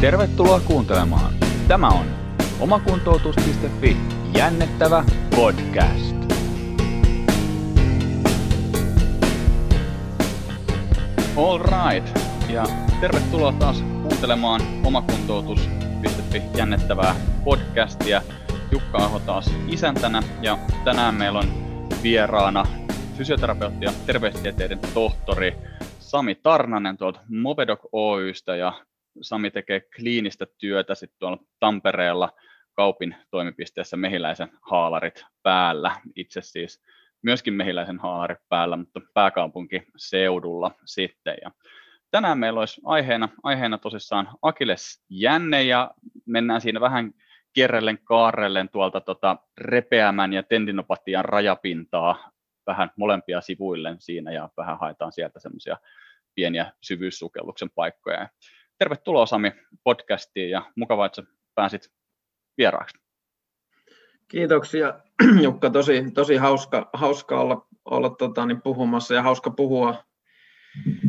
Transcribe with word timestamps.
Tervetuloa 0.00 0.60
kuuntelemaan. 0.60 1.32
Tämä 1.68 1.88
on 1.88 2.06
omakuntoutus.fi 2.60 3.96
jännettävä 4.36 5.04
podcast. 5.36 6.16
All 11.36 11.58
right. 11.58 12.18
Ja 12.48 12.64
tervetuloa 13.00 13.52
taas 13.52 13.84
kuuntelemaan 14.02 14.60
omakuntoutus.fi 14.84 16.42
jännettävää 16.56 17.14
podcastia. 17.44 18.22
Jukka 18.72 18.98
Aho 18.98 19.18
taas 19.18 19.50
isäntänä 19.68 20.22
ja 20.42 20.58
tänään 20.84 21.14
meillä 21.14 21.38
on 21.38 21.48
vieraana 22.02 22.66
fysioterapeutti 23.18 23.84
ja 23.84 23.92
terveystieteiden 24.06 24.78
tohtori 24.94 25.56
Sami 25.98 26.34
Tarnanen 26.34 26.96
tuolta 26.96 27.20
Movedok 27.28 27.80
Oystä 27.92 28.56
ja 28.56 28.72
Sami 29.20 29.50
tekee 29.50 29.80
kliinistä 29.96 30.46
työtä 30.58 30.94
sitten 30.94 31.18
tuolla 31.18 31.38
Tampereella 31.60 32.32
kaupin 32.72 33.16
toimipisteessä 33.30 33.96
mehiläisen 33.96 34.50
haalarit 34.70 35.24
päällä. 35.42 36.00
Itse 36.16 36.40
siis 36.40 36.82
myöskin 37.22 37.54
mehiläisen 37.54 37.98
haalarit 37.98 38.38
päällä, 38.48 38.76
mutta 38.76 39.00
pääkaupunkiseudulla 39.14 40.70
sitten. 40.84 41.36
Ja 41.42 41.50
tänään 42.10 42.38
meillä 42.38 42.60
olisi 42.60 42.80
aiheena, 42.84 43.28
aiheena 43.42 43.78
tosissaan 43.78 44.28
Akiles 44.42 45.04
jänne 45.08 45.62
ja 45.62 45.90
mennään 46.26 46.60
siinä 46.60 46.80
vähän 46.80 47.12
kierrellen 47.52 47.98
kaarrellen 48.04 48.68
tuolta 48.68 49.00
tota 49.00 49.36
repeämän 49.58 50.32
ja 50.32 50.42
tendinopatian 50.42 51.24
rajapintaa 51.24 52.30
vähän 52.66 52.90
molempia 52.96 53.40
sivuillen 53.40 53.96
siinä 54.00 54.32
ja 54.32 54.48
vähän 54.56 54.78
haetaan 54.78 55.12
sieltä 55.12 55.40
semmoisia 55.40 55.76
pieniä 56.34 56.72
syvyyssukelluksen 56.80 57.70
paikkoja. 57.74 58.28
Tervetuloa 58.80 59.26
Sami 59.26 59.52
podcastiin 59.84 60.50
ja 60.50 60.62
mukavaa, 60.76 61.06
että 61.06 61.22
pääsit 61.54 61.92
vieraaksi. 62.58 62.98
Kiitoksia 64.28 64.94
Jukka, 65.44 65.70
tosi, 65.70 66.10
tosi 66.14 66.36
hauska, 66.36 66.90
hauska 66.92 67.40
olla, 67.40 67.66
olla 67.84 68.10
tota, 68.10 68.46
niin 68.46 68.62
puhumassa 68.62 69.14
ja 69.14 69.22
hauska 69.22 69.50
puhua 69.50 70.04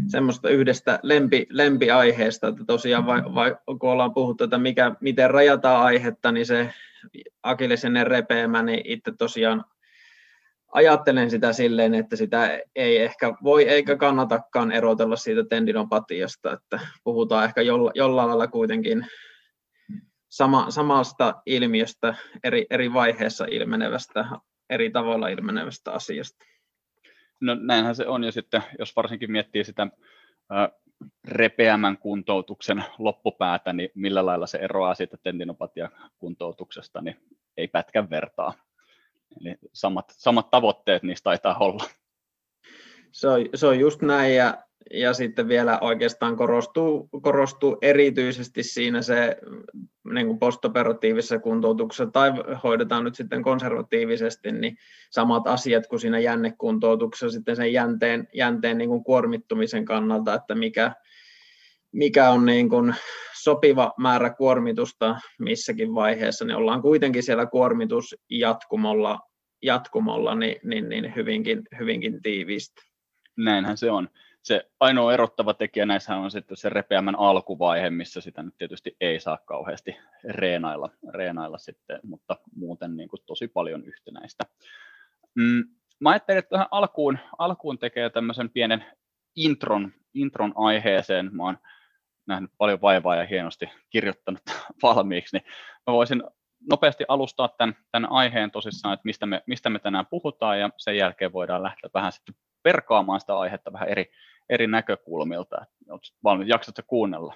semmoista 0.07 0.49
yhdestä 0.49 0.99
lempi, 1.03 1.47
lempiaiheesta, 1.49 2.47
että 2.47 2.63
tosiaan 2.67 3.05
vai, 3.05 3.21
vai, 3.35 3.55
kun 3.79 3.89
ollaan 3.89 4.13
puhuttu, 4.13 4.43
että 4.43 4.57
mikä, 4.57 4.95
miten 5.01 5.31
rajataan 5.31 5.85
aihetta, 5.85 6.31
niin 6.31 6.45
se 6.45 6.73
akillisen 7.43 8.07
repeämä, 8.07 8.63
niin 8.63 8.81
itse 8.83 9.11
tosiaan 9.17 9.65
ajattelen 10.71 11.29
sitä 11.29 11.53
silleen, 11.53 11.93
että 11.93 12.15
sitä 12.15 12.59
ei 12.75 12.97
ehkä 12.97 13.33
voi 13.43 13.67
eikä 13.67 13.95
kannatakaan 13.95 14.71
erotella 14.71 15.15
siitä 15.15 15.43
tendinopatiasta, 15.49 16.53
että 16.53 16.79
puhutaan 17.03 17.45
ehkä 17.45 17.61
jolla, 17.61 17.91
jollain 17.95 18.29
lailla 18.29 18.47
kuitenkin 18.47 19.05
sama, 20.29 20.71
samasta 20.71 21.41
ilmiöstä 21.45 22.15
eri, 22.43 22.65
eri 22.69 22.93
vaiheessa 22.93 23.45
ilmenevästä, 23.51 24.25
eri 24.69 24.89
tavoilla 24.89 25.27
ilmenevästä 25.27 25.91
asiasta. 25.91 26.45
No 27.41 27.55
näinhän 27.55 27.95
se 27.95 28.07
on, 28.07 28.23
ja 28.23 28.31
sitten 28.31 28.63
jos 28.79 28.95
varsinkin 28.95 29.31
miettii 29.31 29.63
sitä 29.63 29.87
repeämän 31.27 31.97
kuntoutuksen 31.97 32.83
loppupäätä, 32.97 33.73
niin 33.73 33.89
millä 33.95 34.25
lailla 34.25 34.47
se 34.47 34.57
eroaa 34.57 34.95
siitä 34.95 35.17
tendinopatia 35.23 35.89
kuntoutuksesta, 36.17 37.01
niin 37.01 37.15
ei 37.57 37.67
pätkän 37.67 38.09
vertaa. 38.09 38.53
Eli 39.41 39.55
samat, 39.73 40.05
samat 40.17 40.49
tavoitteet 40.49 41.03
niistä 41.03 41.23
taitaa 41.23 41.57
olla. 41.57 41.83
Se 43.11 43.27
on, 43.27 43.45
se 43.55 43.67
on 43.67 43.79
just 43.79 44.01
näin, 44.01 44.35
ja, 44.35 44.63
ja 44.93 45.13
sitten 45.13 45.47
vielä 45.47 45.79
oikeastaan 45.79 46.37
korostuu, 46.37 47.09
korostuu 47.21 47.77
erityisesti 47.81 48.63
siinä 48.63 49.01
se 49.01 49.37
niin 50.13 50.27
kuin 50.27 50.39
postoperatiivisessa 50.39 51.39
kuntoutuksessa, 51.39 52.11
tai 52.11 52.31
hoidetaan 52.63 53.03
nyt 53.03 53.15
sitten 53.15 53.43
konservatiivisesti, 53.43 54.51
niin 54.51 54.77
samat 55.11 55.47
asiat 55.47 55.87
kuin 55.87 55.99
siinä 55.99 56.19
jännekuntoutuksessa 56.19 57.29
sitten 57.29 57.55
sen 57.55 57.73
jänteen, 57.73 58.27
jänteen 58.33 58.77
niin 58.77 58.89
kuin 58.89 59.03
kuormittumisen 59.03 59.85
kannalta, 59.85 60.33
että 60.33 60.55
mikä, 60.55 60.95
mikä 61.91 62.29
on 62.29 62.45
niin 62.45 62.69
kuin 62.69 62.95
sopiva 63.41 63.93
määrä 63.97 64.29
kuormitusta 64.29 65.19
missäkin 65.39 65.95
vaiheessa, 65.95 66.45
niin 66.45 66.55
ollaan 66.55 66.81
kuitenkin 66.81 67.23
siellä 67.23 67.45
kuormitusjatkumolla 67.45 69.19
jatkumolla 69.61 70.35
niin, 70.35 70.55
niin, 70.63 70.89
niin 70.89 71.15
hyvinkin, 71.15 71.61
hyvinkin 71.79 72.21
tiiviisti. 72.21 72.81
Näinhän 73.37 73.77
se 73.77 73.91
on. 73.91 74.09
Se 74.43 74.69
ainoa 74.79 75.13
erottava 75.13 75.53
tekijä 75.53 75.85
näissä 75.85 76.15
on 76.15 76.31
sitten 76.31 76.57
se 76.57 76.69
repeämän 76.69 77.15
alkuvaihe, 77.15 77.89
missä 77.89 78.21
sitä 78.21 78.43
nyt 78.43 78.53
tietysti 78.57 78.95
ei 79.01 79.19
saa 79.19 79.37
kauheasti 79.45 79.95
reenailla, 80.23 80.89
reenailla 81.13 81.57
sitten, 81.57 81.99
mutta 82.03 82.37
muuten 82.55 82.97
niin 82.97 83.09
kuin 83.09 83.19
tosi 83.25 83.47
paljon 83.47 83.83
yhtenäistä. 83.83 84.43
Mm, 85.35 85.63
mä 85.99 86.09
ajattelin, 86.09 86.39
että 86.39 86.49
tähän 86.49 86.67
alkuun, 86.71 87.17
alkuun 87.37 87.79
tekee 87.79 88.09
tämmöisen 88.09 88.49
pienen 88.49 88.85
intron, 89.35 89.93
intron 90.13 90.53
aiheeseen. 90.55 91.29
Mä 91.35 91.43
oon 91.43 91.57
nähnyt 92.31 92.51
paljon 92.57 92.81
vaivaa 92.81 93.15
ja 93.15 93.25
hienosti 93.25 93.69
kirjoittanut 93.89 94.41
valmiiksi, 94.83 95.37
niin 95.37 95.45
mä 95.87 95.93
voisin 95.93 96.23
nopeasti 96.69 97.05
alustaa 97.07 97.47
tämän, 97.47 97.75
tämän 97.91 98.11
aiheen 98.11 98.51
tosissaan, 98.51 98.93
että 98.93 99.05
mistä 99.05 99.25
me, 99.25 99.43
mistä 99.47 99.69
me 99.69 99.79
tänään 99.79 100.05
puhutaan, 100.05 100.59
ja 100.59 100.69
sen 100.77 100.97
jälkeen 100.97 101.33
voidaan 101.33 101.63
lähteä 101.63 101.89
vähän 101.93 102.11
sitten 102.11 102.35
perkaamaan 102.63 103.19
sitä 103.19 103.37
aihetta 103.37 103.73
vähän 103.73 103.89
eri, 103.89 104.11
eri 104.49 104.67
näkökulmilta. 104.67 105.65
Valmiit, 106.23 106.49
jaksatko 106.49 106.81
kuunnella? 106.87 107.35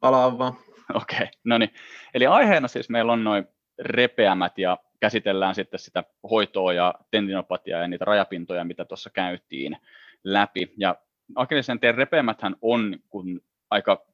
Palaa 0.00 0.38
vaan. 0.38 0.54
Okei, 0.94 1.16
okay, 1.16 1.28
no 1.44 1.58
niin. 1.58 1.74
Eli 2.14 2.26
aiheena 2.26 2.68
siis 2.68 2.90
meillä 2.90 3.12
on 3.12 3.24
noin 3.24 3.48
repeämät 3.78 4.58
ja 4.58 4.78
käsitellään 5.00 5.54
sitten 5.54 5.80
sitä 5.80 6.04
hoitoa 6.30 6.72
ja 6.72 6.94
tendinopatiaa 7.10 7.80
ja 7.80 7.88
niitä 7.88 8.04
rajapintoja, 8.04 8.64
mitä 8.64 8.84
tuossa 8.84 9.10
käytiin 9.10 9.76
läpi. 10.24 10.74
Ja 10.76 10.96
akillisen 11.34 11.80
teen 11.80 11.94
repeämäthän 11.94 12.56
on 12.62 12.96
kun 13.08 13.40
aika 13.70 14.06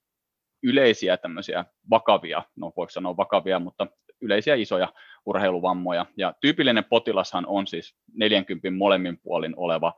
yleisiä 0.66 1.16
tämmöisiä 1.16 1.65
vakavia, 1.91 2.43
no 2.56 2.72
voiko 2.77 2.91
sanoa 2.91 3.16
vakavia, 3.16 3.59
mutta 3.59 3.87
yleisiä 4.21 4.54
isoja 4.54 4.93
urheiluvammoja. 5.27 6.06
Ja 6.16 6.34
tyypillinen 6.41 6.84
potilashan 6.84 7.47
on 7.47 7.66
siis 7.66 7.97
40 8.15 8.71
molemmin 8.71 9.19
puolin 9.19 9.55
oleva 9.56 9.93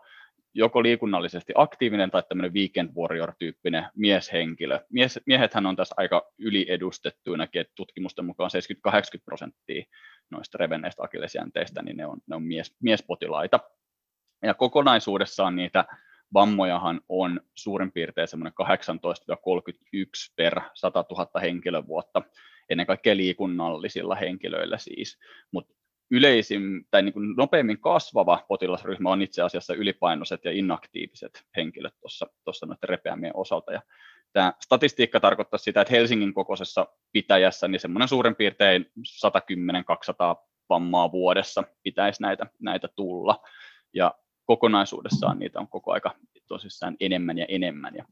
joko 0.54 0.82
liikunnallisesti 0.82 1.52
aktiivinen 1.56 2.10
tai 2.10 2.22
tämmöinen 2.28 2.54
weekend 2.54 2.90
warrior-tyyppinen 2.96 3.86
mieshenkilö. 3.96 4.80
Mies, 4.90 5.20
miehethän 5.26 5.66
on 5.66 5.76
tässä 5.76 5.94
aika 5.98 6.32
yliedustettuinakin, 6.38 7.60
että 7.60 7.72
tutkimusten 7.74 8.24
mukaan 8.24 8.50
70-80 8.88 8.92
prosenttia 9.24 9.84
noista 10.30 10.58
revenneistä 10.58 11.02
akillesjänteistä, 11.02 11.82
niin 11.82 11.96
ne 11.96 12.06
on, 12.06 12.18
ne 12.26 12.36
on 12.36 12.42
mies, 12.42 12.76
miespotilaita. 12.82 13.60
Ja 14.42 14.54
kokonaisuudessaan 14.54 15.56
niitä 15.56 15.84
vammojahan 16.34 17.00
on 17.08 17.40
suurin 17.54 17.92
piirtein 17.92 18.28
semmoinen 18.28 18.52
18-31 18.62 20.32
per 20.36 20.60
100 20.74 21.04
000 21.10 21.40
henkilövuotta, 21.40 22.22
ennen 22.70 22.86
kaikkea 22.86 23.16
liikunnallisilla 23.16 24.14
henkilöillä 24.14 24.78
siis. 24.78 25.18
Mutta 25.52 25.74
yleisin 26.10 26.86
tai 26.90 27.02
niin 27.02 27.12
kuin 27.12 27.34
nopeimmin 27.36 27.80
kasvava 27.80 28.44
potilasryhmä 28.48 29.10
on 29.10 29.22
itse 29.22 29.42
asiassa 29.42 29.74
ylipainoiset 29.74 30.44
ja 30.44 30.52
inaktiiviset 30.52 31.44
henkilöt 31.56 31.94
tuossa 32.44 32.66
noiden 32.66 32.88
repeämien 32.88 33.36
osalta. 33.36 33.72
Ja 33.72 33.82
tämä 34.32 34.52
statistiikka 34.60 35.20
tarkoittaa 35.20 35.58
sitä, 35.58 35.80
että 35.80 35.94
Helsingin 35.94 36.34
kokoisessa 36.34 36.86
pitäjässä 37.12 37.68
niin 37.68 37.80
semmoinen 37.80 38.08
suurin 38.08 38.36
piirtein 38.36 38.90
110-200 38.98 40.48
vammaa 40.68 41.12
vuodessa 41.12 41.64
pitäisi 41.82 42.22
näitä, 42.22 42.46
näitä 42.58 42.88
tulla. 42.96 43.42
Ja 43.92 44.14
kokonaisuudessaan 44.48 45.38
niitä 45.38 45.60
on 45.60 45.68
koko 45.68 45.92
aika 45.92 46.14
tosissaan 46.46 46.96
enemmän 47.00 47.38
ja 47.38 47.46
enemmän. 47.48 47.94
Ja, 47.94 48.04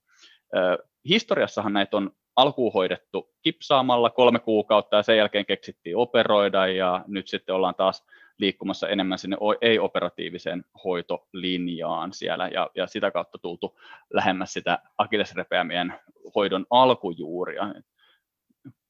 ö, 0.57 0.85
historiassahan 1.09 1.73
näitä 1.73 1.97
on 1.97 2.11
alkuun 2.37 2.73
hoidettu 2.73 3.35
kipsaamalla 3.43 4.11
kolme 4.11 4.39
kuukautta 4.39 4.97
ja 4.97 5.03
sen 5.03 5.17
jälkeen 5.17 5.47
keksittiin 5.47 5.97
operoida 5.97 6.67
ja 6.67 7.05
nyt 7.07 7.29
sitten 7.29 7.55
ollaan 7.55 7.75
taas 7.75 8.07
liikkumassa 8.39 8.89
enemmän 8.89 9.19
sinne 9.19 9.37
ei-operatiiviseen 9.61 10.65
hoitolinjaan 10.85 12.13
siellä 12.13 12.49
ja, 12.49 12.71
ja 12.75 12.87
sitä 12.87 13.11
kautta 13.11 13.39
tultu 13.39 13.79
lähemmäs 14.11 14.53
sitä 14.53 14.79
akillesrepeämien 14.99 15.95
hoidon 16.35 16.67
alkujuuria. 16.71 17.75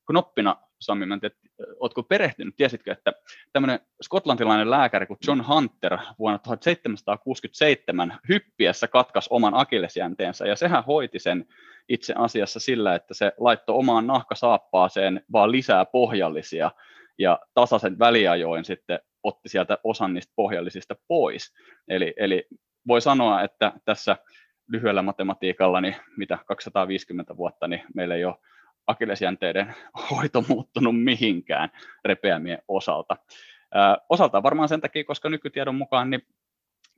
Knoppina, 0.07 0.57
Sami, 0.81 1.07
mä 1.07 1.15
en 1.15 1.21
tiedä, 1.21 1.37
oletko 1.81 2.03
perehtynyt, 2.03 2.57
tiesitkö, 2.57 2.93
että 2.93 3.13
tämmöinen 3.53 3.81
skotlantilainen 4.03 4.71
lääkäri 4.71 5.07
kuin 5.07 5.19
John 5.27 5.43
Hunter 5.49 5.99
vuonna 6.19 6.39
1767 6.39 8.19
hyppiessä 8.29 8.89
katkas 8.89 9.29
oman 9.29 9.55
akillesjänteensä 9.55 10.47
ja 10.47 10.57
sehän 10.57 10.85
hoiti 10.85 11.19
sen 11.19 11.47
itse 11.89 12.15
asiassa 12.17 12.61
sillä, 12.61 12.95
että 12.95 13.15
se 13.15 13.33
laittoi 13.39 13.77
omaan 13.77 14.07
nahkasaappaaseen 14.07 15.25
vaan 15.33 15.53
lisää 15.53 15.85
pohjallisia 15.85 16.71
ja 17.19 17.39
tasaisen 17.55 17.99
väliajoin 17.99 18.65
sitten 18.65 19.01
otti 19.23 19.49
sieltä 19.49 19.79
osan 19.85 20.15
niistä 20.15 20.33
pohjallisista 20.37 20.97
pois. 21.09 21.55
Eli, 21.89 22.15
eli 22.17 22.47
voi 22.89 23.01
sanoa, 23.01 23.43
että 23.43 23.73
tässä 23.85 24.17
lyhyellä 24.69 25.03
matematiikalla, 25.03 25.81
niin 25.81 25.97
mitä 26.17 26.39
250 26.47 27.37
vuotta, 27.37 27.69
niin 27.69 27.83
meillä 27.95 28.15
ei 28.15 28.25
ole 28.25 28.37
akillesjänteiden 28.87 29.75
hoito 30.11 30.45
muuttunut 30.49 31.03
mihinkään 31.03 31.71
repeämien 32.05 32.59
osalta. 32.69 33.17
Osaltaan 34.09 34.43
varmaan 34.43 34.69
sen 34.69 34.81
takia, 34.81 35.05
koska 35.05 35.31
nykytiedon 35.31 35.75
mukaan 35.75 36.11
niin 36.11 36.23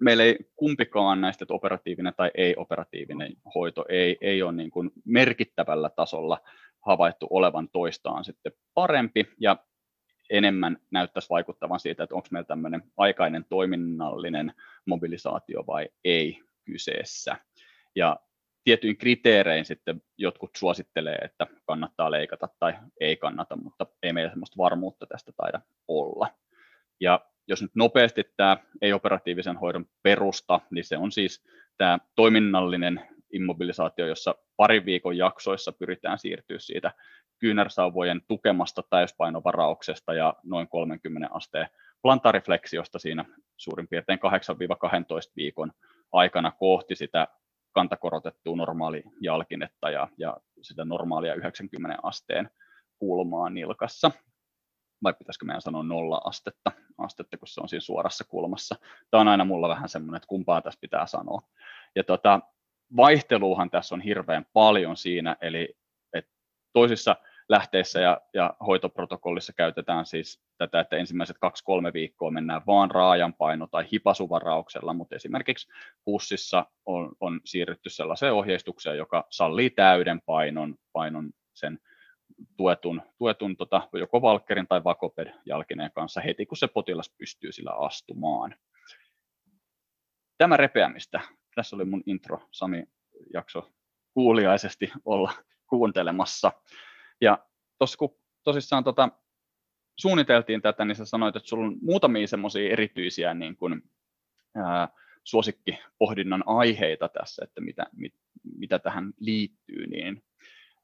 meillä 0.01 0.25
ei 0.25 0.39
kumpikaan 0.57 1.21
näistä, 1.21 1.45
että 1.45 1.55
operatiivinen 1.55 2.15
tai 2.17 2.31
ei-operatiivinen 2.35 3.33
hoito 3.55 3.85
ei, 3.89 4.17
ei 4.21 4.43
ole 4.43 4.53
niin 4.53 4.71
kuin 4.71 4.91
merkittävällä 5.05 5.91
tasolla 5.91 6.41
havaittu 6.87 7.27
olevan 7.31 7.69
toistaan 7.69 8.25
sitten 8.25 8.53
parempi, 8.75 9.29
ja 9.41 9.57
enemmän 10.31 10.79
näyttäisi 10.91 11.31
vaikuttavan 11.31 11.81
siitä, 11.81 12.03
että 12.03 12.15
onko 12.15 12.29
meillä 12.31 12.47
tämmöinen 12.47 12.83
aikainen 12.97 13.45
toiminnallinen 13.49 14.53
mobilisaatio 14.87 15.65
vai 15.67 15.89
ei 16.05 16.43
kyseessä. 16.65 17.37
Ja 17.95 18.17
tietyin 18.69 18.97
kriteerein 18.97 19.65
sitten 19.65 20.03
jotkut 20.19 20.51
suosittelee, 20.57 21.15
että 21.15 21.47
kannattaa 21.67 22.11
leikata 22.11 22.49
tai 22.59 22.75
ei 23.01 23.17
kannata, 23.17 23.57
mutta 23.57 23.87
ei 24.03 24.13
meillä 24.13 24.31
sellaista 24.31 24.57
varmuutta 24.57 25.07
tästä 25.07 25.33
taida 25.37 25.61
olla. 25.89 26.29
Ja 27.01 27.21
jos 27.47 27.63
nyt 27.63 27.71
nopeasti 27.75 28.25
tämä 28.37 28.57
ei-operatiivisen 28.83 29.57
hoidon 29.57 29.87
perusta, 30.03 30.61
niin 30.71 30.85
se 30.85 30.97
on 30.97 31.13
siis 31.13 31.45
tämä 31.79 31.99
toiminnallinen 32.15 33.09
immobilisaatio, 33.33 34.07
jossa 34.07 34.35
parin 34.57 34.85
viikon 34.85 35.17
jaksoissa 35.17 35.73
pyritään 35.73 36.19
siirtyä 36.19 36.59
siitä 36.59 36.93
kyynärsauvojen 37.39 38.21
tukemasta 38.29 38.83
täyspainovarauksesta 38.91 40.15
ja 40.15 40.35
noin 40.43 40.69
30 40.69 41.29
asteen 41.33 41.69
plantarifleksiosta 42.03 42.99
siinä 42.99 43.25
suurin 43.57 43.89
piirtein 43.89 44.19
8-12 44.19 44.21
viikon 45.37 45.73
aikana 46.13 46.51
kohti 46.51 46.97
sitä 46.97 47.29
kantakorotettua 47.73 48.57
normaali 48.57 49.03
jalkinetta 49.21 49.91
ja, 49.91 50.09
ja 50.19 50.37
sitä 50.63 50.85
normaalia 50.85 51.35
90 51.35 51.99
asteen 52.03 52.51
kulmaa 52.99 53.51
nilkassa. 53.51 54.11
Vai 55.03 55.15
pitäisikö 55.15 55.47
meidän 55.47 55.63
sanoa 55.63 55.83
nolla 55.83 56.21
astetta, 56.25 56.73
astetta, 56.99 57.37
kun 57.37 57.49
se 57.49 57.61
on 57.61 57.69
siinä 57.69 57.81
suorassa 57.81 58.25
kulmassa. 58.25 58.77
Tämä 59.11 59.21
on 59.21 59.29
aina 59.29 59.45
mulla 59.45 59.69
vähän 59.69 59.89
semmoinen, 59.89 60.17
että 60.17 60.27
kumpaa 60.27 60.63
tässä 60.63 60.81
pitää 60.81 61.07
sanoa. 61.07 61.43
Ja 61.97 62.05
tota, 62.05 62.41
vaihteluuhan 62.97 63.71
tässä 63.71 63.95
on 63.95 64.01
hirveän 64.01 64.47
paljon 64.53 64.97
siinä, 64.97 65.37
eli 65.41 65.77
että 66.13 66.31
toisissa 66.73 67.17
lähteissä 67.49 68.01
ja, 68.01 68.21
ja 68.35 68.55
hoitoprotokollissa 68.67 69.53
käytetään 69.53 70.07
siis 70.07 70.43
tätä, 70.59 70.81
että 70.81 70.97
ensimmäiset 70.97 71.39
kaksi-kolme 71.39 71.93
viikkoa 71.93 72.31
mennään 72.31 72.63
vaan 72.67 72.91
raajan 72.91 73.35
paino- 73.35 73.67
tai 73.67 73.85
hipasuvarauksella, 73.93 74.93
mutta 74.93 75.17
esimerkiksi 75.17 75.69
pussissa 76.05 76.67
on, 76.87 77.13
on 77.21 77.41
siirrytty 77.45 77.91
sellaiseen 77.91 78.33
ohjeistukseen, 78.33 78.97
joka 78.97 79.27
sallii 79.31 79.71
täyden 79.71 80.21
painon, 80.27 80.75
painon 80.93 81.31
sen 81.55 81.79
tuetun, 82.57 83.03
tuetun 83.19 83.57
tota, 83.57 83.89
joko 83.93 84.23
Valkkerin 84.23 84.67
tai 84.67 84.85
Vakoped 84.85 85.35
jalkineen 85.47 85.91
kanssa 85.95 86.21
heti, 86.21 86.47
kun 86.47 86.57
se 86.57 86.69
potilas 86.69 87.15
pystyy 87.19 87.53
sillä 87.53 87.73
astumaan. 87.73 88.55
Tämä 90.39 90.57
repeämistä. 90.57 91.21
Tässä 91.55 91.77
oli 91.77 91.85
mun 91.85 92.03
intro. 92.07 92.41
Sami 92.51 92.85
jakso 93.33 93.71
kuuliaisesti 94.15 94.93
olla 95.05 95.33
kuuntelemassa. 95.67 96.53
Ja 97.21 97.47
tuossa 97.79 97.99
kun 97.99 98.17
tosissaan 98.45 98.85
tota, 98.85 99.09
suunniteltiin 99.99 100.63
tätä, 100.63 100.85
niin 100.85 100.97
sä 100.97 101.05
sanoit, 101.05 101.37
että 101.37 101.49
sulla 101.49 101.67
on 101.67 101.77
muutamia 101.83 102.27
semmoisia 102.27 102.73
erityisiä 102.73 103.35
niin 103.35 103.57
kuin, 103.57 103.83
ää, 104.55 104.89
suosikkipohdinnan 105.25 106.43
aiheita 106.47 107.09
tässä, 107.09 107.45
että 107.45 107.61
mitä, 107.61 107.87
mit, 107.97 108.15
mitä 108.59 108.79
tähän 108.79 109.13
liittyy, 109.21 109.87
niin 109.87 110.25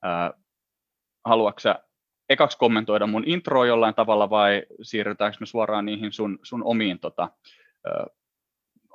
ää, 0.03 0.31
haluatko 1.25 1.61
sä 1.61 1.85
ekaksi 2.29 2.59
kommentoida 2.59 3.07
mun 3.07 3.25
introa 3.27 3.67
jollain 3.67 3.95
tavalla 3.95 4.31
vai 4.31 4.63
siirrytäänkö 4.83 5.37
me 5.41 5.47
suoraan 5.47 5.87
niihin 5.87 6.13
sun, 6.13 6.39
sun 6.43 6.65
omiin 6.65 6.99
tota, 6.99 7.31
ää, 7.87 8.07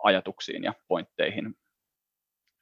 ajatuksiin 0.03 0.63
ja 0.63 0.73
pointteihin? 0.87 1.55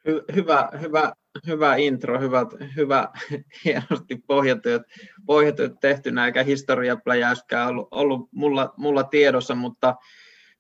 Hy, 0.08 0.26
hyvä, 0.36 0.70
hyvä, 0.82 1.14
hyvä 1.48 1.76
intro, 1.76 2.20
hyvät, 2.20 2.48
hyvä, 2.76 3.10
hienosti 3.66 4.24
pohjatyöt, 4.28 4.82
pohjatyöt 5.26 5.74
tehty, 5.82 6.12
eikä 6.26 6.44
historiapläjäyskään 6.44 7.68
ollut, 7.68 7.88
ollut 7.92 8.30
mulla, 8.32 8.74
mulla 8.78 9.04
tiedossa, 9.04 9.56
mutta 9.56 9.96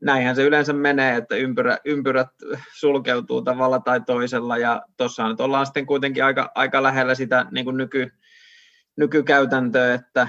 näinhän 0.01 0.35
se 0.35 0.43
yleensä 0.43 0.73
menee, 0.73 1.15
että 1.15 1.35
ympyrä, 1.35 1.77
ympyrät 1.85 2.29
sulkeutuu 2.73 3.41
tavalla 3.41 3.79
tai 3.79 4.01
toisella, 4.01 4.57
ja 4.57 4.81
tuossa 4.97 5.27
nyt 5.27 5.41
ollaan 5.41 5.65
sitten 5.65 5.85
kuitenkin 5.85 6.23
aika, 6.23 6.51
aika 6.55 6.83
lähellä 6.83 7.15
sitä 7.15 7.45
niin 7.51 7.65
kuin 7.65 7.77
nyky, 7.77 8.11
nykykäytäntöä, 8.95 9.93
että 9.93 10.27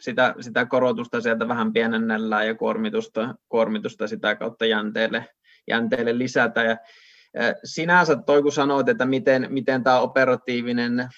sitä, 0.00 0.34
sitä 0.40 0.66
korotusta 0.66 1.20
sieltä 1.20 1.48
vähän 1.48 1.72
pienennellään 1.72 2.46
ja 2.46 2.54
kuormitusta, 2.54 3.34
kuormitusta 3.48 4.06
sitä 4.06 4.36
kautta 4.36 4.66
jänteelle, 4.66 5.28
jänteelle 5.68 6.18
lisätä. 6.18 6.62
Ja 6.62 6.76
Sinänsä 7.64 8.16
toi 8.16 8.42
kun 8.42 8.52
sanoit, 8.52 8.88
että 8.88 9.06
miten, 9.06 9.46
miten 9.50 9.84
tämä 9.84 10.00
operatiivinen, 10.00 11.08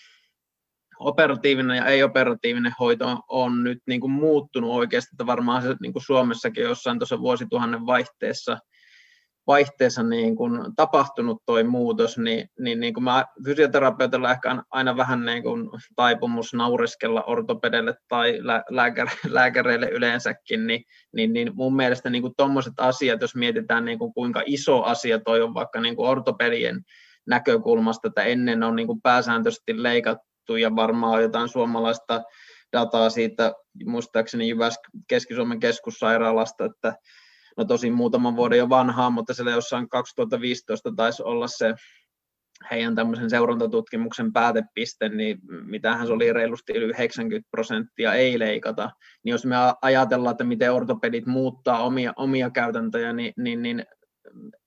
operatiivinen 0.98 1.76
ja 1.76 1.86
ei-operatiivinen 1.86 2.72
hoito 2.80 3.20
on 3.28 3.64
nyt 3.64 3.78
niin 3.86 4.00
kuin 4.00 4.10
muuttunut 4.10 4.70
oikeasti, 4.70 5.08
että 5.12 5.26
varmaan 5.26 5.62
se 5.62 5.76
niin 5.80 5.92
kuin 5.92 6.02
Suomessakin 6.02 6.64
jossain 6.64 6.98
tuossa 6.98 7.20
vuosituhannen 7.20 7.86
vaihteessa– 7.86 8.58
vaihteessa 9.46 10.02
niin 10.02 10.36
kuin 10.36 10.60
tapahtunut 10.76 11.42
tuo 11.46 11.64
muutos, 11.64 12.18
niin, 12.18 12.48
niin, 12.58 12.80
niin 12.80 12.94
kuin 12.94 13.04
mä 13.04 13.24
fysioterapeutilla 13.44 14.30
ehkä 14.30 14.62
aina 14.70 14.96
vähän 14.96 15.24
niin 15.24 15.42
kuin 15.42 15.70
taipumus 15.96 16.54
naureskella 16.54 17.22
ortopedelle 17.22 17.94
tai 18.08 18.38
lääkäre, 18.70 19.10
lääkäreille 19.28 19.88
yleensäkin, 19.88 20.66
niin, 20.66 20.84
niin, 21.12 21.32
niin 21.32 21.50
mun 21.54 21.76
mielestä 21.76 22.10
niin 22.10 22.22
kuin 22.22 22.34
tommoset 22.36 22.74
asiat, 22.76 23.20
jos 23.20 23.34
mietitään 23.34 23.84
niin 23.84 23.98
kuin 23.98 24.14
kuinka 24.14 24.42
iso 24.46 24.82
asia 24.82 25.20
toi 25.20 25.42
on 25.42 25.54
vaikka 25.54 25.80
niin 25.80 25.96
kuin 25.96 26.08
ortopedien 26.08 26.80
näkökulmasta, 27.26 28.08
että 28.08 28.22
ennen 28.22 28.62
on 28.62 28.76
niin 28.76 28.86
kuin 28.86 29.02
pääsääntöisesti 29.02 29.82
leikattu 29.82 30.56
ja 30.56 30.76
varmaan 30.76 31.22
jotain 31.22 31.48
suomalaista 31.48 32.22
dataa 32.72 33.10
siitä, 33.10 33.52
muistaakseni 33.84 34.48
Jyväs 34.48 34.78
Keski-Suomen 35.08 35.60
keskussairaalasta, 35.60 36.64
että 36.64 36.94
no 37.56 37.64
tosin 37.64 37.92
muutaman 37.92 38.36
vuoden 38.36 38.58
jo 38.58 38.68
vanhaa, 38.68 39.10
mutta 39.10 39.34
siellä 39.34 39.50
jossain 39.50 39.88
2015 39.88 40.92
taisi 40.96 41.22
olla 41.22 41.48
se 41.48 41.74
heidän 42.70 42.94
tämmöisen 42.94 43.30
seurantatutkimuksen 43.30 44.32
päätepiste, 44.32 45.08
niin 45.08 45.38
mitähän 45.64 46.06
se 46.06 46.12
oli 46.12 46.32
reilusti 46.32 46.72
yli 46.72 46.84
90 46.84 47.48
prosenttia 47.50 48.14
ei 48.14 48.38
leikata, 48.38 48.90
niin 49.24 49.30
jos 49.30 49.46
me 49.46 49.56
ajatellaan, 49.82 50.32
että 50.32 50.44
miten 50.44 50.72
ortopedit 50.72 51.26
muuttaa 51.26 51.82
omia, 51.82 52.12
omia 52.16 52.50
käytäntöjä, 52.50 53.12
niin, 53.12 53.32
niin, 53.36 53.62
niin 53.62 53.84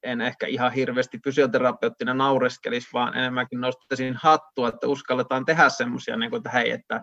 en 0.04 0.22
ehkä 0.22 0.48
ihan 0.48 0.74
hirveästi 0.74 1.20
fysioterapeuttina 1.24 2.14
naureskelisi, 2.14 2.88
vaan 2.94 3.18
enemmänkin 3.18 3.62
nostaisin 3.62 4.16
hattua, 4.16 4.70
että 4.70 4.88
uskalletaan 4.88 5.46
tehdä 5.46 5.70
semmoisia, 5.70 6.18
niin 6.18 6.36
että 6.36 6.50
hei, 6.50 6.72
että 6.72 7.02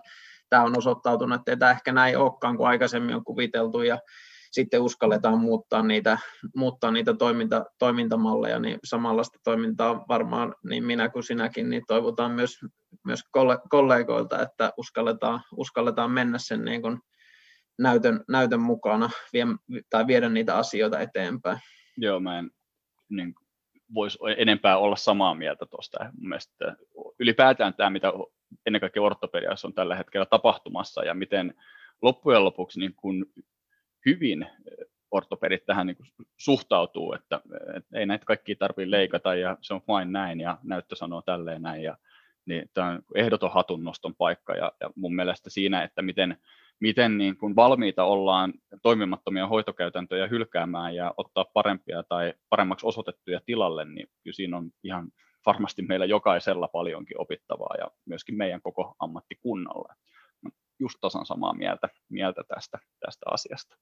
tämä 0.49 0.63
on 0.63 0.79
osoittautunut, 0.79 1.41
että 1.41 1.53
ei 1.53 1.57
tämä 1.57 1.71
ehkä 1.71 1.93
näin 1.93 2.19
olekaan 2.19 2.57
kuin 2.57 2.69
aikaisemmin 2.69 3.15
on 3.15 3.25
kuviteltu, 3.25 3.83
ja 3.83 3.99
sitten 4.53 4.83
uskalletaan 4.83 5.41
muuttaa 5.41 5.83
niitä, 5.83 6.19
muuttaa 6.57 6.91
niitä 6.91 7.15
toiminta, 7.15 7.65
toimintamalleja, 7.79 8.59
niin 8.59 8.79
samanlaista 8.85 9.39
toimintaa 9.45 10.05
varmaan 10.09 10.55
niin 10.69 10.85
minä 10.85 11.09
kuin 11.09 11.23
sinäkin, 11.23 11.71
niin 11.71 11.83
toivotaan 11.89 12.31
myös, 12.31 12.59
myös 13.05 13.21
kollegoilta, 13.69 14.43
että 14.43 14.73
uskalletaan, 14.77 15.41
uskalletaan 15.57 16.11
mennä 16.11 16.39
sen 16.39 16.65
niin 16.65 16.83
kuin 16.83 16.99
näytön, 17.79 18.25
näytön 18.29 18.61
mukana 18.61 19.11
vie, 19.33 19.47
tai 19.91 20.07
viedä 20.07 20.29
niitä 20.29 20.57
asioita 20.57 21.01
eteenpäin. 21.01 21.59
Joo, 21.97 22.21
mä 22.21 22.39
en 22.39 22.51
niin, 23.09 23.35
voisi 23.95 24.19
enempää 24.37 24.79
olla 24.79 24.97
samaa 24.97 25.35
mieltä 25.35 25.67
tuosta. 25.67 25.99
Ylipäätään 27.19 27.75
tämä, 27.75 27.91
mitä 27.91 28.13
ennen 28.67 28.81
kaikkea 28.81 29.03
ortopediassa 29.03 29.69
on 29.69 29.75
tällä 29.75 29.97
hetkellä 29.97 30.27
tapahtumassa 30.27 31.05
ja 31.05 31.15
miten 31.15 31.55
loppujen 32.03 32.45
lopuksi 32.45 32.81
niin 32.81 32.95
kun 32.95 33.27
hyvin 34.07 34.47
ortopedit 35.11 35.67
tähän 35.67 35.87
niin 35.87 35.97
suhtautuu, 36.37 37.13
että, 37.13 37.41
että 37.77 37.99
ei 37.99 38.07
näitä 38.07 38.25
kaikkia 38.25 38.57
tarvitse 38.59 38.91
leikata 38.91 39.35
ja 39.35 39.57
se 39.61 39.75
on 39.75 39.81
fine 39.83 40.05
näin 40.05 40.41
ja 40.41 40.59
näyttö 40.63 40.97
sanoo 40.97 41.23
tälleen 41.23 41.63
näin. 41.63 41.83
Ja, 41.83 41.97
niin 42.47 42.71
tämä 42.75 42.89
on 42.89 43.03
ehdoton 43.15 43.53
hatunnoston 43.53 44.15
paikka 44.15 44.55
ja, 44.55 44.73
ja 44.81 44.91
mun 44.95 45.15
mielestä 45.15 45.51
siinä, 45.51 45.83
että 45.83 46.03
miten, 46.03 46.37
miten 46.81 47.19
niin 47.19 47.37
kuin 47.37 47.57
valmiita 47.57 48.05
ollaan 48.05 48.53
toimimattomia 48.83 49.47
hoitokäytäntöjä 49.47 50.27
hylkäämään 50.27 50.95
ja 50.95 51.15
ottaa 51.17 51.45
parempia 51.45 52.03
tai 52.03 52.35
paremmaksi 52.49 52.87
osoitettuja 52.87 53.41
tilalle, 53.47 53.85
niin 53.85 54.07
kyllä 54.23 54.35
siinä 54.35 54.57
on 54.57 54.71
ihan 54.83 55.09
varmasti 55.47 55.83
meillä 55.83 56.07
jokaisella 56.07 56.69
paljonkin 56.69 57.21
opittavaa 57.21 57.77
ja 57.79 57.91
myöskin 58.07 58.37
meidän 58.37 58.63
koko 58.63 58.95
ammattikunnalla. 58.99 59.95
Just 60.83 60.99
tasan 61.01 61.27
samaa 61.27 61.55
mieltä, 61.55 61.89
mieltä 62.09 62.43
tästä, 62.49 62.79
tästä 63.01 63.27
asiasta. 63.31 63.77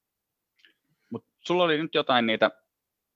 Mutta 1.09 1.31
sulla 1.39 1.63
oli 1.63 1.77
nyt 1.77 1.95
jotain 1.95 2.27
niitä 2.27 2.51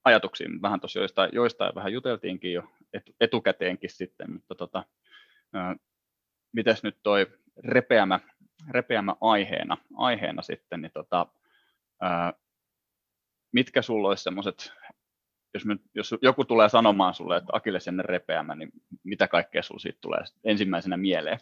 ajatuksia, 0.04 0.48
vähän 0.62 0.80
tuossa 0.80 0.98
joistain, 0.98 1.30
joistain 1.32 1.74
vähän 1.74 1.92
juteltiinkin 1.92 2.52
jo 2.52 2.62
etukäteenkin 3.20 3.90
sitten, 3.90 4.32
mutta 4.32 4.54
tota, 4.54 4.84
mites 6.52 6.82
nyt 6.82 6.98
toi 7.02 7.26
repeämä, 7.56 8.20
repeämä 8.70 9.16
aiheena, 9.20 9.76
aiheena 9.96 10.42
sitten, 10.42 10.82
niin 10.82 10.92
tota, 10.92 11.26
ää, 12.00 12.32
mitkä 13.52 13.82
sulla 13.82 14.08
olisi 14.08 14.22
semmoiset, 14.22 14.72
jos, 15.54 15.64
jos 15.94 16.14
joku 16.22 16.44
tulee 16.44 16.68
sanomaan 16.68 17.14
sulle, 17.14 17.36
että 17.36 17.52
Akilles 17.52 17.86
repeämä, 17.98 18.54
niin 18.54 18.70
mitä 19.04 19.28
kaikkea 19.28 19.62
sulla 19.62 19.80
siitä 19.80 19.98
tulee 20.00 20.20
ensimmäisenä 20.44 20.96
mieleen? 20.96 21.38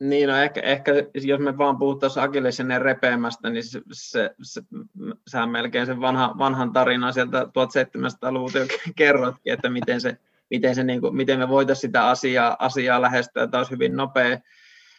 Niin, 0.00 0.28
no 0.28 0.36
ehkä, 0.36 0.60
ehkä 0.60 0.92
jos 1.14 1.40
me 1.40 1.58
vaan 1.58 1.78
puhuttaisiin 1.78 2.24
Akillesinen 2.24 2.82
repeämästä, 2.82 3.50
niin 3.50 3.64
se, 3.64 3.80
se, 3.92 4.30
se, 4.42 4.62
sehän 5.26 5.48
melkein 5.48 5.86
sen 5.86 6.00
vanha, 6.00 6.34
vanhan 6.38 6.72
tarinan 6.72 7.12
sieltä 7.12 7.42
1700-luvulta 7.42 8.58
jo 8.58 8.66
kerrotkin, 8.96 9.52
että 9.52 9.70
miten, 9.70 10.00
se, 10.00 10.16
miten, 10.50 10.74
se, 10.74 10.84
niin 10.84 11.00
kuin, 11.00 11.16
miten 11.16 11.38
me 11.38 11.48
voitaisiin 11.48 11.80
sitä 11.80 12.08
asiaa, 12.08 12.56
asiaa 12.58 13.02
lähestyä. 13.02 13.46
Tämä 13.46 13.58
olisi 13.58 13.72
hyvin 13.72 13.96
nopea, 13.96 14.38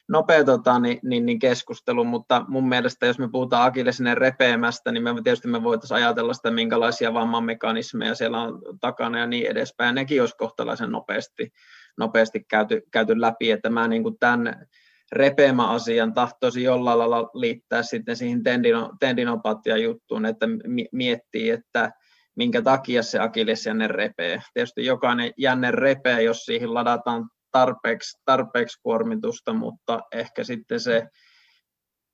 nopea 0.08 0.44
tota, 0.44 0.80
niin, 0.80 1.00
niin, 1.04 1.26
niin 1.26 1.40
keskustelu, 1.40 2.04
mutta 2.04 2.46
mun 2.48 2.70
mielestä 2.70 3.06
jos 3.06 3.20
me 3.20 3.30
puhutaan 3.30 3.68
Akillesinen 3.68 4.18
repeämästä, 4.18 4.92
niin 4.92 5.04
me 5.04 5.14
tietysti 5.24 5.48
me 5.48 5.64
voitaisiin 5.64 5.96
ajatella 5.96 6.34
sitä, 6.34 6.52
minkälaisia 6.52 7.14
vammamekanismeja 7.14 8.16
siellä 8.16 8.42
on 8.42 8.62
takana 8.82 9.20
ja 9.20 9.28
niin 9.28 9.48
edespäin. 9.48 9.96
Nekin 9.96 10.22
olisi 10.22 10.38
kohtalaisen 10.38 10.92
nopeasti, 10.92 11.54
nopeasti 11.98 12.46
käyty, 12.48 12.82
käyty 12.92 13.22
läpi, 13.22 13.52
että 13.52 13.70
mä 13.70 13.88
niin 13.88 14.04
kuin 14.04 14.20
tämän 14.20 14.68
repeämä-asian 15.12 16.14
tahtoisi 16.14 16.64
jollain 16.64 17.00
lailla 17.00 17.30
liittää 17.34 17.84
sitten 17.84 18.16
siihen 18.16 18.44
tendino, 18.44 18.90
tendinopatia 19.00 19.78
juttuun, 19.78 20.26
että 20.26 20.46
miettii, 20.92 21.50
että 21.50 21.92
minkä 22.36 22.62
takia 22.62 23.04
se 23.04 23.20
akillesjänne 23.20 23.88
repee. 23.88 24.42
Tietysti 24.54 24.86
jokainen 24.86 25.32
jänne 25.38 25.72
repee, 25.72 26.24
jos 26.24 26.46
siihen 26.46 26.74
ladataan 26.74 27.30
tarpeeksi, 27.52 28.22
tarpeeksi 28.26 28.80
kuormitusta, 28.84 29.54
mutta 29.54 30.00
ehkä 30.12 30.44
sitten 30.44 30.80
se 30.80 31.08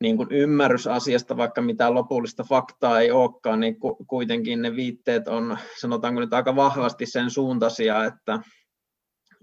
niin 0.01 0.17
kuin 0.17 0.31
ymmärrys 0.31 0.88
asiasta, 0.88 1.38
vaikka 1.38 1.62
mitään 1.62 1.93
lopullista 1.93 2.43
faktaa 2.43 3.00
ei 3.00 3.12
olekaan, 3.12 3.60
niin 3.60 3.75
kuitenkin 4.07 4.62
ne 4.62 4.75
viitteet 4.75 5.27
on, 5.27 5.57
sanotaanko 5.81 6.19
nyt 6.19 6.33
aika 6.33 6.55
vahvasti 6.55 7.05
sen 7.05 7.29
suuntaisia, 7.29 8.05
että 8.05 8.39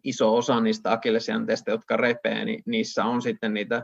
iso 0.05 0.37
osa 0.37 0.61
niistä 0.61 0.93
akillesjänteistä, 0.93 1.71
jotka 1.71 1.97
repee, 1.97 2.45
niin 2.45 2.63
niissä 2.67 3.05
on 3.05 3.23
sitten 3.23 3.55
niitä 3.55 3.83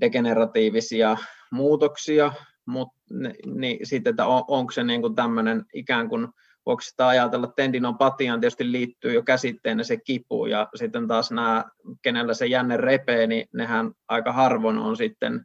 degeneratiivisia 0.00 1.16
muutoksia, 1.52 2.32
mutta 2.66 2.96
niin 3.46 3.78
sitten, 3.82 4.10
että 4.10 4.26
on, 4.26 4.44
onko 4.48 4.72
se 4.72 4.84
niin 4.84 5.00
kuin 5.00 5.14
tämmöinen 5.14 5.64
ikään 5.74 6.08
kuin, 6.08 6.28
voiko 6.66 6.80
sitä 6.80 7.08
ajatella, 7.08 7.46
tendinopatiaan 7.46 8.40
tietysti 8.40 8.72
liittyy 8.72 9.14
jo 9.14 9.22
käsitteenä 9.22 9.82
se 9.82 9.96
kipu, 9.96 10.46
ja 10.46 10.68
sitten 10.74 11.08
taas 11.08 11.30
nämä, 11.30 11.64
kenellä 12.02 12.34
se 12.34 12.46
jänne 12.46 12.76
repee, 12.76 13.26
niin 13.26 13.48
nehän 13.54 13.92
aika 14.08 14.32
harvoin 14.32 14.78
on 14.78 14.96
sitten 14.96 15.44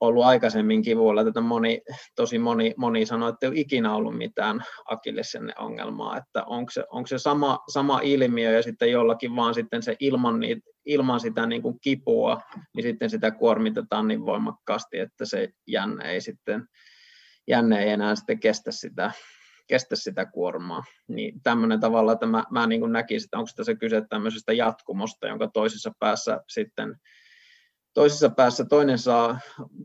ollut 0.00 0.24
aikaisemmin 0.24 0.82
kivuilla. 0.82 1.24
Tätä 1.24 1.40
moni, 1.40 1.82
tosi 2.16 2.38
moni, 2.38 2.74
moni 2.76 3.06
sanoi, 3.06 3.28
että 3.28 3.46
ei 3.46 3.48
ole 3.48 3.60
ikinä 3.60 3.94
ollut 3.94 4.18
mitään 4.18 4.64
akillesenne 4.84 5.52
ongelmaa, 5.58 6.16
että 6.16 6.44
onko 6.44 6.70
se, 6.70 6.84
onko 6.90 7.06
se 7.06 7.18
sama, 7.18 7.58
sama 7.72 8.00
ilmiö 8.02 8.52
ja 8.52 8.62
sitten 8.62 8.90
jollakin 8.90 9.36
vaan 9.36 9.54
sitten 9.54 9.82
se 9.82 9.96
ilman, 10.00 10.40
niitä, 10.40 10.70
ilman 10.84 11.20
sitä 11.20 11.46
niin 11.46 11.62
kuin 11.62 11.80
kipua, 11.80 12.40
niin 12.74 12.82
sitten 12.82 13.10
sitä 13.10 13.30
kuormitetaan 13.30 14.08
niin 14.08 14.26
voimakkaasti, 14.26 14.98
että 14.98 15.24
se 15.24 15.48
jänne 15.66 16.12
ei 16.12 16.20
sitten 16.20 16.68
jänne 17.46 17.82
ei 17.82 17.90
enää 17.90 18.14
sitten 18.14 18.40
kestä 18.40 18.72
sitä, 18.72 19.12
kestä 19.66 19.96
sitä 19.96 20.26
kuormaa. 20.26 20.84
Niin 21.08 21.42
tämmöinen 21.42 21.80
tavalla, 21.80 22.12
että 22.12 22.26
mä, 22.26 22.44
mä 22.50 22.66
niin 22.66 22.80
kuin 22.80 22.92
näkisin, 22.92 23.26
että 23.26 23.38
onko 23.38 23.50
tässä 23.56 23.74
kyse 23.74 24.02
tämmöisestä 24.08 24.52
jatkumosta, 24.52 25.26
jonka 25.26 25.48
toisessa 25.48 25.92
päässä 25.98 26.40
sitten 26.48 26.96
toisessa 27.96 28.30
päässä 28.30 28.64
toinen 28.64 28.98
saa 28.98 29.38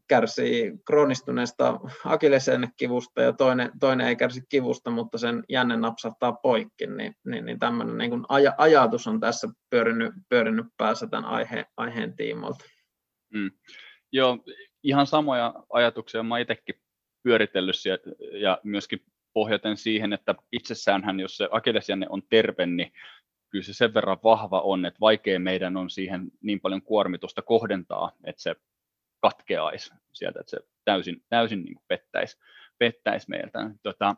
kärsii 0.08 0.72
kroonistuneesta 0.86 1.80
akillesen 2.06 2.68
kivusta 2.78 3.22
ja 3.22 3.34
toinen, 3.34 3.72
toinen 3.80 4.08
ei 4.08 4.16
kärsi 4.16 4.42
kivusta, 4.50 4.92
mutta 4.92 5.18
sen 5.18 5.44
jänne 5.50 5.78
napsahtaa 5.78 6.34
poikki, 6.34 6.88
niin, 6.88 7.16
niin, 7.26 7.46
niin 7.46 7.60
tämmöinen 7.60 7.98
niin 7.98 8.10
kuin 8.10 8.24
aj, 8.30 8.46
ajatus 8.58 9.08
on 9.08 9.20
tässä 9.20 9.48
pyörinyt, 9.70 10.14
pyörinyt 10.30 10.66
päässä 10.78 11.08
tämän 11.08 11.26
aihe, 11.26 11.66
aiheen 11.78 12.16
tiimoilta. 12.16 12.66
Mm. 13.34 13.52
Joo, 14.12 14.38
ihan 14.84 15.08
samoja 15.08 15.54
ajatuksia 15.70 16.24
mä 16.24 16.40
itsekin 16.40 16.76
pyöritellyt 17.24 17.76
ja 18.34 18.60
myöskin 18.64 19.00
pohjaten 19.34 19.78
siihen, 19.78 20.14
että 20.14 20.36
itsessäänhän 20.52 21.20
jos 21.20 21.38
se 21.38 21.48
akillesjänne 21.52 22.06
on 22.10 22.22
terve, 22.30 22.66
niin 22.66 22.92
kyllä 23.52 23.64
se 23.64 23.74
sen 23.74 23.94
verran 23.94 24.18
vahva 24.24 24.62
on, 24.62 24.86
että 24.86 25.00
vaikea 25.00 25.40
meidän 25.40 25.78
on 25.78 25.90
siihen 25.90 26.32
niin 26.42 26.60
paljon 26.60 26.82
kuormitusta 26.82 27.42
kohdentaa, 27.42 28.12
että 28.24 28.42
se 28.42 28.56
katkeaisi 29.20 29.94
sieltä, 30.14 30.40
että 30.40 30.50
se 30.50 30.58
täysin, 30.86 31.24
täysin 31.30 31.64
niin 31.64 31.78
pettäisi, 31.88 32.38
pettäisi 32.78 33.30
meiltä. 33.30 33.70
Tota, 33.84 34.16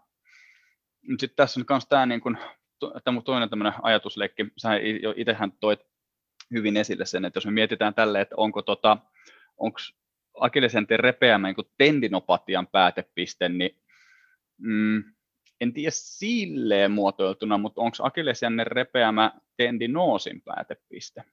sitten 1.19 1.35
tässä 1.35 1.59
on 1.59 1.65
myös 1.69 1.85
tämä, 1.89 2.05
niin 2.05 2.21
kuin, 2.21 2.37
tämä 3.03 3.21
toinen 3.21 3.49
tämmöinen 3.49 3.73
ajatusleikki, 3.81 4.45
sä 4.57 4.75
jo 5.01 5.13
itsehän 5.17 5.51
toit 5.51 5.79
hyvin 6.51 6.77
esille 6.77 7.05
sen, 7.05 7.25
että 7.25 7.37
jos 7.37 7.45
me 7.45 7.51
mietitään 7.51 7.93
tälle, 7.93 8.21
että 8.21 8.35
onko 8.37 8.61
tota, 8.61 8.97
onko 9.57 9.79
akillesjänteen 10.39 10.99
repeämä 10.99 11.47
niin 11.47 11.71
tendinopatian 11.77 12.67
päätepiste, 12.67 13.49
niin 13.49 13.77
mm, 14.57 15.03
en 15.63 15.73
tiedä 15.73 15.91
silleen 15.93 16.91
muotoiltuna, 16.91 17.57
mutta 17.57 17.81
onko 17.81 17.97
akillesjänne 18.01 18.63
repeämä 18.63 19.31
tendinoosin 19.57 20.41
päätepiste? 20.41 21.23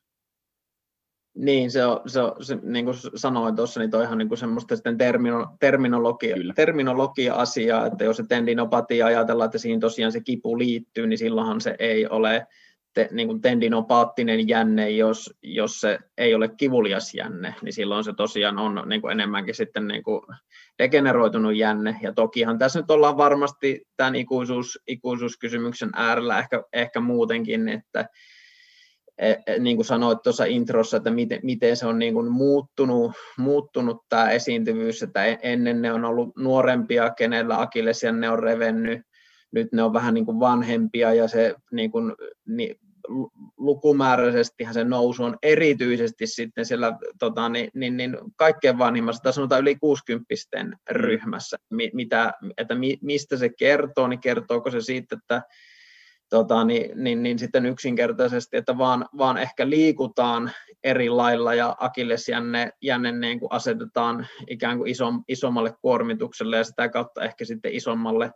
Niin, 1.35 1.71
se 1.71 1.85
on, 1.85 2.01
se 2.07 2.21
on 2.21 2.45
se, 2.45 2.59
niin 2.63 2.85
kuin 2.85 2.97
sanoin 3.15 3.57
tuossa, 3.57 3.81
niin 3.81 3.91
toi 3.91 4.05
ihan 4.05 4.19
niin 4.19 4.29
kuin 4.29 4.39
semmoista 4.39 4.77
sitten 4.77 4.99
termino, 4.99 5.57
terminologia, 5.61 6.37
terminologia-asiaa, 6.55 7.87
että 7.87 8.05
jos 8.05 8.17
se 8.17 8.25
tendinopatia 8.29 9.07
ajatellaan, 9.07 9.47
että 9.47 9.59
siihen 9.59 9.81
tosiaan 9.81 10.13
se 10.13 10.21
kipu 10.21 10.59
liittyy, 10.59 11.07
niin 11.07 11.19
silloinhan 11.19 11.61
se 11.61 11.77
ei 11.79 12.07
ole 12.07 12.47
te, 12.95 13.09
niin 13.11 13.29
kuin 13.29 13.41
tendinopaattinen 13.41 14.49
jänne, 14.49 14.91
jos, 14.91 15.35
jos 15.43 15.81
se 15.81 15.99
ei 16.19 16.35
ole 16.35 16.49
kivulias 16.49 17.15
jänne, 17.15 17.55
niin 17.63 17.73
silloin 17.73 18.05
se 18.05 18.13
tosiaan 18.13 18.59
on 18.59 18.83
niin 18.87 19.01
kuin 19.01 19.13
enemmänkin 19.13 19.55
sitten 19.55 19.89
niin 19.89 20.03
kuin 20.03 20.23
degeneroitunut 20.79 21.57
jänne. 21.57 21.97
Ja 22.03 22.13
tokihan 22.13 22.59
tässä 22.59 22.81
nyt 22.81 22.91
ollaan 22.91 23.17
varmasti 23.17 23.83
tämän 23.97 24.15
ikuisuus, 24.15 24.79
ikuisuuskysymyksen 24.87 25.91
äärellä 25.95 26.39
ehkä, 26.39 26.63
ehkä 26.73 27.01
muutenkin, 27.01 27.69
että 27.69 28.09
e, 29.19 29.31
e, 29.47 29.59
niin 29.59 29.77
kuin 29.77 29.87
sanoit 29.87 30.19
tuossa 30.23 30.45
introssa, 30.45 30.97
että 30.97 31.11
miten, 31.11 31.41
miten 31.43 31.77
se 31.77 31.87
on 31.87 31.99
niin 31.99 32.15
kuin 32.15 32.33
muuttunut, 32.33 33.13
muuttunut 33.39 34.05
tämä 34.09 34.31
esiintyvyys, 34.31 35.03
että 35.03 35.25
e, 35.25 35.39
ennen 35.43 35.83
ne 35.83 35.93
on 35.93 36.05
ollut 36.05 36.37
nuorempia, 36.37 37.11
kenellä 37.11 37.61
akillesjänne 37.61 38.31
on 38.31 38.39
revennyt, 38.39 39.01
nyt 39.53 39.73
ne 39.73 39.83
on 39.83 39.93
vähän 39.93 40.15
niin 40.15 40.27
kuin 40.27 40.41
vanhempia 40.41 41.15
ja 41.15 41.29
se 41.29 41.55
niin 41.73 41.91
kuin, 41.91 42.13
niin, 42.47 42.77
lukumääräisesti 43.57 44.67
se 44.73 44.85
nousu 44.85 45.25
on 45.25 45.39
erityisesti 45.43 46.27
sitten 46.27 46.67
siellä 46.67 46.99
tota, 47.19 47.49
niin, 47.49 47.71
niin, 47.75 47.97
niin 47.97 48.17
kaikkein 48.37 48.79
vanhimmassa, 48.79 49.23
tai 49.23 49.33
sanotaan 49.33 49.61
yli 49.61 49.77
60 49.77 50.27
ryhmässä, 50.91 51.57
mitä, 51.93 52.33
että 52.59 52.75
mi, 52.75 52.99
mistä 53.03 53.37
se 53.37 53.49
kertoo, 53.49 54.09
niin 54.09 54.21
kertooko 54.21 54.71
se 54.71 54.81
siitä, 54.81 55.17
että 55.17 55.43
tota, 56.31 56.65
niin, 56.65 57.05
niin, 57.05 57.23
niin 57.23 57.39
sitten 57.39 57.67
yksinkertaisesti, 57.67 58.57
että 58.57 58.79
vaan, 58.79 59.09
vaan 59.19 59.39
ehkä 59.39 59.71
liikutaan 59.71 60.53
eri 60.85 61.09
lailla 61.09 61.55
ja 61.55 61.77
akillesjänne 61.79 62.73
jänne 62.83 63.13
niin 63.13 63.41
kuin 63.41 63.53
asetetaan 63.53 64.27
ikään 64.49 64.79
kuin 64.79 64.91
isom, 64.91 65.25
isommalle 65.29 65.75
kuormitukselle 65.83 66.57
ja 66.57 66.65
sitä 66.65 66.89
kautta 66.89 67.25
ehkä 67.25 67.45
sitten 67.45 67.73
isommalle 67.73 68.31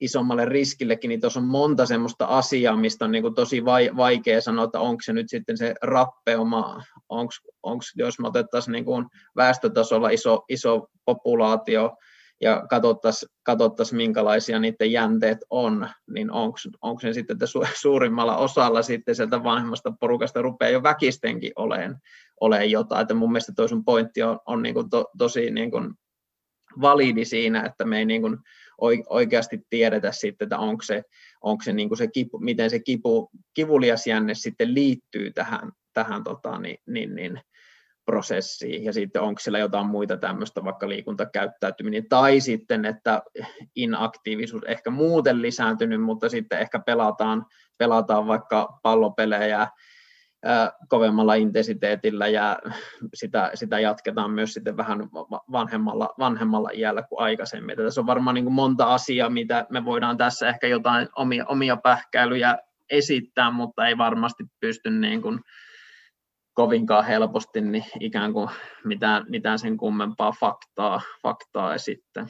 isommalle 0.00 0.44
riskillekin, 0.44 1.08
niin 1.08 1.20
tuossa 1.20 1.40
on 1.40 1.46
monta 1.46 1.86
semmoista 1.86 2.24
asiaa, 2.24 2.76
mistä 2.76 3.04
on 3.04 3.10
niin 3.10 3.22
kuin 3.22 3.34
tosi 3.34 3.64
vaikea 3.96 4.40
sanoa, 4.40 4.64
että 4.64 4.80
onko 4.80 5.00
se 5.04 5.12
nyt 5.12 5.28
sitten 5.28 5.56
se 5.56 5.74
rappeuma, 5.82 6.82
onko, 7.08 7.82
jos 7.96 8.18
me 8.18 8.28
otettaisiin 8.28 8.72
niin 8.72 8.84
kuin 8.84 9.06
väestötasolla 9.36 10.08
iso, 10.08 10.44
iso 10.48 10.86
populaatio 11.04 11.96
ja 12.40 12.66
katsottaisiin, 12.70 13.28
katsottaisiin 13.42 13.96
minkälaisia 13.96 14.58
niiden 14.58 14.92
jänteet 14.92 15.38
on, 15.50 15.88
niin 16.10 16.30
onko 16.32 17.00
se 17.00 17.12
sitten, 17.12 17.34
että 17.34 17.46
suurimmalla 17.80 18.36
osalla 18.36 18.82
sitten 18.82 19.14
sieltä 19.14 19.44
vanhemmasta 19.44 19.92
porukasta 20.00 20.42
rupeaa 20.42 20.70
jo 20.70 20.82
väkistenkin 20.82 21.52
olemaan, 21.56 21.98
olemaan 22.40 22.70
jotain, 22.70 23.02
että 23.02 23.14
mun 23.14 23.32
mielestä 23.32 23.52
toi 23.56 23.68
sun 23.68 23.84
pointti 23.84 24.22
on, 24.22 24.38
on 24.46 24.62
niin 24.62 24.74
kuin 24.74 24.90
to, 24.90 25.04
tosi 25.18 25.50
niin 25.50 25.70
kuin 25.70 25.94
validi 26.80 27.24
siinä, 27.24 27.62
että 27.62 27.84
me 27.84 27.98
ei 27.98 28.04
niin 28.04 28.22
kuin 28.22 28.38
oikeasti 29.08 29.60
tiedetä 29.70 30.12
sitten, 30.12 30.46
että 30.46 30.58
onko 30.58 30.82
se, 30.82 31.02
onko 31.40 31.62
se, 31.62 31.72
niin 31.72 31.88
kuin 31.88 31.98
se 31.98 32.08
kipu, 32.08 32.38
miten 32.38 32.70
se 32.70 32.78
kipu, 32.78 33.30
kivulias 33.54 34.06
jänne 34.06 34.34
sitten 34.34 34.74
liittyy 34.74 35.32
tähän, 35.32 35.72
tähän 35.92 36.24
tota, 36.24 36.58
niin, 36.58 36.78
niin, 36.86 37.14
niin, 37.14 37.40
prosessiin, 38.04 38.84
ja 38.84 38.92
sitten 38.92 39.22
onko 39.22 39.40
siellä 39.40 39.58
jotain 39.58 39.86
muita 39.86 40.16
tämmöistä, 40.16 40.64
vaikka 40.64 40.88
liikuntakäyttäytyminen, 40.88 42.08
tai 42.08 42.40
sitten, 42.40 42.84
että 42.84 43.22
inaktiivisuus 43.76 44.62
ehkä 44.62 44.90
muuten 44.90 45.42
lisääntynyt, 45.42 46.02
mutta 46.02 46.28
sitten 46.28 46.60
ehkä 46.60 46.78
pelataan, 46.78 47.46
pelataan 47.78 48.26
vaikka 48.26 48.78
pallopelejä 48.82 49.68
kovemmalla 50.88 51.34
intensiteetillä 51.34 52.28
ja 52.28 52.58
sitä, 53.14 53.50
sitä 53.54 53.80
jatketaan 53.80 54.30
myös 54.30 54.54
sitten 54.54 54.76
vähän 54.76 54.98
vanhemmalla, 55.52 56.14
vanhemmalla 56.18 56.70
iällä 56.74 57.02
kuin 57.02 57.20
aikaisemmin. 57.20 57.70
Että 57.70 57.84
tässä 57.84 58.00
on 58.00 58.06
varmaan 58.06 58.34
niin 58.34 58.44
kuin 58.44 58.54
monta 58.54 58.94
asiaa, 58.94 59.30
mitä 59.30 59.66
me 59.70 59.84
voidaan 59.84 60.16
tässä 60.16 60.48
ehkä 60.48 60.66
jotain 60.66 61.08
omia, 61.16 61.44
omia 61.46 61.76
pähkäilyjä 61.76 62.58
esittää, 62.90 63.50
mutta 63.50 63.86
ei 63.86 63.98
varmasti 63.98 64.44
pysty 64.60 64.90
niin 64.90 65.22
kuin 65.22 65.40
kovinkaan 66.54 67.04
helposti 67.04 67.60
niin 67.60 67.84
ikään 68.00 68.32
kuin 68.32 68.48
mitään, 68.84 69.24
mitään 69.28 69.58
sen 69.58 69.76
kummempaa 69.76 70.32
faktaa, 70.40 71.00
faktaa 71.22 71.74
esittää. 71.74 72.26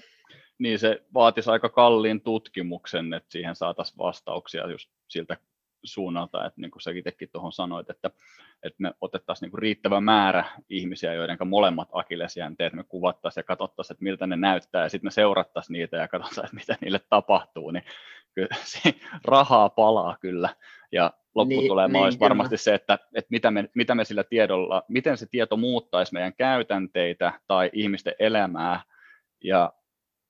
Niin 0.59 0.79
se 0.79 1.03
vaatisi 1.15 1.51
aika 1.51 1.69
kalliin 1.69 2.21
tutkimuksen, 2.21 3.15
että 3.15 3.33
siihen 3.33 3.55
saataisiin 3.55 3.99
vastauksia 3.99 4.71
just 4.71 4.91
siltä 5.09 5.37
suunnalta, 5.85 6.47
että 6.47 6.61
niin 6.61 6.71
kuin 6.71 6.83
säkin 6.83 6.99
itsekin 6.99 7.29
tuohon 7.33 7.53
sanoit, 7.53 7.91
että, 7.91 8.11
että 8.63 8.77
me 8.79 8.93
otettaisiin 9.01 9.47
niin 9.47 9.51
kuin 9.51 9.63
riittävä 9.63 10.01
määrä 10.01 10.45
ihmisiä, 10.69 11.15
joiden 11.15 11.39
molemmat 11.45 11.89
akillesjänteet 11.93 12.73
me 12.73 12.85
kuvattaisiin 12.85 13.41
ja 13.41 13.45
katsottaisiin, 13.45 13.95
että 13.95 14.05
miltä 14.05 14.27
ne 14.27 14.37
näyttää, 14.37 14.83
ja 14.83 14.89
sitten 14.89 15.07
me 15.07 15.11
seurattaisiin 15.11 15.73
niitä 15.73 15.97
ja 15.97 16.09
katsotaan, 16.09 16.45
että 16.45 16.57
mitä 16.57 16.77
niille 16.81 17.01
tapahtuu, 17.11 17.71
niin 17.71 17.85
kyllä 18.35 18.57
se 18.83 18.95
rahaa 19.25 19.69
palaa 19.69 20.17
kyllä, 20.21 20.49
ja 20.93 21.13
lopputulema 21.35 21.93
niin, 21.93 22.05
olisi 22.05 22.17
niin, 22.17 22.21
varmasti 22.21 22.49
kyllä. 22.49 22.63
se, 22.63 22.75
että, 22.75 22.99
että 23.15 23.29
mitä, 23.31 23.51
me, 23.51 23.71
mitä 23.75 23.95
me 23.95 24.05
sillä 24.05 24.25
tiedolla, 24.25 24.83
miten 24.89 25.17
se 25.17 25.27
tieto 25.27 25.57
muuttaisi 25.57 26.13
meidän 26.13 26.35
käytänteitä 26.35 27.33
tai 27.47 27.71
ihmisten 27.73 28.15
elämää, 28.19 28.81
ja 29.45 29.73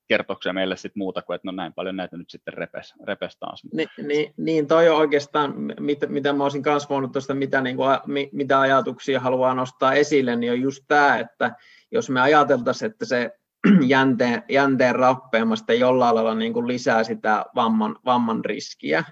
kertooko 0.09 0.53
meille 0.53 0.77
sit 0.77 0.97
muuta 0.97 1.23
kuin, 1.23 1.35
että 1.35 1.49
no 1.49 1.53
näin 1.53 1.73
paljon 1.73 1.97
näitä 1.97 2.17
nyt 2.17 2.31
sitten 2.31 2.55
repes, 2.55 2.95
repes 3.05 3.37
taas. 3.37 3.63
Ni, 3.73 3.87
niin, 4.07 4.35
niin, 4.37 4.67
toi 4.67 4.89
on 4.89 4.97
oikeastaan, 4.97 5.55
mit, 5.81 5.99
mitä 6.09 6.33
mä 6.33 6.43
olisin 6.43 6.63
myös 6.67 6.89
voinut 6.89 7.13
tuosta, 7.13 7.35
mitä, 7.35 7.61
niin 7.61 7.77
kuin, 7.77 7.89
mitä 8.33 8.61
ajatuksia 8.61 9.21
haluaa 9.21 9.55
nostaa 9.55 9.93
esille, 9.93 10.37
niin 10.37 10.53
on 10.53 10.61
just 10.61 10.85
tämä, 10.89 11.19
että 11.19 11.57
jos 11.91 12.11
me 12.11 12.21
ajateltaisiin, 12.21 12.91
että 12.91 13.05
se 13.05 13.31
jänteen, 13.87 14.43
jänteen 14.49 14.95
rappeamasta 14.95 15.73
jollain 15.73 16.15
lailla 16.15 16.35
niin 16.35 16.53
kuin 16.53 16.69
lisää 16.69 17.05
sitä 17.05 17.45
vamman, 17.55 17.97
vamman 18.05 18.45
riskiä, 18.45 19.05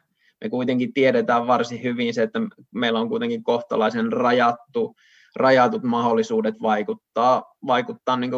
me 0.44 0.48
kuitenkin 0.50 0.92
tiedetään 0.92 1.46
varsin 1.46 1.82
hyvin 1.82 2.14
se, 2.14 2.22
että 2.22 2.40
meillä 2.74 3.00
on 3.00 3.08
kuitenkin 3.08 3.44
kohtalaisen 3.44 4.12
rajattu 4.12 4.96
rajatut 5.36 5.82
mahdollisuudet 5.82 6.54
vaikuttaa, 6.62 7.44
vaikuttaa 7.66 8.16
niin 8.16 8.30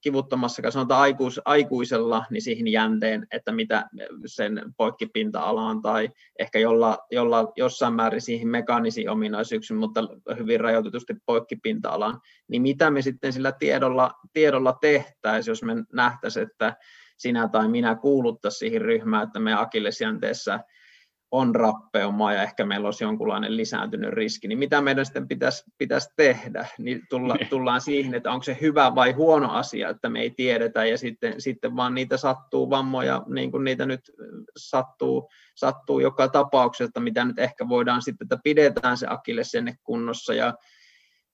kivuttomassa, 0.00 0.62
sanotaan 0.70 1.00
aikuis, 1.00 1.40
aikuisella, 1.44 2.24
niin 2.30 2.42
siihen 2.42 2.68
jänteen, 2.68 3.26
että 3.32 3.52
mitä 3.52 3.84
sen 4.26 4.62
poikkipinta-alaan 4.76 5.82
tai 5.82 6.08
ehkä 6.38 6.58
jolla, 6.58 6.98
jolla, 7.10 7.52
jossain 7.56 7.94
määrin 7.94 8.20
siihen 8.20 8.48
mekaanisiin 8.48 9.10
ominaisuuksiin, 9.10 9.78
mutta 9.78 10.00
hyvin 10.38 10.60
rajoitetusti 10.60 11.14
poikkipinta-alaan, 11.26 12.20
niin 12.48 12.62
mitä 12.62 12.90
me 12.90 13.02
sitten 13.02 13.32
sillä 13.32 13.52
tiedolla, 13.52 14.10
tiedolla 14.32 14.78
tehtäisiin, 14.80 15.50
jos 15.50 15.62
me 15.62 15.72
nähtäisiin, 15.92 16.46
että 16.46 16.76
sinä 17.16 17.48
tai 17.48 17.68
minä 17.68 17.94
kuuluttaisiin 17.94 18.58
siihen 18.58 18.82
ryhmään, 18.82 19.22
että 19.22 19.40
me 19.40 19.54
akillesjänteessä 19.54 20.60
on 21.30 21.54
rappeumaa 21.54 22.32
ja 22.32 22.42
ehkä 22.42 22.64
meillä 22.64 22.86
olisi 22.86 23.04
jonkunlainen 23.04 23.56
lisääntynyt 23.56 24.12
riski, 24.12 24.48
niin 24.48 24.58
mitä 24.58 24.80
meidän 24.80 25.06
sitten 25.06 25.28
pitäisi, 25.28 25.64
pitäisi 25.78 26.08
tehdä? 26.16 26.66
Niin 26.78 27.02
tulla, 27.10 27.34
niin. 27.34 27.48
tullaan 27.48 27.80
siihen, 27.80 28.14
että 28.14 28.32
onko 28.32 28.42
se 28.42 28.58
hyvä 28.60 28.94
vai 28.94 29.12
huono 29.12 29.50
asia, 29.50 29.88
että 29.88 30.08
me 30.08 30.20
ei 30.20 30.30
tiedetä 30.30 30.84
ja 30.84 30.98
sitten, 30.98 31.40
sitten 31.40 31.76
vaan 31.76 31.94
niitä 31.94 32.16
sattuu 32.16 32.70
vammoja, 32.70 33.22
niin 33.26 33.50
kuin 33.50 33.64
niitä 33.64 33.86
nyt 33.86 34.00
sattuu, 34.56 35.30
sattuu 35.54 36.00
joka 36.00 36.28
tapauksessa, 36.28 37.00
mitä 37.00 37.24
nyt 37.24 37.38
ehkä 37.38 37.68
voidaan 37.68 38.02
sitten, 38.02 38.24
että 38.24 38.38
pidetään 38.44 38.96
se 38.96 39.06
akille 39.10 39.44
sinne 39.44 39.74
kunnossa 39.84 40.34
ja 40.34 40.54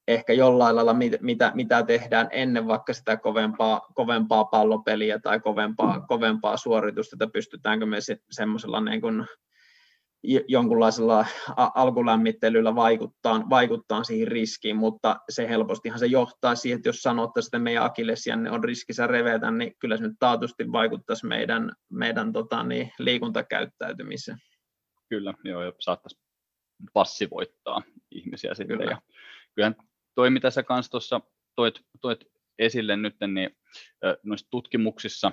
ehkä 0.09 0.33
jollain 0.33 0.77
lailla, 0.77 0.97
mitä, 1.21 1.53
mitä 1.55 1.83
tehdään 1.83 2.29
ennen 2.31 2.67
vaikka 2.67 2.93
sitä 2.93 3.17
kovempaa, 3.17 3.81
kovempaa 3.95 4.45
pallopeliä 4.45 5.19
tai 5.19 5.41
kovempaa, 5.41 6.01
kovempaa 6.01 6.57
suoritusta, 6.57 7.15
että 7.15 7.33
pystytäänkö 7.33 7.87
me 7.87 7.97
semmoisella 8.31 8.81
niin 8.81 9.01
kuin 9.01 9.27
jonkunlaisella 10.49 11.27
alkulämmittelyllä 11.57 12.75
vaikuttaa, 12.75 13.51
vaikuttaa 13.51 14.05
siihen 14.05 14.29
riskiin, 14.29 14.77
mutta 14.77 15.17
se 15.29 15.49
helpostihan 15.49 15.99
se 15.99 16.07
johtaa 16.07 16.55
siihen, 16.55 16.77
että 16.77 16.89
jos 16.89 17.03
sanottaisiin, 17.03 17.49
että 17.49 17.59
meidän 17.59 17.85
akillesjänne 17.85 18.51
on 18.51 18.65
riskissä 18.65 19.07
revetä, 19.07 19.51
niin 19.51 19.75
kyllä 19.79 19.97
se 19.97 20.03
nyt 20.03 20.17
taatusti 20.19 20.73
vaikuttaisi 20.73 21.27
meidän, 21.27 21.73
meidän 21.93 22.33
tota, 22.33 22.63
niin, 22.63 22.93
liikuntakäyttäytymiseen. 22.99 24.39
Kyllä, 25.09 25.35
joo, 25.45 25.63
ja 25.63 25.73
saattaisi 25.81 26.21
passivoittaa 26.93 27.83
ihmisiä 28.11 28.55
sitten. 28.55 28.79
Kyllä. 28.79 28.91
Ja 28.91 29.03
kyllähän 29.55 29.77
toi, 30.15 30.31
mitä 30.31 30.51
sä 30.51 30.63
kanssa 30.63 30.91
tuossa 30.91 31.21
toit, 31.57 31.81
toit 32.01 32.25
esille 32.59 32.97
nyt, 32.97 33.17
niin 33.27 33.51
noissa 34.23 34.47
tutkimuksissa 34.51 35.33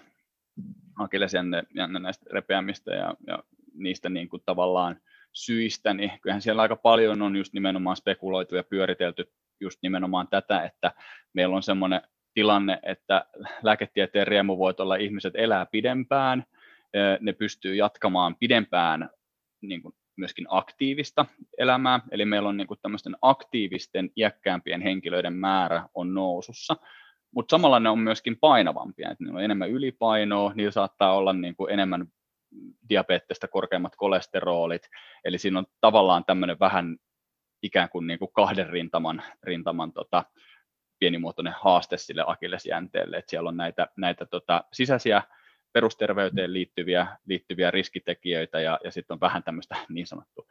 akillesjänne 0.99 1.63
näistä 1.99 2.25
repeämistä 2.31 2.95
ja, 2.95 3.15
ja 3.27 3.43
niistä 3.73 4.09
niin 4.09 4.29
kuin 4.29 4.43
tavallaan 4.45 5.01
syistä, 5.33 5.93
niin 5.93 6.11
kyllähän 6.21 6.41
siellä 6.41 6.61
aika 6.61 6.75
paljon 6.75 7.21
on 7.21 7.35
just 7.35 7.53
nimenomaan 7.53 7.95
spekuloitu 7.95 8.55
ja 8.55 8.63
pyöritelty 8.63 9.31
just 9.59 9.79
nimenomaan 9.83 10.27
tätä, 10.27 10.63
että 10.63 10.91
meillä 11.33 11.55
on 11.55 11.63
semmoinen 11.63 12.01
tilanne, 12.33 12.79
että 12.83 13.25
lääketieteen 13.63 14.27
riemuvoitolla 14.27 14.95
ihmiset 14.95 15.33
elää 15.35 15.65
pidempään, 15.65 16.43
ne 17.19 17.33
pystyy 17.33 17.75
jatkamaan 17.75 18.35
pidempään 18.35 19.09
niin 19.61 19.81
kuin 19.81 19.95
myöskin 20.15 20.45
aktiivista 20.49 21.25
elämää, 21.57 21.99
eli 22.11 22.25
meillä 22.25 22.49
on 22.49 22.57
niin 22.57 22.67
kuin 22.67 22.79
tämmöisten 22.81 23.15
aktiivisten 23.21 24.09
iäkkäämpien 24.17 24.81
henkilöiden 24.81 25.33
määrä 25.33 25.87
on 25.93 26.13
nousussa, 26.13 26.75
mutta 27.35 27.57
samalla 27.57 27.79
ne 27.79 27.89
on 27.89 27.99
myöskin 27.99 28.37
painavampia, 28.39 29.11
että 29.11 29.23
niillä 29.23 29.37
on 29.37 29.43
enemmän 29.43 29.69
ylipainoa, 29.69 30.51
niillä 30.55 30.71
saattaa 30.71 31.15
olla 31.15 31.33
niin 31.33 31.55
kuin 31.55 31.73
enemmän 31.73 32.05
diabeettista 32.89 33.47
korkeammat 33.47 33.95
kolesterolit, 33.95 34.89
eli 35.25 35.37
siinä 35.37 35.59
on 35.59 35.65
tavallaan 35.81 36.25
tämmöinen 36.25 36.59
vähän 36.59 36.97
ikään 37.63 37.89
kuin, 37.89 38.07
niin 38.07 38.19
kuin 38.19 38.33
kahden 38.33 38.69
rintaman, 38.69 39.23
rintaman 39.43 39.93
tota, 39.93 40.23
pienimuotoinen 40.99 41.53
haaste 41.61 41.97
sille 41.97 42.23
akillesjänteelle, 42.27 43.17
että 43.17 43.29
siellä 43.29 43.47
on 43.47 43.57
näitä, 43.57 43.87
näitä 43.97 44.25
tota, 44.25 44.63
sisäisiä 44.73 45.23
perusterveyteen 45.73 46.53
liittyviä, 46.53 47.17
liittyviä 47.25 47.71
riskitekijöitä 47.71 48.61
ja, 48.61 48.79
ja 48.83 48.91
sitten 48.91 49.15
on 49.15 49.19
vähän 49.19 49.43
tämmöistä 49.43 49.75
niin 49.89 50.07
sanottu, 50.07 50.47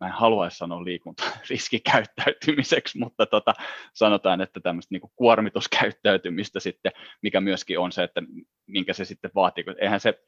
mä 0.00 0.06
en 0.06 0.12
haluaisi 0.12 0.56
sanoa 0.56 0.84
liikunta 0.84 1.22
riskikäyttäytymiseksi, 1.50 2.98
mutta 2.98 3.26
tota, 3.26 3.54
sanotaan, 3.94 4.40
että 4.40 4.60
tämmöistä 4.60 4.94
niin 4.94 5.10
kuormituskäyttäytymistä 5.16 6.60
sitten, 6.60 6.92
mikä 7.22 7.40
myöskin 7.40 7.78
on 7.78 7.92
se, 7.92 8.02
että 8.02 8.22
minkä 8.66 8.92
se 8.92 9.04
sitten 9.04 9.30
vaatii, 9.34 9.64
eihän 9.80 10.00
se 10.00 10.22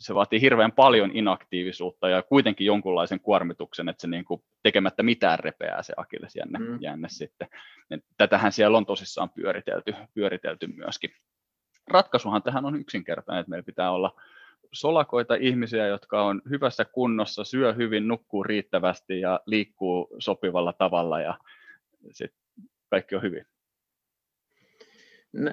se 0.00 0.14
vaatii 0.14 0.40
hirveän 0.40 0.72
paljon 0.72 1.10
inaktiivisuutta 1.14 2.08
ja 2.08 2.22
kuitenkin 2.22 2.66
jonkunlaisen 2.66 3.20
kuormituksen, 3.20 3.88
että 3.88 4.00
se 4.00 4.08
niin 4.08 4.24
kuin 4.24 4.42
tekemättä 4.62 5.02
mitään 5.02 5.38
repeää 5.38 5.82
se 5.82 5.94
akillesjänne 5.96 6.58
mm. 6.58 6.78
jänne 6.80 7.08
sitten. 7.08 7.48
Et 7.90 8.04
tätähän 8.16 8.52
siellä 8.52 8.78
on 8.78 8.86
tosissaan 8.86 9.30
pyöritelty, 9.30 9.94
pyöritelty 10.14 10.66
myöskin. 10.66 11.10
Ratkaisuhan 11.88 12.42
tähän 12.42 12.64
on 12.64 12.80
yksinkertainen, 12.80 13.40
että 13.40 13.50
meillä 13.50 13.66
pitää 13.66 13.90
olla 13.90 14.20
solakoita 14.72 15.34
ihmisiä, 15.34 15.86
jotka 15.86 16.22
on 16.22 16.42
hyvässä 16.50 16.84
kunnossa, 16.84 17.44
syö 17.44 17.72
hyvin, 17.72 18.08
nukkuu 18.08 18.44
riittävästi 18.44 19.20
ja 19.20 19.40
liikkuu 19.46 20.08
sopivalla 20.18 20.72
tavalla 20.72 21.20
ja 21.20 21.38
sitten 22.12 22.40
kaikki 22.90 23.14
on 23.14 23.22
hyvin 23.22 23.46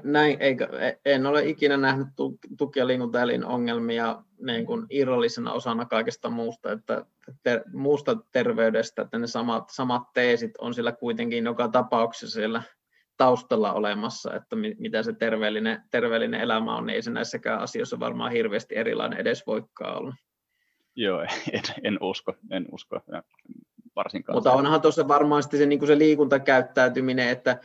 näin, 0.03 0.37
eikä, 0.39 0.67
e, 0.79 1.13
en 1.13 1.25
ole 1.25 1.45
ikinä 1.45 1.77
nähnyt 1.77 2.07
tuki- 2.57 2.79
ja 2.79 2.87
liikuntaelin 2.87 3.45
ongelmia 3.45 4.23
niin 4.41 4.65
kuin 4.65 4.85
irrallisena 4.89 5.53
osana 5.53 5.85
kaikesta 5.85 6.29
muusta, 6.29 6.71
että 6.71 7.05
ter, 7.43 7.61
muusta 7.73 8.17
terveydestä, 8.31 9.01
että 9.01 9.19
ne 9.19 9.27
samat, 9.27 9.69
samat 9.69 10.03
teesit 10.13 10.51
on 10.57 10.73
siellä 10.73 10.91
kuitenkin 10.91 11.45
joka 11.45 11.67
tapauksessa 11.67 12.33
siellä 12.35 12.61
taustalla 13.17 13.73
olemassa, 13.73 14.33
että 14.33 14.55
mitä 14.55 15.03
se 15.03 15.13
terveellinen, 15.13 15.81
terveellinen 15.91 16.41
elämä 16.41 16.75
on, 16.75 16.85
niin 16.85 16.95
ei 16.95 17.01
se 17.01 17.11
näissäkään 17.11 17.59
asioissa 17.59 17.99
varmaan 17.99 18.31
hirveästi 18.31 18.75
erilainen 18.75 19.19
edes 19.19 19.47
voikaan 19.47 19.97
olla. 19.97 20.15
Joo, 20.95 21.21
en, 21.53 21.61
en 21.83 21.97
usko, 22.01 22.33
en 22.51 22.65
usko 22.71 22.99
varsinkaan. 23.95 24.35
Mutta 24.35 24.51
onhan 24.51 24.81
tuossa 24.81 25.07
varmaan 25.07 25.43
se, 25.43 25.65
niin 25.65 25.79
kuin 25.79 25.87
se 25.87 25.97
liikuntakäyttäytyminen, 25.97 27.29
että 27.29 27.59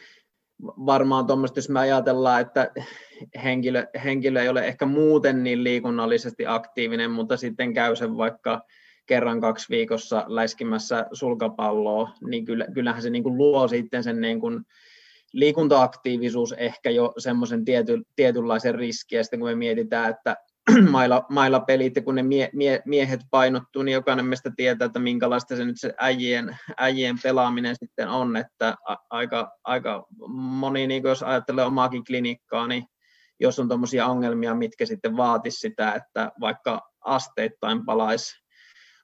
varmaan 0.63 1.27
tuommoista, 1.27 1.59
jos 1.59 1.69
me 1.69 1.81
ajatellaan, 1.81 2.41
että 2.41 2.71
henkilö, 3.45 3.87
henkilö 4.05 4.43
ei 4.43 4.49
ole 4.49 4.67
ehkä 4.67 4.87
muuten 4.87 5.43
niin 5.43 5.65
liikunnallisesti 5.65 6.47
aktiivinen, 6.47 7.11
mutta 7.11 7.37
sitten 7.37 7.75
käy 7.75 7.97
sen 7.97 8.17
vaikka 8.17 8.63
kerran 9.07 9.41
kaksi 9.41 9.67
viikossa 9.71 10.25
läiskimässä 10.29 11.07
sulkapalloa, 11.13 12.11
niin 12.27 12.45
kyllähän 12.75 13.03
se 13.03 13.11
niin 13.11 13.23
kuin 13.23 13.39
luo 13.39 13.69
sitten 13.69 14.05
sen 14.05 14.21
niin 14.21 14.41
kuin 14.41 14.61
liikuntaaktiivisuus 15.33 16.53
ehkä 16.53 16.91
jo 16.91 17.13
semmoisen 17.19 17.65
tiety, 17.65 18.03
tietynlaisen 18.17 18.75
riskin, 18.75 19.17
ja 19.17 19.25
sitten 19.25 19.41
kun 19.41 19.49
me 19.49 19.55
mietitään, 19.55 20.11
että 20.11 20.37
mailla, 20.91 21.27
mailla 21.29 21.61
pelit, 21.61 21.97
ja 21.97 22.03
kun 22.03 22.15
ne 22.15 22.23
mie, 22.23 22.51
mie, 22.53 22.83
miehet 22.85 23.21
painottuu, 23.31 23.83
niin 23.83 23.93
jokainen 23.93 24.27
meistä 24.27 24.51
tietää, 24.57 24.87
että 24.87 24.99
minkälaista 24.99 25.57
se 25.57 25.65
nyt 25.65 25.81
se 25.81 25.95
äijien, 25.99 26.59
äijien 26.77 27.17
pelaaminen 27.23 27.77
sitten 27.79 28.09
on, 28.09 28.37
että 28.37 28.77
aika, 29.11 29.53
aika 29.65 30.07
moni, 30.35 30.87
niin 30.87 31.03
jos 31.03 31.23
ajattelee 31.23 31.65
omaakin 31.65 32.05
klinikkaa, 32.05 32.67
niin 32.67 32.85
jos 33.41 33.59
on 33.59 33.69
tuommoisia 33.69 34.07
ongelmia, 34.07 34.55
mitkä 34.55 34.87
sitten 34.87 35.17
vaatisi 35.17 35.59
sitä, 35.59 35.93
että 35.93 36.33
vaikka 36.41 36.91
asteittain 37.01 37.85
palaisi 37.85 38.40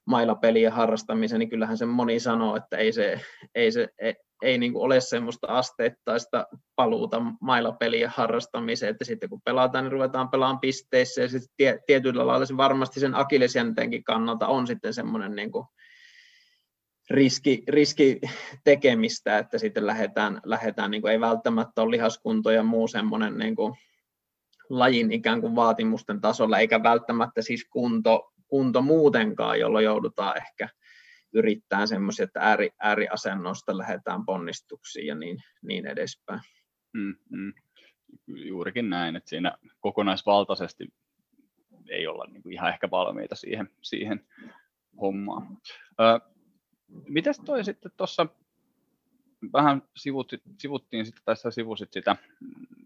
mailapelien 0.07 0.71
harrastamisen, 0.71 1.39
niin 1.39 1.49
kyllähän 1.49 1.77
se 1.77 1.85
moni 1.85 2.19
sanoo, 2.19 2.55
että 2.55 2.77
ei 2.77 2.91
se, 2.91 3.21
ei 3.55 3.71
se, 3.71 3.87
ei, 3.99 4.15
ei 4.41 4.57
niin 4.57 4.73
kuin 4.73 4.83
ole 4.83 5.01
semmoista 5.01 5.47
asteittaista 5.47 6.47
paluuta 6.75 7.21
mailapelien 7.41 8.09
harrastamiseen, 8.09 8.89
että 8.89 9.05
sitten 9.05 9.29
kun 9.29 9.41
pelataan, 9.45 9.85
niin 9.85 9.91
ruvetaan 9.91 10.29
pelaamaan 10.29 10.59
pisteissä, 10.59 11.21
ja 11.21 11.29
sitten 11.29 11.53
tie, 11.57 11.79
tietyllä 11.85 12.27
lailla 12.27 12.45
se 12.45 12.57
varmasti 12.57 12.99
sen 12.99 13.15
akillesjänteenkin 13.15 14.03
kannalta 14.03 14.47
on 14.47 14.67
sitten 14.67 14.93
semmoinen 14.93 15.35
niin 15.35 15.51
kuin 15.51 15.65
riski, 17.09 17.63
riski 17.67 18.21
tekemistä, 18.63 19.37
että 19.37 19.57
sitten 19.57 19.87
lähdetään, 19.87 20.41
lähdetään 20.45 20.91
niin 20.91 21.01
kuin 21.01 21.11
ei 21.11 21.19
välttämättä 21.19 21.81
ole 21.81 21.91
lihaskunto 21.91 22.51
ja 22.51 22.63
muu 22.63 22.87
semmoinen 22.87 23.37
niin 23.37 23.55
kuin 23.55 23.73
lajin 24.69 25.11
ikään 25.11 25.41
kuin 25.41 25.55
vaatimusten 25.55 26.21
tasolla, 26.21 26.59
eikä 26.59 26.83
välttämättä 26.83 27.41
siis 27.41 27.65
kunto, 27.69 28.33
kunto 28.47 28.81
muutenkaan, 28.81 29.59
jolloin 29.59 29.85
joudutaan 29.85 30.37
ehkä 30.37 30.69
yrittää 31.33 31.85
semmoisia, 31.85 32.23
että 32.23 32.39
ääri, 32.39 32.69
ääriasennosta 32.79 33.77
lähdetään 33.77 34.25
ponnistuksiin 34.25 35.07
ja 35.07 35.15
niin, 35.15 35.37
niin 35.61 35.85
edespäin. 35.87 36.41
Mm, 36.93 37.15
mm. 37.29 37.53
Juurikin 38.27 38.89
näin, 38.89 39.15
että 39.15 39.29
siinä 39.29 39.57
kokonaisvaltaisesti 39.79 40.87
ei 41.89 42.07
olla 42.07 42.25
niin 42.31 42.43
kuin 42.43 42.53
ihan 42.53 42.69
ehkä 42.69 42.91
valmiita 42.91 43.35
siihen, 43.35 43.69
siihen 43.81 44.27
hommaan. 45.01 45.57
Ö, 45.99 46.19
toi 47.45 47.63
sitten 47.63 47.91
tuossa 47.97 48.27
vähän 49.53 49.81
sivut, 49.97 50.31
sivuttiin 50.57 51.05
sitten, 51.05 51.23
tässä 51.25 51.51
sivusit 51.51 51.93
sitä, 51.93 52.15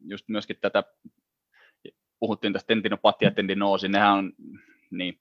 just 0.06 0.30
myöskin 0.30 0.58
tätä, 0.62 0.84
puhuttiin 2.20 2.54
tästä 2.54 2.68
tendinopatia, 2.68 3.32
tendinoosi, 3.32 3.88
nehän 3.88 4.14
on 4.14 4.34
niin, 4.92 5.20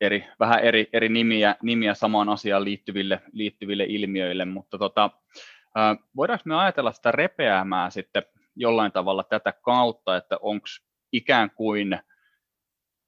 eri, 0.00 0.24
vähän 0.40 0.60
eri, 0.60 0.88
eri 0.92 1.08
nimiä, 1.08 1.56
nimiä 1.62 1.94
samaan 1.94 2.28
asiaan 2.28 2.64
liittyville, 2.64 3.22
liittyville 3.32 3.84
ilmiöille, 3.84 4.44
mutta 4.44 4.78
tota, 4.78 5.10
voidaanko 6.16 6.42
me 6.44 6.56
ajatella 6.56 6.92
sitä 6.92 7.12
repeämää 7.12 7.90
sitten 7.90 8.22
jollain 8.56 8.92
tavalla 8.92 9.24
tätä 9.24 9.52
kautta, 9.52 10.16
että 10.16 10.36
onko 10.40 10.66
ikään 11.12 11.50
kuin 11.50 11.98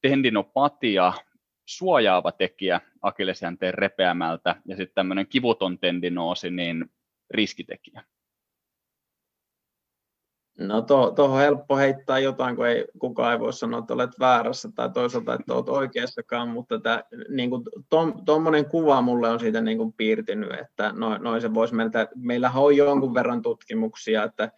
tendinopatia 0.03 1.13
suojaava 1.67 2.33
tekijä 2.33 2.81
akillesjänteen 3.03 3.75
repeämältä 3.75 4.57
ja 4.67 4.77
sitten 4.77 4.95
tämmöinen 4.95 5.27
kivuton 5.27 5.79
tendinoosi 5.79 6.51
niin 6.51 6.91
riskitekijä? 7.31 8.05
No 10.59 10.83
tuohon 10.83 11.15
to, 11.15 11.35
helppo 11.37 11.77
heittää 11.77 12.19
jotain, 12.19 12.57
kun 12.57 12.67
ei, 12.67 12.85
kukaan 12.99 13.33
ei 13.33 13.41
voi 13.41 13.53
sanoa, 13.53 13.79
että 13.79 13.95
olet 13.95 14.11
väärässä 14.21 14.69
tai 14.75 14.91
toisaalta, 14.91 15.35
että 15.35 15.55
olet 15.55 15.69
oikeassakaan, 15.69 16.49
mutta 16.49 16.75
tuommoinen 18.25 18.63
niin 18.63 18.71
kuva 18.71 19.03
mulle 19.03 19.29
on 19.29 19.41
siitä 19.41 19.61
niin 19.61 19.79
kuin 19.79 19.93
piirtynyt, 19.93 20.53
että 20.61 20.93
noin 20.93 21.23
noi 21.23 21.41
se 21.41 21.55
voisi 21.55 21.75
meiltä, 21.75 22.09
meillähän 22.15 22.63
on 22.63 22.77
jonkun 22.77 23.15
verran 23.15 23.43
tutkimuksia, 23.43 24.25
että, 24.25 24.53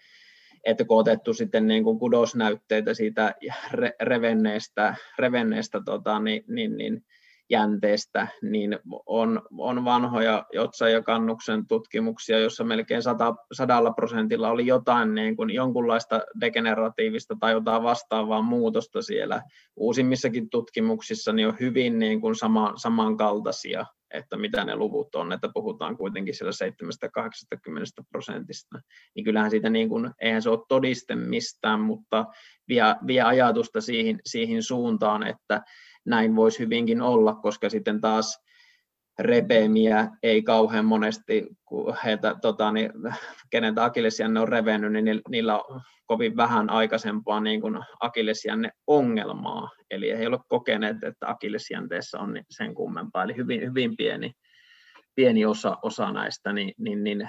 että 0.65 0.85
kun 0.85 0.99
otettu 0.99 1.35
sitten 1.35 1.67
niin 1.67 1.85
kuin 1.85 1.99
kudosnäytteitä 1.99 2.95
siitä 2.95 3.35
re, 3.73 3.93
revenneestä, 4.03 4.95
revenneestä 5.19 5.81
tota, 5.85 6.21
niin, 6.21 6.45
niin, 6.49 6.77
niin 6.77 7.05
jänteestä, 7.51 8.29
niin 8.43 8.79
on, 9.07 9.43
on 9.59 9.85
vanhoja 9.85 10.47
Jotsa 10.53 10.89
ja 10.89 11.03
Kannuksen 11.03 11.67
tutkimuksia, 11.67 12.39
jossa 12.39 12.65
melkein 12.65 13.03
sata, 13.03 13.35
sadalla 13.53 13.93
prosentilla 13.93 14.51
oli 14.51 14.67
jotain 14.67 15.15
niin 15.15 15.37
kuin 15.37 15.51
jonkunlaista 15.51 16.21
degeneratiivista 16.41 17.37
tai 17.41 17.53
jotain 17.53 17.83
vastaavaa 17.83 18.43
muutosta 18.43 19.03
siellä. 19.03 19.43
Uusimmissakin 19.77 20.51
tutkimuksissa 20.51 21.33
niin 21.33 21.49
on 21.49 21.57
hyvin 21.61 21.99
niin 21.99 22.21
kuin 22.21 22.35
sama, 22.35 22.73
samankaltaisia, 22.77 23.87
että 24.11 24.37
mitä 24.37 24.65
ne 24.65 24.77
luvut 24.77 25.15
on, 25.15 25.33
että 25.33 25.49
puhutaan 25.55 25.97
kuitenkin 25.97 26.35
siellä 26.35 26.53
7-80 28.01 28.05
prosentista, 28.11 28.81
niin 29.15 29.25
kyllähän 29.25 29.51
siitä 29.51 29.71
niin 29.71 29.89
kuin, 29.89 30.11
eihän 30.21 30.43
se 30.43 30.51
ole 30.51 30.65
todiste 30.69 31.17
mistään, 31.17 31.81
mutta 31.81 32.27
vie, 32.69 32.83
vie 33.07 33.23
ajatusta 33.23 33.81
siihen, 33.81 34.21
siihen 34.25 34.63
suuntaan, 34.63 35.27
että 35.27 35.63
näin 36.09 36.37
voisi 36.37 36.59
hyvinkin 36.59 37.03
olla, 37.03 37.35
koska 37.35 37.71
sitten 37.71 38.01
taas 38.01 38.45
repeemiä 39.19 40.09
ei 40.23 40.43
kauhean 40.43 40.85
monesti, 40.85 41.47
kun 41.65 41.97
heitä, 42.05 42.35
tota, 42.43 42.73
niin, 42.73 42.91
kenen 43.51 43.79
akillesjänne 43.79 44.41
on 44.41 44.49
revennyt, 44.49 44.93
niin 44.93 45.21
niillä 45.29 45.59
on 45.59 45.81
kovin 46.07 46.37
vähän 46.37 46.71
aikaisempaa 46.71 47.41
niin 47.41 47.61
kuin 47.61 47.79
akillesjänne 48.01 48.71
ongelmaa. 48.87 49.71
Eli 49.91 50.11
ei 50.11 50.27
ole 50.27 50.39
kokeneet, 50.49 50.97
että 51.05 51.29
akillesjänteessä 51.29 52.19
on 52.19 52.43
sen 52.51 52.75
kummempaa. 52.75 53.25
Eli 53.25 53.37
hyvin, 53.37 53.61
hyvin 53.61 53.97
pieni, 53.97 54.33
pieni 55.15 55.45
osa, 55.45 55.77
osa 55.83 56.13
näistä, 56.13 56.53
niin, 56.53 56.75
niin, 56.79 57.05
niin 57.05 57.29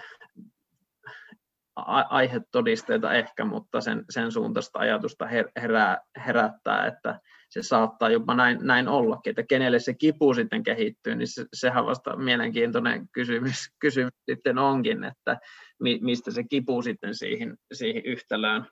aihetodisteita 1.88 3.13
ehkä, 3.13 3.46
mutta 3.46 3.82
sen, 3.82 4.06
sen 4.10 4.32
suuntaista 4.32 4.80
ajatusta 4.80 5.28
herää, 5.62 5.98
herättää, 6.26 6.88
että 6.88 7.20
se 7.50 7.63
saattaa 7.63 8.10
jopa 8.10 8.36
näin, 8.36 8.60
näin 8.62 8.88
ollakin, 8.88 9.30
että 9.30 9.44
kenelle 9.44 9.80
se 9.80 9.94
kipu 9.94 10.34
sitten 10.34 10.63
kehittyy, 10.63 11.15
niin 11.15 11.28
se, 11.28 11.46
sehän 11.54 11.86
vasta 11.86 12.15
mielenkiintoinen 12.15 13.10
kysymys, 13.12 13.70
kysymys 13.82 14.13
sitten 14.30 14.58
onkin, 14.58 15.04
että 15.04 15.38
mi, 15.80 16.00
mistä 16.02 16.32
se 16.32 16.44
kipu 16.44 16.82
sitten 16.82 17.15
siihen, 17.15 17.58
siihen 17.74 18.06
yhtälöön, 18.06 18.65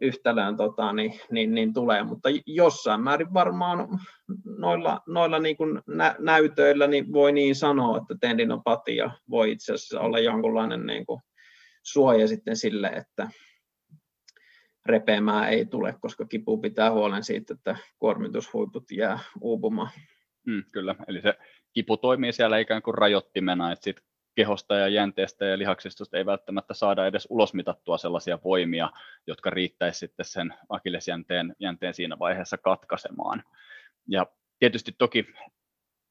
yhtälöön 0.00 0.56
tota, 0.56 0.92
niin, 0.92 1.20
niin, 1.30 1.54
niin, 1.54 1.74
tulee, 1.74 2.02
mutta 2.02 2.28
jossain 2.46 3.00
määrin 3.00 3.34
varmaan 3.34 3.88
noilla, 4.58 5.00
noilla 5.06 5.38
niin 5.38 5.56
kuin 5.56 5.82
nä, 5.86 6.16
näytöillä 6.18 6.86
niin 6.86 7.12
voi 7.12 7.32
niin 7.32 7.54
sanoa, 7.54 7.96
että 7.96 8.14
tendinopatia 8.20 9.10
voi 9.30 9.52
itse 9.52 9.72
asiassa 9.72 10.00
olla 10.00 10.18
jonkunlainen 10.18 10.86
niin 10.86 11.06
kuin 11.06 11.20
suoja 11.82 12.28
sitten 12.28 12.56
sille, 12.56 12.88
että, 12.88 13.28
repeämään 14.86 15.48
ei 15.48 15.66
tule, 15.66 15.94
koska 16.00 16.24
kipu 16.24 16.58
pitää 16.58 16.90
huolen 16.90 17.24
siitä, 17.24 17.54
että 17.54 17.76
kuormitushuiput 17.98 18.90
jää 18.90 19.18
uupumaan. 19.40 19.90
Mm, 20.46 20.64
kyllä, 20.72 20.94
eli 21.08 21.20
se 21.22 21.34
kipu 21.72 21.96
toimii 21.96 22.32
siellä 22.32 22.58
ikään 22.58 22.82
kuin 22.82 22.94
rajoittimena, 22.94 23.72
että 23.72 23.84
sit 23.84 24.00
kehosta 24.34 24.74
ja 24.74 24.88
jänteestä 24.88 25.44
ja 25.44 25.58
lihaksistosta 25.58 26.18
ei 26.18 26.26
välttämättä 26.26 26.74
saada 26.74 27.06
edes 27.06 27.26
ulosmitattua 27.30 27.98
sellaisia 27.98 28.38
voimia, 28.44 28.90
jotka 29.26 29.50
riittäisi 29.50 29.98
sitten 29.98 30.26
sen 30.26 30.54
akillesjänteen 30.68 31.56
jänteen 31.58 31.94
siinä 31.94 32.18
vaiheessa 32.18 32.58
katkaisemaan. 32.58 33.44
Ja 34.08 34.26
tietysti 34.58 34.92
toki 34.98 35.26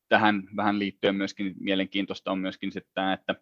tähän 0.09 0.43
vähän 0.55 0.79
liittyen 0.79 1.15
myöskin 1.15 1.55
mielenkiintoista 1.59 2.31
on 2.31 2.39
myöskin 2.39 2.71
sitten 2.71 3.11
että 3.11 3.35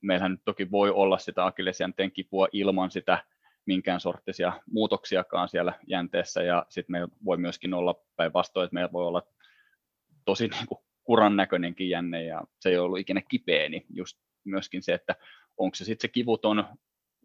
meillähän 0.00 0.30
nyt 0.30 0.40
toki 0.44 0.70
voi 0.70 0.90
olla 0.90 1.18
sitä 1.18 1.46
akillesjänteen 1.46 2.12
kipua 2.12 2.48
ilman 2.52 2.90
sitä 2.90 3.24
minkään 3.66 4.00
sorttisia 4.00 4.52
muutoksiakaan 4.70 5.48
siellä 5.48 5.72
jänteessä 5.86 6.42
ja 6.42 6.66
sitten 6.68 6.92
meillä 6.92 7.08
voi 7.24 7.36
myöskin 7.36 7.74
olla 7.74 7.94
päinvastoin, 8.16 8.64
että 8.64 8.74
meillä 8.74 8.92
voi 8.92 9.06
olla 9.06 9.22
tosi 10.24 10.48
niin 10.48 10.66
kuin 10.66 10.78
kuran 11.04 11.36
näköinenkin 11.36 11.88
jänne 11.88 12.24
ja 12.24 12.42
se 12.60 12.68
ei 12.68 12.78
ollut 12.78 12.98
ikinä 12.98 13.22
kipeä, 13.28 13.68
niin 13.68 13.86
just 13.90 14.18
myöskin 14.44 14.82
se, 14.82 14.94
että 14.94 15.16
onko 15.56 15.74
se 15.74 15.84
sitten 15.84 16.08
se 16.08 16.12
kivuton 16.12 16.64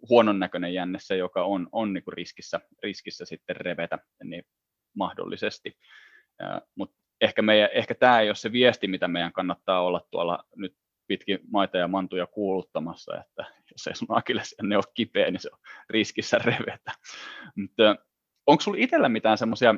huonon 0.10 0.40
näköinen 0.40 0.74
jänne 0.74 1.00
se, 1.02 1.18
joka 1.18 1.44
on, 1.44 1.70
on 1.72 1.94
niin 1.94 2.04
kuin 2.04 2.14
riskissä, 2.14 2.60
riskissä 2.84 3.26
sitten 3.26 3.56
revetä, 3.56 4.00
niin 4.24 4.44
mahdollisesti. 4.94 5.78
Mutta 6.76 6.96
ehkä, 7.22 7.42
ehkä 7.74 7.96
tämä 7.96 8.20
ei 8.20 8.30
ole 8.30 8.36
se 8.36 8.52
viesti, 8.52 8.88
mitä 8.88 9.08
meidän 9.08 9.34
kannattaa 9.34 9.82
olla 9.82 10.08
tuolla 10.12 10.44
nyt 10.56 10.76
pitkin 11.10 11.40
maita 11.52 11.78
ja 11.78 11.88
mantuja 11.88 12.28
kuuluttamassa, 12.28 13.18
että 13.18 13.46
jos 13.72 13.88
ei 13.88 13.96
sun 13.96 14.08
akillesjänne 14.10 14.76
ole 14.76 14.84
kipeä, 14.94 15.32
niin 15.32 15.40
se 15.40 15.50
on 15.54 15.60
riskissä 15.90 16.38
revetä. 16.38 16.92
Mutta 17.56 17.96
onko 18.48 18.62
sinulla 18.62 18.84
itsellä 18.84 19.10
mitään 19.10 19.38
semmoisia 19.38 19.76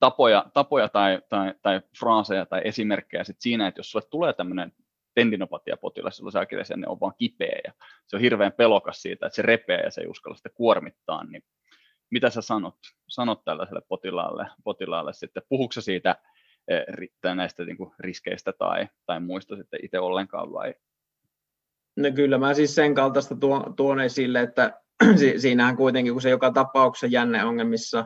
tapoja, 0.00 0.46
tapoja 0.54 0.88
tai, 0.88 1.22
tai, 1.28 1.54
tai 1.62 1.80
fraaseja 1.98 2.46
tai 2.46 2.60
esimerkkejä 2.64 3.24
sit 3.24 3.40
siinä, 3.40 3.66
että 3.66 3.78
jos 3.78 3.90
sulle 3.90 4.06
tulee 4.10 4.32
tämmöinen 4.32 4.72
tendinopatia-potilas, 5.14 6.18
jolla 6.18 6.30
se 6.30 6.38
akillesjänne 6.38 6.88
on 6.88 7.00
vaan 7.00 7.14
kipeä 7.18 7.60
ja 7.64 7.72
se 8.06 8.16
on 8.16 8.22
hirveän 8.22 8.52
pelokas 8.52 9.02
siitä, 9.02 9.26
että 9.26 9.36
se 9.36 9.42
repeää 9.42 9.80
ja 9.80 9.90
se 9.90 10.00
ei 10.00 10.06
uskalla 10.06 10.36
sitä 10.36 10.50
kuormittaa, 10.54 11.24
niin 11.24 11.42
mitä 12.10 12.30
sä 12.30 12.42
sanot, 12.42 12.76
sanot 13.08 13.44
tällaiselle 13.44 13.82
potilaalle, 13.88 14.46
potilaalle 14.64 15.12
sitten? 15.12 15.42
Puhuuko 15.48 15.80
siitä 15.80 16.16
riittää 16.88 17.34
näistä 17.34 17.64
niin 17.64 17.76
kuin 17.76 17.92
riskeistä 17.98 18.52
tai, 18.58 18.88
tai 19.06 19.20
muista 19.20 19.56
sitten 19.56 19.80
itse 19.82 19.98
ollenkaan 19.98 20.52
vai? 20.52 20.74
No 21.96 22.10
kyllä 22.14 22.38
mä 22.38 22.54
siis 22.54 22.74
sen 22.74 22.94
kaltaista 22.94 23.34
tuon, 23.36 23.76
tuon 23.76 24.00
esille, 24.00 24.40
että 24.40 24.80
siinähän 25.38 25.76
kuitenkin, 25.76 26.12
kun 26.12 26.22
se 26.22 26.30
joka 26.30 26.52
tapauksessa 26.52 27.06
jänneongelmissa 27.06 28.04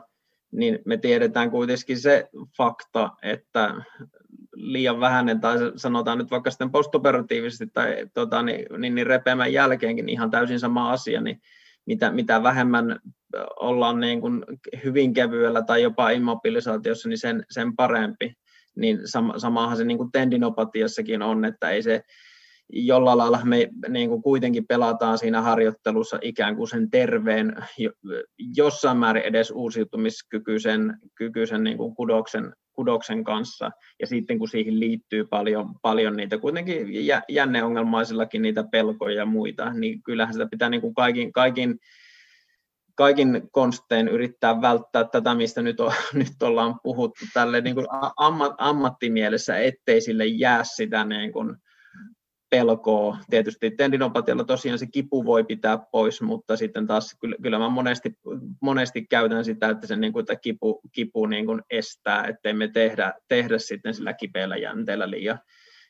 niin 0.52 0.78
me 0.84 0.96
tiedetään 0.96 1.50
kuitenkin 1.50 1.98
se 1.98 2.28
fakta, 2.56 3.10
että 3.22 3.74
liian 4.54 5.00
vähäinen, 5.00 5.40
tai 5.40 5.58
sanotaan 5.76 6.18
nyt 6.18 6.30
vaikka 6.30 6.50
sitten 6.50 6.70
postoperatiivisesti 6.70 7.66
tai 7.66 8.06
tota, 8.14 8.42
niin, 8.42 8.66
niin, 8.78 8.94
niin 8.94 9.06
repeämän 9.06 9.52
jälkeenkin 9.52 10.08
ihan 10.08 10.30
täysin 10.30 10.60
sama 10.60 10.92
asia, 10.92 11.20
niin 11.20 11.40
mitä, 11.86 12.10
mitä 12.10 12.42
vähemmän 12.42 13.00
ollaan 13.60 14.00
niin 14.00 14.20
kuin 14.20 14.44
hyvin 14.84 15.12
kevyellä 15.12 15.62
tai 15.62 15.82
jopa 15.82 16.10
immobilisaatiossa, 16.10 17.08
niin 17.08 17.18
sen, 17.18 17.44
sen 17.50 17.76
parempi. 17.76 18.34
Niin 18.76 18.98
sama, 19.04 19.38
samahan 19.38 19.76
se 19.76 19.84
niin 19.84 19.98
kuin 19.98 20.12
tendinopatiassakin 20.12 21.22
on, 21.22 21.44
että 21.44 21.70
ei 21.70 21.82
se 21.82 22.02
jollain 22.68 23.18
lailla 23.18 23.40
me 23.44 23.68
niin 23.88 24.08
kuin 24.08 24.22
kuitenkin 24.22 24.66
pelataan 24.66 25.18
siinä 25.18 25.42
harjoittelussa 25.42 26.18
ikään 26.22 26.56
kuin 26.56 26.68
sen 26.68 26.90
terveen, 26.90 27.56
jossain 28.56 28.98
määrin 28.98 29.22
edes 29.22 29.50
uusiutumiskykyisen 29.50 30.98
kykyisen 31.14 31.64
niin 31.64 31.76
kuin 31.76 31.94
kudoksen, 31.94 32.52
kudoksen 32.72 33.24
kanssa. 33.24 33.70
Ja 34.00 34.06
sitten 34.06 34.38
kun 34.38 34.48
siihen 34.48 34.80
liittyy 34.80 35.24
paljon, 35.24 35.74
paljon 35.82 36.16
niitä 36.16 36.38
kuitenkin 36.38 36.86
jänneongelmaisillakin 37.28 38.42
niitä 38.42 38.64
pelkoja 38.72 39.16
ja 39.16 39.26
muita, 39.26 39.72
niin 39.72 40.02
kyllähän 40.02 40.34
sitä 40.34 40.48
pitää 40.50 40.70
niin 40.70 40.80
kuin 40.80 40.94
kaikin, 40.94 41.32
kaikin 41.32 41.78
kaikin 42.96 43.48
konstein 43.52 44.08
yrittää 44.08 44.60
välttää 44.60 45.04
tätä, 45.04 45.34
mistä 45.34 45.62
nyt, 45.62 45.80
on, 45.80 45.92
nyt 46.14 46.42
ollaan 46.42 46.80
puhuttu 46.82 47.24
tälle 47.34 47.60
niin 47.60 47.74
kuin 47.74 47.86
ammat, 48.16 48.54
ammattimielessä, 48.58 49.58
ettei 49.58 50.00
sille 50.00 50.26
jää 50.26 50.64
sitä 50.64 51.04
niin 51.04 51.32
kuin 51.32 51.56
pelkoa. 52.50 53.18
Tietysti 53.30 53.70
tendinopatialla 53.70 54.44
tosiaan 54.44 54.78
se 54.78 54.86
kipu 54.86 55.24
voi 55.24 55.44
pitää 55.44 55.78
pois, 55.92 56.22
mutta 56.22 56.56
sitten 56.56 56.86
taas 56.86 57.16
kyllä, 57.20 57.36
kyllä 57.42 57.58
mä 57.58 57.68
monesti, 57.68 58.18
monesti 58.62 59.06
käytän 59.06 59.44
sitä, 59.44 59.68
että 59.68 59.86
se 59.86 59.96
niin 59.96 60.12
kuin, 60.12 60.20
että 60.20 60.36
kipu, 60.36 60.80
kipu 60.92 61.26
niin 61.26 61.46
kuin 61.46 61.62
estää, 61.70 62.24
ettei 62.24 62.52
me 62.52 62.68
tehdä, 62.68 63.12
tehdä 63.28 63.58
sitten 63.58 63.94
sillä 63.94 64.12
kipeällä 64.12 64.56
jänteellä 64.56 65.10
liian, 65.10 65.38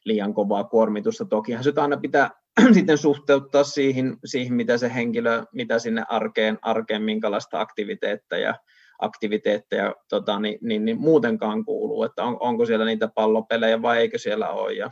liian 0.04 0.34
kovaa 0.34 0.64
kuormitusta. 0.64 1.24
Tokihan 1.24 1.64
se 1.64 1.72
aina 1.76 1.96
pitää 1.96 2.30
sitten 2.74 2.98
suhteuttaa 2.98 3.64
siihen, 3.64 4.16
siihen, 4.24 4.54
mitä 4.54 4.78
se 4.78 4.94
henkilö, 4.94 5.44
mitä 5.52 5.78
sinne 5.78 6.04
arkeen, 6.08 6.58
arkeen 6.62 7.02
minkälaista 7.02 7.60
aktiviteetteja, 7.60 8.54
aktiviteetteja 8.98 9.94
tota, 10.08 10.40
niin, 10.40 10.58
niin, 10.62 10.84
niin, 10.84 11.00
muutenkaan 11.00 11.64
kuuluu, 11.64 12.04
että 12.04 12.24
on, 12.24 12.36
onko 12.40 12.66
siellä 12.66 12.84
niitä 12.84 13.08
pallopelejä 13.14 13.82
vai 13.82 13.98
eikö 13.98 14.18
siellä 14.18 14.48
ole 14.48 14.72
ja 14.72 14.90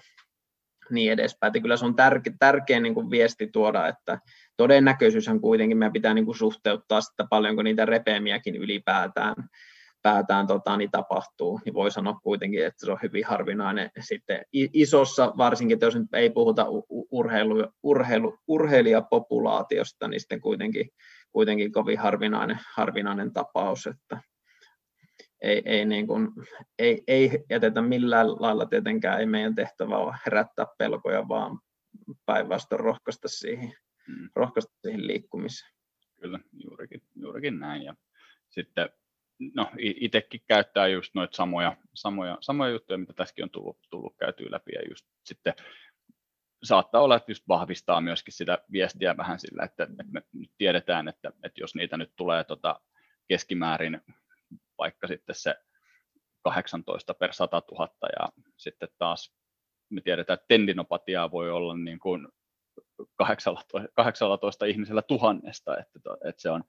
niin 0.91 1.13
edespäin. 1.13 1.49
Että 1.49 1.61
kyllä 1.61 1.77
se 1.77 1.85
on 1.85 1.97
tärke, 1.97 2.33
tärkeä 2.39 2.81
niin 2.81 2.95
kuin 2.95 3.11
viesti 3.11 3.47
tuoda, 3.47 3.87
että 3.87 4.19
todennäköisyyshän 4.57 5.41
kuitenkin 5.41 5.79
meidän 5.79 5.93
pitää 5.93 6.15
niin 6.15 6.25
kuin 6.25 6.39
suhteuttaa 6.39 7.01
sitä 7.01 7.27
paljonko 7.31 7.63
niitä 7.63 7.85
repeämiäkin 7.85 8.57
ylipäätään 8.57 9.35
päätään 10.05 10.47
tota, 10.47 10.77
niin 10.77 10.91
tapahtuu, 10.91 11.61
niin 11.65 11.75
voi 11.75 11.91
sanoa 11.91 12.21
kuitenkin, 12.23 12.67
että 12.67 12.87
se 12.87 12.93
on 12.93 12.99
hyvin 13.03 13.25
harvinainen 13.27 13.91
sitten 14.01 14.45
isossa, 14.53 15.33
varsinkin 15.37 15.79
jos 15.81 15.97
nyt 15.97 16.15
ei 16.15 16.31
puhuta 16.31 16.67
urheilu, 17.11 17.67
urheilu, 17.83 18.39
urheilijapopulaatiosta, 18.49 20.09
niin 20.09 20.21
sitten 20.21 20.41
kuitenkin, 20.41 20.91
kuitenkin 21.33 21.73
kovin 21.73 21.99
harvinainen, 21.99 22.59
harvinainen 22.75 23.33
tapaus, 23.33 23.87
että 23.87 24.21
ei, 25.41 25.63
ei, 25.65 25.85
niin 25.85 26.07
kuin, 26.07 26.29
ei, 26.79 27.03
ei 27.07 27.45
jätetä 27.51 27.83
millään 27.83 28.43
lailla 28.43 28.67
tietenkään, 28.67 29.21
ei 29.21 29.27
meidän 29.27 29.55
tehtävä 29.55 29.97
ole 29.97 30.15
herättää 30.27 30.67
pelkoja, 30.79 31.29
vaan 31.29 31.59
päinvastoin 32.27 32.81
rohkaista 32.81 33.29
siihen, 33.29 33.73
mm. 34.09 34.29
rohkaista 34.37 34.73
siihen 34.83 35.07
liikkumiseen. 35.07 35.71
Kyllä, 36.21 36.39
juurikin, 36.53 37.03
juurikin 37.15 37.59
näin. 37.59 37.83
Ja 37.83 37.95
sitten 38.51 38.89
no, 39.55 39.71
itsekin 39.77 40.41
käyttää 40.49 40.87
just 40.87 41.15
noita 41.15 41.37
samoja, 41.37 41.77
samoja, 41.95 42.39
samoja 42.41 42.71
juttuja, 42.71 42.99
mitä 42.99 43.13
tässäkin 43.13 43.45
on 43.45 43.51
tullut, 43.51 43.79
tullut 43.91 44.17
käytyä 44.17 44.51
läpi. 44.51 44.73
Ja 44.73 44.83
just 44.89 45.07
sitten 45.25 45.55
saattaa 46.63 47.01
olla, 47.01 47.17
että 47.17 47.31
just 47.31 47.49
vahvistaa 47.49 48.01
myöskin 48.01 48.35
sitä 48.35 48.59
viestiä 48.73 49.17
vähän 49.17 49.39
sillä, 49.39 49.65
että, 49.65 49.83
että 49.83 50.05
me 50.13 50.23
nyt 50.33 50.51
tiedetään, 50.59 51.09
että, 51.09 51.33
että 51.43 51.61
jos 51.61 51.75
niitä 51.75 51.97
nyt 51.97 52.13
tulee 52.17 52.45
tota 52.45 52.81
keskimäärin 53.29 54.01
vaikka 54.79 55.07
sitten 55.07 55.35
se 55.35 55.55
18 56.43 57.15
per 57.15 57.33
100 57.33 57.63
000 57.73 57.89
ja 58.21 58.29
sitten 58.57 58.89
taas 58.99 59.35
me 59.91 60.01
tiedetään, 60.01 60.35
että 60.35 60.47
tendinopatiaa 60.49 61.31
voi 61.31 61.51
olla 61.51 61.77
niin 61.77 61.99
kuin 61.99 62.29
18, 63.15 63.81
18 63.95 64.67
ihmisellä 64.67 65.03
tuhannesta, 65.03 65.79
että, 65.79 66.01
että 66.25 66.43
se 66.43 66.51
on 66.51 66.65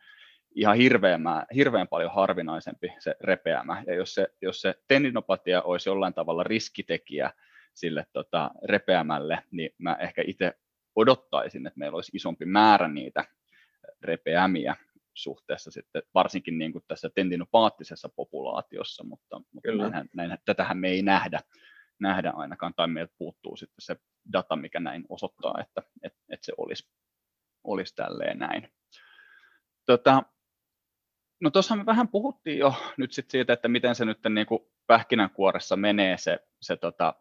ihan 0.55 0.77
hirveän, 0.77 1.21
hirveän 1.55 1.87
paljon 1.87 2.13
harvinaisempi 2.13 2.93
se 2.99 3.15
repeämä. 3.21 3.83
Ja 3.87 3.95
jos 3.95 4.13
se, 4.13 4.27
jos 4.41 4.61
se 4.61 4.75
tendinopatia 4.87 5.61
olisi 5.61 5.89
jollain 5.89 6.13
tavalla 6.13 6.43
riskitekijä 6.43 7.31
sille 7.73 8.05
tota, 8.13 8.51
repeämälle, 8.63 9.43
niin 9.51 9.69
mä 9.77 9.97
ehkä 9.99 10.23
itse 10.27 10.53
odottaisin, 10.95 11.67
että 11.67 11.79
meillä 11.79 11.95
olisi 11.95 12.11
isompi 12.15 12.45
määrä 12.45 12.87
niitä 12.87 13.25
repeämiä 14.01 14.75
suhteessa 15.13 15.71
sitten, 15.71 16.03
varsinkin 16.13 16.57
niin 16.57 16.71
kuin 16.71 16.83
tässä 16.87 17.09
tendinopaattisessa 17.15 18.09
populaatiossa, 18.09 19.03
mutta, 19.03 19.41
mutta 19.53 19.71
näinhän, 19.71 20.09
näinhän, 20.15 20.37
tätähän 20.45 20.77
me 20.77 20.87
ei 20.89 21.01
nähdä, 21.01 21.39
nähdä 21.99 22.33
ainakaan, 22.35 22.73
tai 22.75 22.87
meiltä 22.87 23.13
puuttuu 23.17 23.55
sitten 23.55 23.81
se 23.81 23.95
data, 24.33 24.55
mikä 24.55 24.79
näin 24.79 25.05
osoittaa, 25.09 25.55
että, 25.61 25.83
että, 26.03 26.19
että 26.29 26.45
se 26.45 26.53
olisi, 26.57 26.89
olisi 27.63 27.95
tälleen 27.95 28.39
näin. 28.39 28.69
Tota, 29.85 30.23
no 31.39 31.49
tuossa 31.49 31.75
me 31.75 31.85
vähän 31.85 32.07
puhuttiin 32.07 32.57
jo 32.57 32.73
nyt 32.97 33.13
sit 33.13 33.29
siitä, 33.29 33.53
että 33.53 33.67
miten 33.67 33.95
se 33.95 34.05
nyt 34.05 34.19
niin 34.29 34.47
kuin 34.47 34.61
pähkinänkuoressa 34.87 35.75
menee 35.75 36.17
se, 36.17 36.39
se 36.61 36.77
tota, 36.77 37.13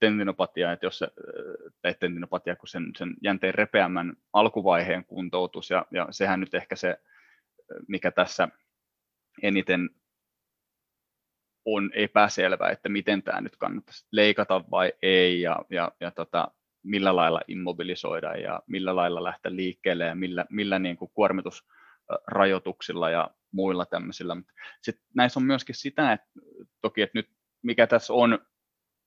tendinopatia, 0.00 0.72
että 0.72 0.86
jos 0.86 0.98
se, 0.98 1.08
tai 1.82 1.94
tendinopatia, 2.00 2.56
kun 2.56 2.68
sen, 2.68 2.90
sen 2.96 3.14
jänteen 3.22 3.54
repeämän 3.54 4.16
alkuvaiheen 4.32 5.04
kuntoutus, 5.04 5.70
ja, 5.70 5.86
ja 5.90 6.06
sehän 6.10 6.40
nyt 6.40 6.54
ehkä 6.54 6.76
se, 6.76 6.98
mikä 7.88 8.10
tässä 8.10 8.48
eniten 9.42 9.90
on 11.64 11.90
epäselvä, 11.94 12.70
että 12.70 12.88
miten 12.88 13.22
tämä 13.22 13.40
nyt 13.40 13.56
kannattaisi 13.56 14.06
leikata 14.12 14.64
vai 14.70 14.92
ei, 15.02 15.40
ja, 15.40 15.56
ja, 15.70 15.92
ja 16.00 16.10
tota, 16.10 16.48
millä 16.82 17.16
lailla 17.16 17.40
immobilisoida 17.48 18.36
ja 18.36 18.62
millä 18.66 18.96
lailla 18.96 19.24
lähteä 19.24 19.56
liikkeelle 19.56 20.04
ja 20.04 20.14
millä, 20.14 20.44
millä 20.50 20.78
niin 20.78 20.96
kuin 20.96 21.10
kuormitusrajoituksilla 22.08 23.10
ja 23.10 23.30
muilla 23.52 23.86
tämmöisillä. 23.86 24.36
Sitten 24.82 25.04
näissä 25.14 25.40
on 25.40 25.46
myöskin 25.46 25.74
sitä, 25.74 26.12
että 26.12 26.26
toki, 26.80 27.02
että 27.02 27.18
nyt 27.18 27.30
mikä 27.62 27.86
tässä 27.86 28.12
on 28.12 28.38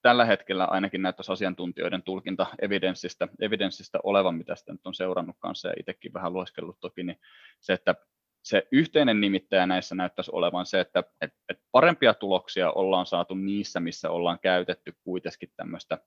tällä 0.01 0.25
hetkellä 0.25 0.65
ainakin 0.65 1.01
näyttäisi 1.01 1.31
asiantuntijoiden 1.31 2.03
tulkinta 2.03 2.47
evidenssistä, 2.61 3.27
evidenssistä 3.39 3.99
olevan, 4.03 4.35
mitä 4.35 4.55
sitä 4.55 4.71
nyt 4.71 4.87
on 4.87 4.93
seurannut 4.93 5.35
kanssa 5.39 5.67
ja 5.67 5.73
itsekin 5.79 6.13
vähän 6.13 6.33
lueskellut 6.33 6.79
toki, 6.79 7.03
niin 7.03 7.19
se, 7.59 7.73
että 7.73 7.95
se 8.43 8.67
yhteinen 8.71 9.21
nimittäjä 9.21 9.65
näissä 9.65 9.95
näyttäisi 9.95 10.31
olevan 10.33 10.65
se, 10.65 10.79
että, 10.79 11.03
että 11.21 11.63
parempia 11.71 12.13
tuloksia 12.13 12.71
ollaan 12.71 13.05
saatu 13.05 13.35
niissä, 13.35 13.79
missä 13.79 14.09
ollaan 14.09 14.39
käytetty 14.39 14.95
kuitenkin 15.03 15.51
tämmöistä 15.55 15.97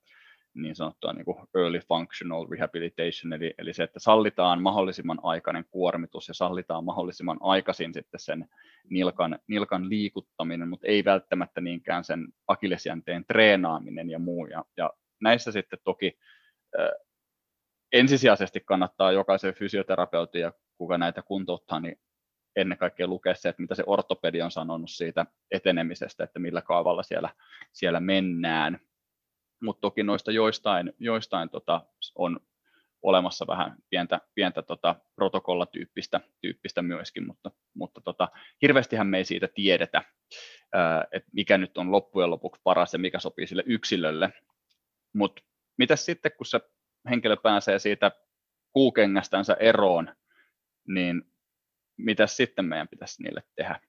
niin 0.54 0.76
sanottua 0.76 1.12
niin 1.12 1.24
kuin 1.24 1.38
early 1.54 1.80
functional 1.88 2.46
rehabilitation, 2.50 3.32
eli, 3.32 3.54
eli 3.58 3.74
se, 3.74 3.82
että 3.82 4.00
sallitaan 4.00 4.62
mahdollisimman 4.62 5.18
aikainen 5.22 5.64
kuormitus 5.70 6.28
ja 6.28 6.34
sallitaan 6.34 6.84
mahdollisimman 6.84 7.38
aikaisin 7.40 7.94
sitten 7.94 8.20
sen 8.20 8.48
nilkan, 8.90 9.38
nilkan 9.46 9.88
liikuttaminen, 9.88 10.68
mutta 10.68 10.86
ei 10.86 11.04
välttämättä 11.04 11.60
niinkään 11.60 12.04
sen 12.04 12.26
akillesjänteen 12.46 13.24
treenaaminen 13.24 14.10
ja 14.10 14.18
muu. 14.18 14.46
Ja, 14.46 14.64
ja 14.76 14.90
näissä 15.20 15.52
sitten 15.52 15.78
toki 15.84 16.18
äh, 16.80 16.88
ensisijaisesti 17.92 18.60
kannattaa 18.60 19.12
jokaisen 19.12 19.54
fysioterapeutin 19.54 20.40
ja 20.40 20.52
kuka 20.78 20.98
näitä 20.98 21.22
kuntouttaa, 21.22 21.80
niin 21.80 22.00
ennen 22.56 22.78
kaikkea 22.78 23.06
lukea 23.06 23.34
se, 23.34 23.48
että 23.48 23.62
mitä 23.62 23.74
se 23.74 23.82
ortopedi 23.86 24.42
on 24.42 24.50
sanonut 24.50 24.90
siitä 24.90 25.26
etenemisestä, 25.50 26.24
että 26.24 26.38
millä 26.38 26.62
kaavalla 26.62 27.02
siellä, 27.02 27.30
siellä 27.72 28.00
mennään 28.00 28.80
mutta 29.64 29.80
toki 29.80 30.02
noista 30.02 30.32
joistain, 30.32 30.92
joistain 30.98 31.50
tota, 31.50 31.80
on 32.14 32.40
olemassa 33.02 33.46
vähän 33.46 33.76
pientä, 33.90 34.20
pientä 34.34 34.62
tota, 34.62 34.96
protokollatyyppistä 35.14 36.20
tyyppistä 36.40 36.82
myöskin, 36.82 37.26
mutta, 37.26 37.50
mutta 37.74 38.00
tota, 38.00 38.28
hirveästihän 38.62 39.06
me 39.06 39.18
ei 39.18 39.24
siitä 39.24 39.48
tiedetä, 39.54 40.04
että 41.12 41.30
mikä 41.32 41.58
nyt 41.58 41.78
on 41.78 41.92
loppujen 41.92 42.30
lopuksi 42.30 42.60
paras 42.64 42.92
ja 42.92 42.98
mikä 42.98 43.18
sopii 43.18 43.46
sille 43.46 43.62
yksilölle. 43.66 44.32
Mutta 45.14 45.42
mitä 45.78 45.96
sitten, 45.96 46.32
kun 46.36 46.46
se 46.46 46.60
henkilö 47.10 47.36
pääsee 47.36 47.78
siitä 47.78 48.10
kuukengästänsä 48.72 49.56
eroon, 49.60 50.14
niin 50.88 51.22
mitä 51.96 52.26
sitten 52.26 52.64
meidän 52.64 52.88
pitäisi 52.88 53.22
niille 53.22 53.42
tehdä? 53.56 53.80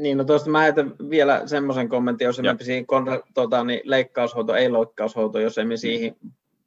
Niin, 0.00 0.18
no 0.18 0.24
tuosta 0.24 0.50
mä 0.50 0.62
heitän 0.62 0.94
vielä 1.10 1.42
semmoisen 1.46 1.88
kommentin, 1.88 2.24
jos 2.24 2.38
emme 2.38 2.56
siihen 2.60 2.86
tuota, 3.34 3.64
niin 3.64 3.80
leikkaushoito, 3.84 4.54
ei 4.54 4.72
leikkaushoito, 4.72 5.40
jos 5.40 5.58
emme 5.58 5.76
siihen 5.76 6.16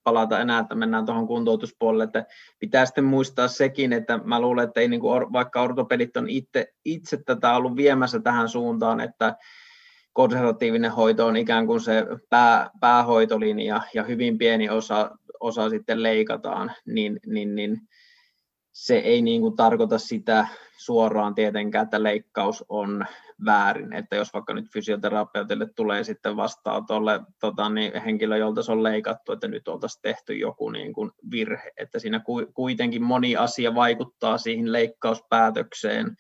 palata 0.04 0.39
enää, 0.39 0.60
että 0.60 0.76
mennään 0.76 1.06
tuohon 1.06 1.28
kuntoutuspuolelle, 1.28 2.04
että 2.04 2.26
pitää 2.60 2.86
sitten 2.86 3.04
muistaa 3.04 3.48
sekin, 3.48 3.93
että 3.93 4.19
mä 4.24 4.41
luulen, 4.41 4.67
että 4.67 4.82
ei 4.82 4.88
niin 4.88 5.00
kuin, 5.00 5.34
vaikka 5.34 5.62
ortopedit 5.62 6.17
on 6.17 6.30
itse, 6.30 6.74
itse 6.86 7.17
tätä 7.26 7.56
ollut 7.56 7.76
viemässä 7.76 8.19
tähän 8.19 8.50
suuntaan, 8.50 9.00
että 9.00 9.36
konservatiivinen 10.13 10.91
hoito 10.91 11.26
on 11.26 11.38
ikään 11.38 11.67
kuin 11.67 11.82
se 11.82 12.06
pää, 12.30 12.69
päähoitolinja 12.80 13.82
ja 13.93 14.04
hyvin 14.04 14.38
pieni 14.38 14.69
osa, 14.69 15.12
osa 15.39 15.69
sitten 15.69 16.04
leikataan, 16.04 16.72
niin, 16.86 17.19
niin, 17.26 17.56
niin 17.56 17.82
se 18.73 18.95
ei 18.95 19.21
niin 19.21 19.41
kuin 19.41 19.55
tarkoita 19.55 19.99
sitä 19.99 20.47
suoraan 20.77 21.36
tietenkään, 21.36 21.83
että 21.83 22.03
leikkaus 22.03 22.65
on 22.69 23.05
väärin. 23.45 23.93
Että 23.93 24.15
jos 24.15 24.33
vaikka 24.33 24.53
nyt 24.53 24.65
fysioterapeutille 24.73 25.67
tulee 25.75 26.03
sitten 26.03 26.33
tuolle 26.88 27.19
tota, 27.39 27.69
niin 27.69 28.01
henkilö, 28.01 28.38
jolta 28.38 28.63
se 28.63 28.71
on 28.71 28.83
leikattu, 28.83 29.31
että 29.31 29.47
nyt 29.47 29.67
oltaisiin 29.67 30.01
tehty 30.01 30.33
joku 30.33 30.69
niin 30.69 30.93
kuin 30.93 31.12
virhe, 31.31 31.71
että 31.77 31.99
siinä 31.99 32.21
kuitenkin 32.53 33.03
moni 33.03 33.36
asia 33.36 33.75
vaikuttaa 33.75 34.38
siihen 34.38 34.71
leikkauspäätökseen, 34.71 36.17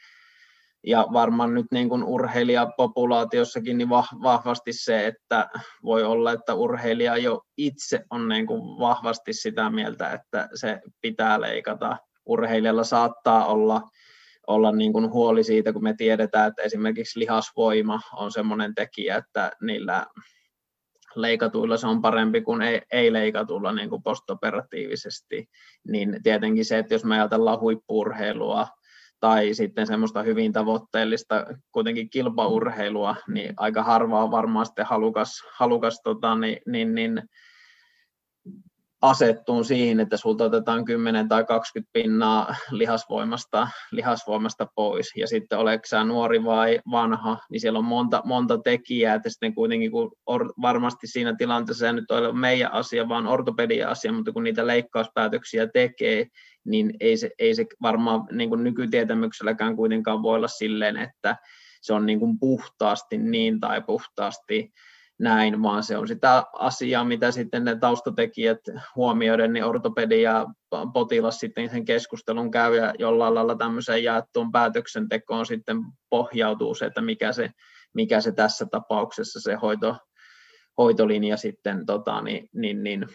ja 0.87 1.07
varmaan 1.13 1.53
nyt 1.53 1.65
niin 1.71 1.89
kuin 1.89 2.03
urheilijapopulaatiossakin 2.03 3.77
niin 3.77 3.89
vahvasti 4.23 4.73
se, 4.73 5.07
että 5.07 5.49
voi 5.83 6.03
olla, 6.03 6.31
että 6.31 6.53
urheilija 6.53 7.17
jo 7.17 7.41
itse 7.57 8.05
on 8.09 8.29
niin 8.29 8.47
kuin 8.47 8.79
vahvasti 8.79 9.33
sitä 9.33 9.69
mieltä, 9.69 10.11
että 10.11 10.49
se 10.55 10.81
pitää 11.01 11.41
leikata. 11.41 11.97
Urheilijalla 12.25 12.83
saattaa 12.83 13.45
olla, 13.45 13.81
olla 14.47 14.71
niin 14.71 14.93
kuin 14.93 15.11
huoli 15.11 15.43
siitä, 15.43 15.73
kun 15.73 15.83
me 15.83 15.93
tiedetään, 15.97 16.47
että 16.47 16.61
esimerkiksi 16.61 17.19
lihasvoima 17.19 17.99
on 18.13 18.31
sellainen 18.31 18.75
tekijä, 18.75 19.17
että 19.17 19.51
niillä 19.61 20.05
leikatuilla 21.15 21.77
se 21.77 21.87
on 21.87 22.01
parempi 22.01 22.41
kuin 22.41 22.61
ei, 22.61 22.81
ei 22.91 23.13
leikatulla 23.13 23.71
niin 23.71 23.89
kuin 23.89 24.03
postoperatiivisesti, 24.03 25.49
niin 25.87 26.19
tietenkin 26.23 26.65
se, 26.65 26.77
että 26.77 26.93
jos 26.93 27.05
me 27.05 27.15
ajatellaan 27.15 27.59
huippurheilua, 27.59 28.67
tai 29.19 29.53
sitten 29.53 29.87
semmoista 29.87 30.23
hyvin 30.23 30.53
tavoitteellista 30.53 31.45
kuitenkin 31.71 32.09
kilpaurheilua, 32.09 33.15
niin 33.27 33.53
aika 33.57 33.83
harva 33.83 34.23
on 34.23 34.31
varmaan 34.31 34.65
sitten 34.65 34.85
halukas, 34.85 35.29
halukas 35.57 36.01
tota, 36.03 36.35
niin, 36.35 36.57
niin, 36.67 36.95
niin 36.95 37.21
asettuun 39.03 39.65
siihen, 39.65 39.99
että 39.99 40.17
sulta 40.17 40.43
otetaan 40.43 40.85
10 40.85 41.27
tai 41.27 41.45
20 41.45 41.89
pinnaa 41.93 42.55
lihasvoimasta, 42.71 43.67
lihasvoimasta 43.91 44.67
pois, 44.75 45.11
ja 45.15 45.27
sitten 45.27 45.59
oletko 45.59 45.85
sä 45.87 46.03
nuori 46.03 46.43
vai 46.43 46.79
vanha, 46.91 47.37
niin 47.49 47.61
siellä 47.61 47.79
on 47.79 47.85
monta, 47.85 48.21
monta 48.25 48.57
tekijää, 48.57 49.15
että 49.15 49.29
sitten 49.29 49.55
kuitenkin 49.55 49.91
kun 49.91 50.11
or, 50.25 50.53
varmasti 50.61 51.07
siinä 51.07 51.35
tilanteessa 51.37 51.87
ei 51.87 51.93
nyt 51.93 52.11
ole 52.11 52.33
meidän 52.33 52.73
asia, 52.73 53.09
vaan 53.09 53.27
ortopedia 53.27 53.89
asia, 53.89 54.13
mutta 54.13 54.31
kun 54.31 54.43
niitä 54.43 54.67
leikkauspäätöksiä 54.67 55.67
tekee, 55.67 56.27
niin 56.65 56.93
ei 56.99 57.17
se, 57.17 57.29
ei 57.39 57.55
se 57.55 57.65
varmaan 57.81 58.27
niin 58.31 58.49
kuin 58.49 58.63
nykytietämykselläkään 58.63 59.75
kuitenkaan 59.75 60.23
voi 60.23 60.35
olla 60.35 60.47
silleen, 60.47 60.97
että 60.97 61.37
se 61.81 61.93
on 61.93 62.05
niin 62.05 62.19
kuin 62.19 62.39
puhtaasti 62.39 63.17
niin 63.17 63.59
tai 63.59 63.81
puhtaasti 63.81 64.73
näin, 65.19 65.63
vaan 65.63 65.83
se 65.83 65.97
on 65.97 66.07
sitä 66.07 66.43
asiaa, 66.53 67.03
mitä 67.03 67.31
sitten 67.31 67.63
ne 67.63 67.75
taustatekijät 67.75 68.59
huomioiden, 68.95 69.53
niin 69.53 69.65
ortopedi 69.65 70.21
ja 70.21 70.45
potilas 70.93 71.39
sitten 71.39 71.69
sen 71.69 71.85
keskustelun 71.85 72.51
käy 72.51 72.75
ja 72.75 72.93
jollain 72.99 73.35
lailla 73.35 73.55
tämmöiseen 73.55 74.03
jaettuun 74.03 74.51
päätöksentekoon 74.51 75.45
sitten 75.45 75.77
pohjautuu 76.09 76.75
se, 76.75 76.85
että 76.85 77.01
mikä 77.01 77.33
se, 77.33 77.49
mikä 77.93 78.21
se 78.21 78.31
tässä 78.31 78.65
tapauksessa 78.71 79.39
se 79.39 79.55
hoito, 79.55 79.97
hoitolinja 80.77 81.37
sitten 81.37 81.85
tota, 81.85 82.21
niin, 82.21 82.49
niin, 82.53 82.83
niin 82.83 83.07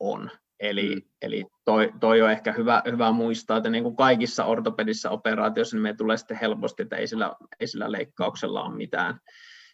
on. 0.00 0.30
Eli, 0.60 0.94
mm. 0.94 1.02
eli 1.22 1.44
toi, 1.64 1.92
toi 2.00 2.22
on 2.22 2.30
ehkä 2.30 2.52
hyvä, 2.52 2.82
hyvä 2.90 3.12
muistaa, 3.12 3.56
että 3.56 3.70
niin 3.70 3.84
kuin 3.84 3.96
kaikissa 3.96 4.44
ortopedissa 4.44 5.10
operaatioissa 5.10 5.76
niin 5.76 5.82
me 5.82 5.94
tulee 5.94 6.16
sitten 6.16 6.38
helposti, 6.40 6.82
että 6.82 6.96
ei 6.96 7.06
sillä, 7.06 7.34
ei 7.60 7.66
sillä 7.66 7.92
leikkauksella 7.92 8.64
ole 8.64 8.76
mitään, 8.76 9.20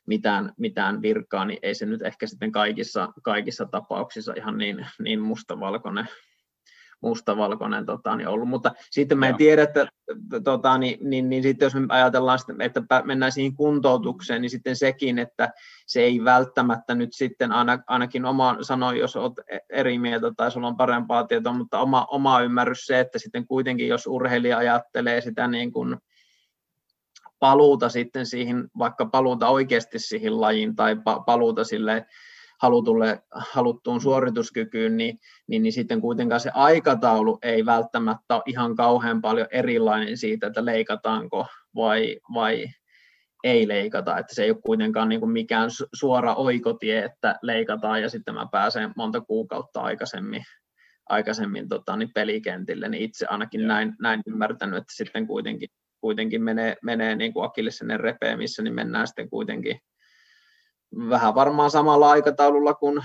mitään, 0.06 0.52
mitään 0.56 1.02
virkaa, 1.02 1.44
niin 1.44 1.58
ei 1.62 1.74
se 1.74 1.86
nyt 1.86 2.02
ehkä 2.02 2.26
sitten 2.26 2.52
kaikissa, 2.52 3.12
kaikissa 3.22 3.66
tapauksissa 3.66 4.32
ihan 4.36 4.58
niin, 4.58 4.86
niin 4.98 5.20
mustavalkoinen, 5.20 6.08
mustavalkoinen 7.02 7.86
tota, 7.86 8.16
niin 8.16 8.28
ollut. 8.28 8.48
Mutta 8.48 8.72
sitten 8.90 9.18
mä 9.18 9.28
en 9.28 9.36
tiedä, 9.36 9.62
että 9.62 9.86
tota, 10.44 10.78
niin, 10.78 10.98
niin, 11.10 11.30
niin 11.30 11.42
sitten 11.42 11.66
jos 11.66 11.74
me 11.74 11.86
ajatellaan, 11.88 12.38
että 12.60 12.82
mennään 13.04 13.32
siihen 13.32 13.56
kuntoutukseen, 13.56 14.42
niin 14.42 14.50
sitten 14.50 14.76
sekin, 14.76 15.18
että 15.18 15.50
se 15.86 16.00
ei 16.02 16.24
välttämättä 16.24 16.94
nyt 16.94 17.10
sitten 17.12 17.52
aina, 17.52 17.78
ainakin 17.86 18.24
oma 18.24 18.56
sano, 18.60 18.92
jos 18.92 19.16
olet 19.16 19.34
eri 19.70 19.98
mieltä 19.98 20.32
tai 20.36 20.50
sulla 20.50 20.68
on 20.68 20.76
parempaa 20.76 21.26
tietoa, 21.26 21.52
mutta 21.52 21.80
oma, 21.80 22.06
oma 22.10 22.40
ymmärrys 22.40 22.86
se, 22.86 23.00
että 23.00 23.18
sitten 23.18 23.46
kuitenkin 23.46 23.88
jos 23.88 24.06
urheilija 24.06 24.58
ajattelee 24.58 25.20
sitä 25.20 25.46
niin 25.46 25.72
kuin 25.72 25.96
paluuta 27.40 27.88
sitten 27.88 28.26
siihen, 28.26 28.68
vaikka 28.78 29.06
paluuta 29.06 29.48
oikeasti 29.48 29.98
siihen 29.98 30.40
lajiin 30.40 30.76
tai 30.76 30.96
paluuta 31.26 31.64
sille 31.64 32.06
halutulle, 32.62 33.22
haluttuun 33.30 34.00
suorituskykyyn, 34.00 34.96
niin, 34.96 35.18
niin, 35.46 35.62
niin 35.62 35.72
sitten 35.72 36.00
kuitenkaan 36.00 36.40
se 36.40 36.50
aikataulu 36.54 37.38
ei 37.42 37.66
välttämättä 37.66 38.34
ole 38.34 38.42
ihan 38.46 38.76
kauhean 38.76 39.20
paljon 39.20 39.46
erilainen 39.50 40.16
siitä, 40.16 40.46
että 40.46 40.64
leikataanko 40.64 41.46
vai, 41.74 42.16
vai 42.34 42.66
ei 43.44 43.68
leikata, 43.68 44.18
että 44.18 44.34
se 44.34 44.42
ei 44.42 44.50
ole 44.50 44.60
kuitenkaan 44.64 45.08
niin 45.08 45.20
kuin 45.20 45.32
mikään 45.32 45.70
suora 45.92 46.34
oikotie, 46.34 47.04
että 47.04 47.38
leikataan 47.42 48.02
ja 48.02 48.08
sitten 48.08 48.34
mä 48.34 48.46
pääsen 48.52 48.92
monta 48.96 49.20
kuukautta 49.20 49.80
aikaisemmin, 49.80 50.42
aikaisemmin 51.08 51.68
tota, 51.68 51.96
niin 51.96 52.10
pelikentille, 52.14 52.88
niin 52.88 53.02
itse 53.02 53.26
ainakin 53.26 53.66
näin, 53.66 53.96
näin 54.00 54.22
ymmärtänyt, 54.26 54.76
että 54.76 54.94
sitten 54.96 55.26
kuitenkin, 55.26 55.68
kuitenkin 56.00 56.42
menee, 56.42 56.76
menee 56.82 57.16
niin 57.16 57.32
kuin 57.32 57.44
akillisen 57.44 58.00
repeämissä, 58.00 58.62
niin 58.62 58.74
mennään 58.74 59.06
sitten 59.06 59.30
kuitenkin 59.30 59.80
vähän 61.08 61.34
varmaan 61.34 61.70
samalla 61.70 62.10
aikataululla 62.10 62.74
kuin 62.74 63.02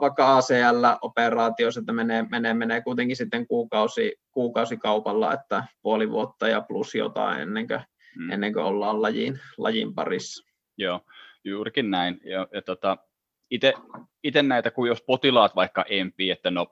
vaikka 0.00 0.36
ACL-operaatioissa, 0.36 1.80
että 1.80 1.92
menee, 1.92 2.26
menee, 2.30 2.54
menee 2.54 2.82
kuitenkin 2.82 3.16
sitten 3.16 3.46
kuukausi, 3.46 4.16
kuukausikaupalla, 4.30 5.32
että 5.32 5.64
puoli 5.82 6.10
vuotta 6.10 6.48
ja 6.48 6.60
plus 6.60 6.94
jotain 6.94 7.40
ennen 7.40 7.66
kuin, 7.68 7.80
hmm. 8.18 8.30
ennen 8.30 8.52
kuin 8.52 8.64
ollaan 8.64 9.02
lajin, 9.02 9.40
lajin 9.58 9.94
parissa. 9.94 10.48
Joo, 10.78 11.00
juurikin 11.44 11.90
näin. 11.90 12.20
Ja, 12.24 12.46
ja 12.52 12.62
tota, 12.62 12.96
itse 14.22 14.42
näitä, 14.42 14.70
kun 14.70 14.88
jos 14.88 15.02
potilaat 15.02 15.56
vaikka 15.56 15.84
empii, 15.88 16.30
että 16.30 16.50
no 16.50 16.66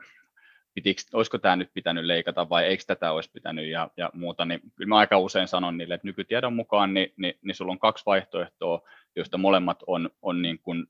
pitikö, 0.82 1.02
olisiko 1.12 1.38
tämä 1.38 1.56
nyt 1.56 1.70
pitänyt 1.74 2.04
leikata 2.04 2.48
vai 2.48 2.64
eikö 2.64 2.84
tätä 2.86 3.12
olisi 3.12 3.30
pitänyt 3.32 3.66
ja, 3.66 3.90
ja 3.96 4.10
muuta, 4.14 4.44
niin 4.44 4.60
kyllä 4.76 4.88
mä 4.88 4.96
aika 4.96 5.18
usein 5.18 5.48
sanon 5.48 5.78
niille, 5.78 5.94
että 5.94 6.06
nykytiedon 6.06 6.52
mukaan 6.52 6.94
niin, 6.94 7.12
niin, 7.16 7.34
niin 7.42 7.54
sulla 7.54 7.72
on 7.72 7.78
kaksi 7.78 8.06
vaihtoehtoa, 8.06 8.80
joista 9.16 9.38
molemmat 9.38 9.82
on, 9.86 10.10
on 10.22 10.42
niin 10.42 10.58
kuin 10.58 10.86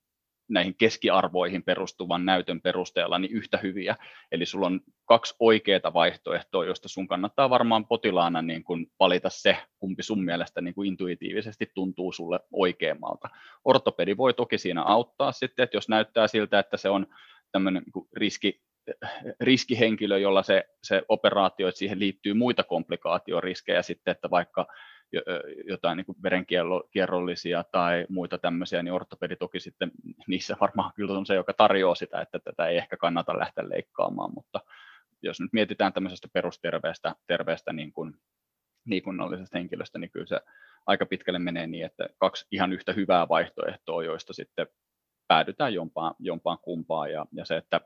näihin 0.49 0.75
keskiarvoihin 0.75 1.63
perustuvan 1.63 2.25
näytön 2.25 2.61
perusteella 2.61 3.19
niin 3.19 3.33
yhtä 3.33 3.59
hyviä. 3.59 3.97
Eli 4.33 4.47
sulla 4.47 4.67
on 4.67 4.81
kaksi 5.05 5.35
oikeaa 5.41 5.95
vaihtoehtoa, 5.95 6.65
joista 6.65 6.89
sun 6.89 7.09
kannattaa 7.09 7.51
varmaan 7.51 7.87
potilaana 7.87 8.43
niin 8.43 8.65
kuin 8.65 8.87
valita 9.01 9.31
se, 9.31 9.57
kumpi 9.79 10.03
sun 10.03 10.25
mielestä 10.25 10.61
niin 10.61 10.75
kuin 10.75 10.89
intuitiivisesti 10.89 11.71
tuntuu 11.75 12.13
sulle 12.13 12.41
oikeammalta. 12.53 13.29
Ortopedi 13.65 14.17
voi 14.17 14.35
toki 14.35 14.59
siinä 14.59 14.83
auttaa 14.83 15.33
sitten, 15.33 15.63
että 15.65 15.77
jos 15.77 15.89
näyttää 15.89 16.29
siltä, 16.29 16.59
että 16.59 16.77
se 16.77 16.89
on 16.89 17.07
tämmöinen 17.53 17.83
niin 17.83 18.07
riski, 18.17 18.61
riskihenkilö, 19.41 20.19
jolla 20.19 20.43
se, 20.43 20.65
se 20.83 21.03
operaatio, 21.09 21.69
että 21.69 21.79
siihen 21.79 21.99
liittyy 21.99 22.35
muita 22.35 22.63
komplikaatioriskejä 22.65 23.83
sitten, 23.83 24.13
että 24.13 24.31
vaikka 24.31 24.67
jotain 25.69 25.97
niin 25.97 26.23
verenkierrollisia 26.23 27.65
tai 27.73 28.07
muita 28.09 28.39
tämmöisiä, 28.39 28.83
niin 28.83 28.93
ortopedi 28.93 29.37
toki 29.37 29.61
sitten 29.61 29.91
niissä 30.27 30.57
varmaan 30.61 30.93
kyllä 30.95 31.19
on 31.19 31.27
se, 31.27 31.35
joka 31.35 31.53
tarjoaa 31.53 31.95
sitä, 31.95 32.21
että 32.21 32.39
tätä 32.39 32.67
ei 32.67 32.77
ehkä 32.77 32.97
kannata 32.97 33.39
lähteä 33.39 33.69
leikkaamaan, 33.69 34.35
mutta 34.35 34.61
jos 35.23 35.41
nyt 35.41 35.53
mietitään 35.53 35.93
tämmöisestä 35.93 36.29
perusterveestä 36.33 37.15
terveestä 37.27 37.73
niin 37.73 37.93
kuin 37.93 38.15
liikunnallisesta 38.87 39.59
henkilöstä, 39.59 39.99
niin 39.99 40.11
kyllä 40.11 40.27
se 40.27 40.41
aika 40.87 41.07
pitkälle 41.07 41.39
menee 41.39 41.67
niin, 41.67 41.87
että 41.87 42.09
kaksi 42.19 42.47
ihan 42.51 42.73
yhtä 42.73 42.93
hyvää 42.93 43.29
vaihtoehtoa, 43.29 44.05
joista 44.05 44.33
sitten 44.33 44.67
päädytään 45.29 45.75
jompaan, 45.75 46.15
jompaan 46.19 46.59
kumpaan, 46.63 47.13
ja, 47.13 47.27
ja 47.33 47.45
se, 47.45 47.57
että 47.57 47.81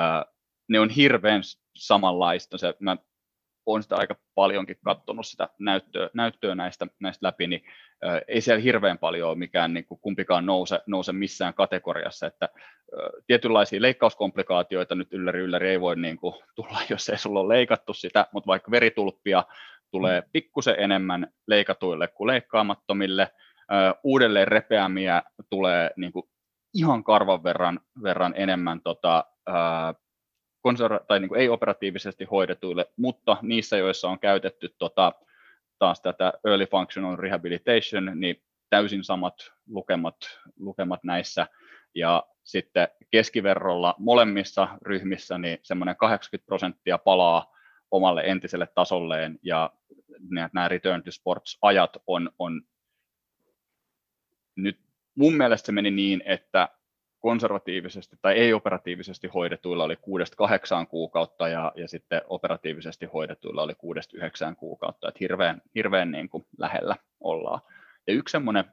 ää, 0.00 0.24
ne 0.68 0.80
on 0.80 0.90
hirveän 0.90 1.42
samanlaista. 1.76 2.58
Se, 2.58 2.74
mä 2.80 2.96
olen 3.66 3.82
sitä 3.82 3.96
aika 3.96 4.16
paljonkin 4.34 4.76
katsonut 4.84 5.26
sitä 5.26 5.48
näyttöä, 5.58 6.10
näyttöä 6.14 6.54
näistä, 6.54 6.86
näistä 7.00 7.26
läpi, 7.26 7.46
niin 7.46 7.62
ää, 8.02 8.20
ei 8.28 8.40
siellä 8.40 8.62
hirveän 8.62 8.98
paljon 8.98 9.28
ole 9.28 9.38
mikään 9.38 9.74
niin 9.74 9.84
kuin 9.84 10.00
kumpikaan 10.00 10.46
nouse, 10.46 10.80
nouse 10.86 11.12
missään 11.12 11.54
kategoriassa, 11.54 12.26
että 12.26 12.48
ää, 12.54 13.08
tietynlaisia 13.26 13.82
leikkauskomplikaatioita 13.82 14.94
nyt 14.94 15.12
ylläri 15.12 15.40
ylläri 15.40 15.68
ei 15.68 15.80
voi 15.80 15.96
niin 15.96 16.16
kuin, 16.16 16.34
tulla, 16.54 16.78
jos 16.90 17.08
ei 17.08 17.18
sulla 17.18 17.40
ole 17.40 17.54
leikattu 17.54 17.94
sitä, 17.94 18.26
mutta 18.32 18.46
vaikka 18.46 18.70
veritulppia 18.70 19.44
tulee 19.90 20.22
pikkusen 20.32 20.74
enemmän 20.78 21.26
leikatuille 21.46 22.08
kuin 22.08 22.28
leikkaamattomille, 22.28 23.32
ää, 23.70 23.94
uudelleen 24.02 24.48
repeämiä 24.48 25.22
tulee 25.50 25.90
niin 25.96 26.12
kuin 26.12 26.30
ihan 26.74 27.04
karvan 27.04 27.44
verran, 27.44 27.80
verran 28.02 28.34
enemmän 28.36 28.80
tota, 28.84 29.24
ää, 29.54 29.94
konserva- 30.62 31.04
tai 31.08 31.20
niin 31.20 31.28
kuin 31.28 31.40
ei-operatiivisesti 31.40 32.24
hoidetuille, 32.24 32.86
mutta 32.96 33.36
niissä, 33.42 33.76
joissa 33.76 34.08
on 34.08 34.18
käytetty 34.18 34.74
tota, 34.78 35.12
taas 35.78 36.00
tätä 36.00 36.32
early 36.46 36.66
functional 36.66 37.16
rehabilitation, 37.16 38.12
niin 38.14 38.42
täysin 38.70 39.04
samat 39.04 39.34
lukemat, 39.66 40.16
lukemat 40.58 41.04
näissä, 41.04 41.46
ja 41.94 42.26
sitten 42.44 42.88
keskiverrolla 43.10 43.94
molemmissa 43.98 44.68
ryhmissä 44.82 45.38
niin 45.38 45.58
semmoinen 45.62 45.96
80 45.96 46.46
prosenttia 46.46 46.98
palaa 46.98 47.54
omalle 47.90 48.22
entiselle 48.24 48.68
tasolleen, 48.74 49.38
ja 49.42 49.72
nämä 50.52 50.68
return 50.68 51.02
to 51.02 51.10
sports 51.10 51.58
ajat 51.62 51.96
on, 52.06 52.30
on 52.38 52.62
nyt 54.56 54.80
mun 55.14 55.36
mielestä 55.36 55.66
se 55.66 55.72
meni 55.72 55.90
niin, 55.90 56.22
että 56.26 56.68
konservatiivisesti 57.20 58.16
tai 58.22 58.34
ei-operatiivisesti 58.34 59.28
hoidetuilla 59.28 59.84
oli 59.84 59.94
6-8 59.94 59.98
kuukautta 60.88 61.48
ja, 61.48 61.72
ja 61.76 61.88
sitten 61.88 62.22
operatiivisesti 62.26 63.06
hoidetuilla 63.06 63.62
oli 63.62 63.72
6-9 63.72 63.76
kuukautta, 64.56 65.08
että 65.08 65.18
hirveän, 65.20 65.62
hirveän 65.74 66.10
niin 66.10 66.28
kuin 66.28 66.46
lähellä 66.58 66.96
ollaan. 67.20 67.60
Ja 68.06 68.14
yksi 68.14 68.32
semmoinen 68.32 68.64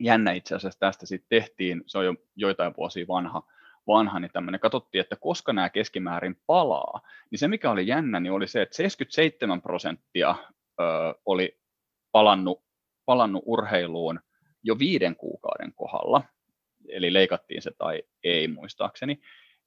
jännä 0.00 0.32
itse 0.32 0.54
asiassa 0.54 0.80
tästä 0.80 1.06
sitten 1.06 1.28
tehtiin, 1.28 1.82
se 1.86 1.98
on 1.98 2.04
jo 2.04 2.14
joitain 2.36 2.74
vuosia 2.76 3.04
vanha, 3.08 3.42
vanha, 3.86 4.20
niin 4.20 4.30
tämmöinen, 4.32 4.60
katsottiin, 4.60 5.00
että 5.00 5.16
koska 5.16 5.52
nämä 5.52 5.70
keskimäärin 5.70 6.36
palaa, 6.46 7.00
niin 7.30 7.38
se 7.38 7.48
mikä 7.48 7.70
oli 7.70 7.86
jännä, 7.86 8.20
niin 8.20 8.32
oli 8.32 8.46
se, 8.46 8.62
että 8.62 8.76
77 8.76 9.62
prosenttia 9.62 10.34
ö, 10.80 10.84
oli 11.26 11.60
palannut, 12.12 12.64
palannut 13.04 13.42
urheiluun 13.46 14.20
jo 14.62 14.78
viiden 14.78 15.16
kuukauden 15.16 15.72
kohdalla, 15.72 16.22
eli 16.92 17.12
leikattiin 17.12 17.62
se 17.62 17.70
tai 17.78 18.02
ei 18.24 18.48
muistaakseni. 18.48 19.20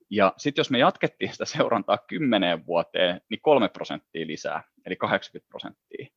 Ja 0.09 0.33
sitten 0.37 0.59
jos 0.59 0.69
me 0.69 0.79
jatkettiin 0.79 1.31
sitä 1.31 1.45
seurantaa 1.45 1.97
kymmeneen 1.97 2.65
vuoteen, 2.65 3.21
niin 3.29 3.41
kolme 3.41 3.69
prosenttia 3.69 4.27
lisää, 4.27 4.63
eli 4.85 4.95
80 4.95 5.49
prosenttia. 5.49 6.07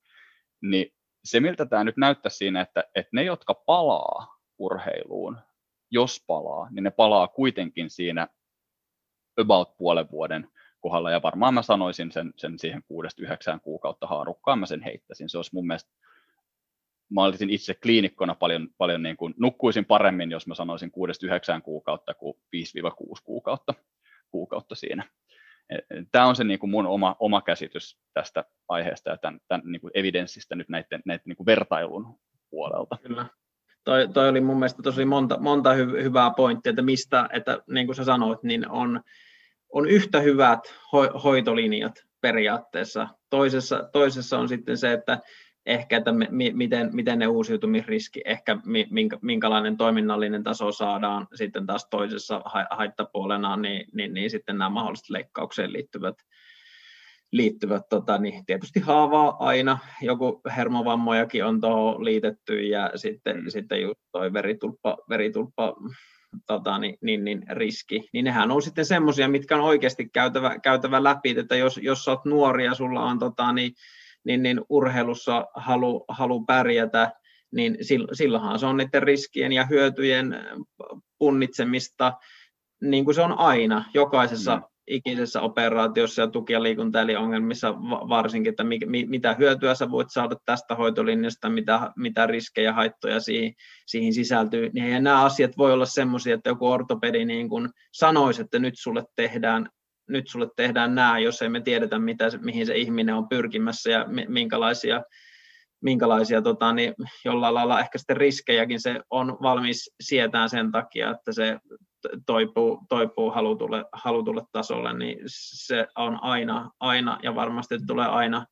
Niin 0.62 0.94
se, 1.24 1.40
miltä 1.40 1.66
tämä 1.66 1.84
nyt 1.84 1.96
näyttää 1.96 2.30
siinä, 2.30 2.60
että, 2.60 2.84
että 2.94 3.10
ne, 3.12 3.22
jotka 3.22 3.54
palaa 3.54 4.38
urheiluun, 4.58 5.38
jos 5.90 6.24
palaa, 6.26 6.68
niin 6.70 6.84
ne 6.84 6.90
palaa 6.90 7.28
kuitenkin 7.28 7.90
siinä 7.90 8.28
about 9.40 9.76
puolen 9.76 10.10
vuoden 10.10 10.48
kohdalla, 10.80 11.10
ja 11.10 11.22
varmaan 11.22 11.54
mä 11.54 11.62
sanoisin 11.62 12.12
sen, 12.12 12.32
sen 12.36 12.58
siihen 12.58 12.82
kuudesta 12.88 13.22
yhdeksään 13.22 13.60
kuukautta 13.60 14.06
haarukkaan, 14.06 14.58
mä 14.58 14.66
sen 14.66 14.82
heittäisin. 14.82 15.28
Se 15.28 15.38
olisi 15.38 15.54
mun 15.54 15.66
mielestä 15.66 15.90
mä 17.10 17.22
olisin 17.22 17.50
itse 17.50 17.74
kliinikkona 17.74 18.34
paljon, 18.34 18.68
paljon 18.78 19.02
niin 19.02 19.16
kuin, 19.16 19.34
nukkuisin 19.38 19.84
paremmin, 19.84 20.30
jos 20.30 20.46
mä 20.46 20.54
sanoisin 20.54 20.92
6-9 21.58 21.62
kuukautta 21.62 22.14
kuin 22.14 22.34
5-6 22.56 23.20
kuukautta, 23.24 23.74
kuukautta 24.30 24.74
siinä. 24.74 25.04
E, 25.70 25.74
e, 25.74 26.04
Tämä 26.12 26.26
on 26.26 26.36
se 26.36 26.44
niin 26.44 26.58
kuin 26.58 26.70
mun 26.70 26.86
oma, 26.86 27.16
oma 27.18 27.42
käsitys 27.42 27.98
tästä 28.14 28.44
aiheesta 28.68 29.10
ja 29.10 29.16
tämän, 29.16 29.40
tämän 29.48 29.72
niin 29.72 29.80
kuin 29.80 29.90
evidenssistä 29.94 30.54
nyt 30.54 30.68
näiden, 30.68 31.02
näiden 31.04 31.22
niin 31.26 31.36
kuin 31.36 31.46
vertailun 31.46 32.18
puolelta. 32.50 32.98
Kyllä. 33.02 33.26
Toi, 33.84 34.08
toi 34.08 34.28
oli 34.28 34.40
mun 34.40 34.58
mielestä 34.58 34.82
tosi 34.82 35.04
monta, 35.04 35.40
monta 35.40 35.72
hy, 35.72 36.02
hyvää 36.02 36.30
pointtia, 36.36 36.70
että 36.70 36.82
mistä, 36.82 37.28
että 37.32 37.62
niin 37.70 37.86
kuin 37.86 37.96
sä 37.96 38.04
sanoit, 38.04 38.42
niin 38.42 38.70
on, 38.70 39.00
on 39.72 39.88
yhtä 39.88 40.20
hyvät 40.20 40.60
ho, 40.92 41.20
hoitolinjat 41.24 42.04
periaatteessa. 42.20 43.08
Toisessa, 43.30 43.88
toisessa 43.92 44.38
on 44.38 44.48
sitten 44.48 44.78
se, 44.78 44.92
että 44.92 45.18
ehkä, 45.66 45.96
että 45.96 46.12
me, 46.12 46.28
miten, 46.52 46.90
miten 46.92 47.18
ne 47.18 47.26
uusiutumisriski, 47.26 48.20
ehkä 48.24 48.58
minkä, 48.90 49.18
minkälainen 49.22 49.76
toiminnallinen 49.76 50.42
taso 50.42 50.72
saadaan 50.72 51.26
sitten 51.34 51.66
taas 51.66 51.86
toisessa 51.90 52.42
haittapuolena, 52.70 53.56
niin, 53.56 53.86
niin, 53.94 54.14
niin 54.14 54.30
sitten 54.30 54.58
nämä 54.58 54.70
mahdolliset 54.70 55.10
leikkaukseen 55.10 55.72
liittyvät, 55.72 56.14
liittyvät 57.32 57.82
tota, 57.88 58.18
niin 58.18 58.46
tietysti 58.46 58.80
haavaa 58.80 59.36
aina, 59.38 59.78
joku 60.02 60.40
hermovammojakin 60.56 61.44
on 61.44 61.60
tuohon 61.60 62.04
liitetty 62.04 62.62
ja 62.62 62.90
sitten, 62.94 63.36
mm. 63.36 63.48
sitten 63.48 63.82
just 63.82 64.00
toi 64.12 64.32
veritulppa, 64.32 64.96
veritulppa 65.08 65.74
tota, 66.46 66.78
niin, 66.78 66.98
niin, 67.00 67.24
niin, 67.24 67.42
riski, 67.50 68.08
niin 68.12 68.24
nehän 68.24 68.50
on 68.50 68.62
sitten 68.62 68.84
semmoisia, 68.84 69.28
mitkä 69.28 69.56
on 69.56 69.62
oikeasti 69.62 70.08
käytävä, 70.08 70.58
käytävä 70.58 71.04
läpi, 71.04 71.34
että 71.38 71.56
jos, 71.56 71.80
jos 71.82 72.08
olet 72.08 72.24
nuori 72.24 72.64
ja 72.64 72.74
sulla 72.74 73.04
on 73.04 73.18
tota, 73.18 73.52
niin, 73.52 73.72
niin, 74.24 74.42
niin 74.42 74.60
urheilussa 74.68 75.46
halu, 75.54 76.04
halu 76.08 76.44
pärjätä, 76.44 77.12
niin 77.52 77.76
silloinhan 78.12 78.58
se 78.58 78.66
on 78.66 78.76
niiden 78.76 79.02
riskien 79.02 79.52
ja 79.52 79.66
hyötyjen 79.66 80.36
punnitsemista, 81.18 82.12
niin 82.82 83.04
kuin 83.04 83.14
se 83.14 83.22
on 83.22 83.38
aina, 83.38 83.84
jokaisessa 83.94 84.56
mm. 84.56 84.62
ikisessä 84.86 85.40
operaatiossa 85.40 86.22
ja 86.22 86.28
tuki- 86.28 86.52
ja 86.52 86.62
liikuntaeliongelmissa 86.62 87.74
varsinkin, 88.08 88.50
että 88.50 88.64
mi, 88.64 88.78
mi, 88.86 89.06
mitä 89.08 89.34
hyötyä 89.34 89.74
sä 89.74 89.90
voit 89.90 90.08
saada 90.10 90.36
tästä 90.44 90.74
hoitolinjasta, 90.74 91.48
mitä, 91.48 91.92
mitä 91.96 92.26
riskejä, 92.26 92.72
haittoja 92.72 93.20
siihen, 93.20 93.52
siihen 93.86 94.12
sisältyy. 94.12 94.70
Niin 94.72 94.90
ja 94.90 95.00
nämä 95.00 95.24
asiat 95.24 95.56
voi 95.58 95.72
olla 95.72 95.86
sellaisia, 95.86 96.34
että 96.34 96.50
joku 96.50 96.66
ortopedi 96.66 97.24
niin 97.24 97.48
kuin 97.48 97.68
sanoisi, 97.92 98.42
että 98.42 98.58
nyt 98.58 98.74
sulle 98.76 99.04
tehdään 99.16 99.68
nyt 100.08 100.28
sulle 100.28 100.48
tehdään 100.56 100.94
nämä, 100.94 101.18
jos 101.18 101.42
ei 101.42 101.48
me 101.48 101.60
tiedetä, 101.60 101.98
mitä, 101.98 102.24
mihin 102.40 102.66
se 102.66 102.76
ihminen 102.76 103.14
on 103.14 103.28
pyrkimässä 103.28 103.90
ja 103.90 104.06
minkälaisia, 104.28 105.02
minkälaisia 105.80 106.42
tota, 106.42 106.72
niin 106.72 106.94
jollain 107.24 107.54
lailla 107.54 107.80
ehkä 107.80 107.98
sitten 107.98 108.16
riskejäkin 108.16 108.80
se 108.80 109.00
on 109.10 109.36
valmis 109.42 109.94
sietään 110.00 110.50
sen 110.50 110.72
takia, 110.72 111.10
että 111.10 111.32
se 111.32 111.58
toipuu, 112.26 112.80
toipuu 112.88 113.30
halutulle, 113.30 113.84
halutulle 113.92 114.42
tasolle, 114.52 114.98
niin 114.98 115.18
se 115.26 115.86
on 115.96 116.18
aina, 116.22 116.70
aina 116.80 117.18
ja 117.22 117.34
varmasti 117.34 117.78
tulee 117.86 118.06
aina, 118.06 118.46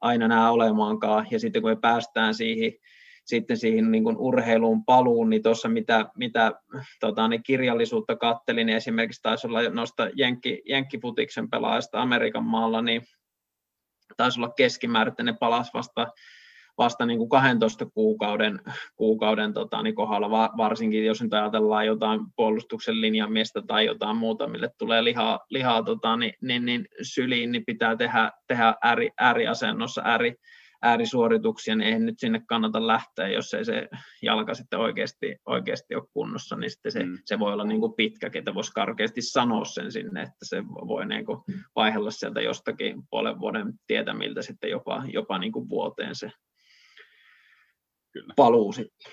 aina 0.00 0.28
nämä 0.28 0.50
olemaankaan. 0.50 1.26
Ja 1.30 1.40
sitten 1.40 1.62
kun 1.62 1.70
me 1.70 1.76
päästään 1.76 2.34
siihen 2.34 2.72
sitten 3.24 3.56
siihen 3.56 3.90
niin 3.90 4.04
kuin 4.04 4.16
urheiluun 4.16 4.84
paluun, 4.84 5.30
niin 5.30 5.42
tuossa 5.42 5.68
mitä, 5.68 6.06
mitä 6.16 6.52
tota, 7.00 7.28
niin 7.28 7.42
kirjallisuutta 7.42 8.16
kattelin, 8.16 8.66
niin 8.66 8.76
esimerkiksi 8.76 9.22
taisi 9.22 9.46
olla 9.46 9.62
noista 9.62 10.08
Jenkki, 10.16 10.62
Jenkkiputiksen 10.68 11.50
pelaajista 11.50 12.02
Amerikan 12.02 12.44
maalla, 12.44 12.82
niin 12.82 13.02
taisi 14.16 14.40
olla 14.40 14.52
keskimäärin, 14.56 15.10
että 15.10 15.22
ne 15.22 15.32
palas 15.32 15.74
vasta, 15.74 16.06
vasta 16.78 17.06
niin 17.06 17.18
kuin 17.18 17.28
12 17.28 17.86
kuukauden, 17.94 18.60
kuukauden 18.96 19.52
tota, 19.52 19.82
niin 19.82 19.94
kohdalla, 19.94 20.50
varsinkin 20.56 21.06
jos 21.06 21.22
nyt 21.22 21.34
ajatellaan 21.34 21.86
jotain 21.86 22.20
puolustuksen 22.36 23.00
linjamiestä 23.00 23.62
tai 23.66 23.86
jotain 23.86 24.16
muuta, 24.16 24.48
mille 24.48 24.70
tulee 24.78 25.04
lihaa, 25.04 25.40
lihaa 25.50 25.82
tota, 25.82 26.16
niin, 26.16 26.34
niin, 26.42 26.64
niin 26.64 26.88
syliin, 27.02 27.52
niin 27.52 27.64
pitää 27.66 27.96
tehdä, 27.96 28.30
tehdä 28.46 28.74
ääri, 28.82 29.10
ääriasennossa, 29.18 30.02
ääri, 30.04 30.34
äärisuorituksia, 30.82 31.76
niin 31.76 31.92
ei 31.92 31.98
nyt 31.98 32.18
sinne 32.18 32.42
kannata 32.46 32.86
lähteä, 32.86 33.28
jos 33.28 33.54
ei 33.54 33.64
se 33.64 33.88
jalka 34.22 34.54
sitten 34.54 34.78
oikeasti, 34.78 35.36
oikeasti 35.46 35.94
ole 35.94 36.04
kunnossa, 36.12 36.56
niin 36.56 36.70
sitten 36.70 36.92
se, 36.92 37.04
mm. 37.04 37.18
se 37.24 37.38
voi 37.38 37.52
olla 37.52 37.64
niin 37.64 37.80
kuin 37.80 37.94
pitkä, 37.94 38.30
ketä 38.30 38.54
voisi 38.54 38.72
karkeasti 38.72 39.22
sanoa 39.22 39.64
sen 39.64 39.92
sinne, 39.92 40.22
että 40.22 40.44
se 40.44 40.64
voi 40.64 41.06
niin 41.06 41.26
kuin 41.26 41.38
vaihella 41.76 42.10
sieltä 42.10 42.40
jostakin 42.40 43.02
puolen 43.10 43.40
vuoden 43.40 43.72
tietämiltä 43.86 44.42
sitten 44.42 44.70
jopa, 44.70 45.02
jopa 45.12 45.38
niin 45.38 45.52
kuin 45.52 45.68
vuoteen 45.68 46.14
se 46.14 46.30
Kyllä. 48.12 48.34
paluu 48.36 48.72
sitten. 48.72 49.12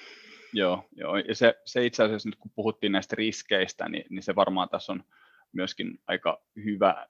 Joo, 0.53 0.83
joo. 0.91 1.17
ja 1.17 1.35
se, 1.35 1.55
se 1.65 1.85
itse 1.85 2.03
asiassa 2.03 2.29
nyt 2.29 2.39
kun 2.39 2.51
puhuttiin 2.55 2.91
näistä 2.91 3.15
riskeistä, 3.15 3.89
niin, 3.89 4.05
niin 4.09 4.23
se 4.23 4.35
varmaan 4.35 4.69
tässä 4.69 4.91
on 4.91 5.03
myöskin 5.51 5.99
aika 6.07 6.43
hyvä 6.65 7.07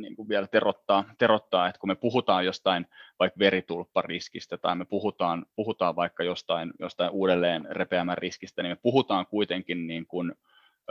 niin 0.00 0.16
kuin 0.16 0.28
vielä 0.28 0.46
terottaa, 0.46 1.04
terottaa, 1.18 1.68
että 1.68 1.78
kun 1.78 1.88
me 1.88 1.94
puhutaan 1.94 2.44
jostain 2.44 2.86
vaikka 3.18 3.38
veritulppariskistä 3.38 4.58
tai 4.58 4.76
me 4.76 4.84
puhutaan, 4.84 5.46
puhutaan 5.56 5.96
vaikka 5.96 6.24
jostain, 6.24 6.72
jostain 6.78 7.10
uudelleen 7.10 7.66
repeämän 7.70 8.18
riskistä, 8.18 8.62
niin 8.62 8.72
me 8.72 8.78
puhutaan 8.82 9.26
kuitenkin 9.26 9.86
niin 9.86 10.06
kuin, 10.06 10.32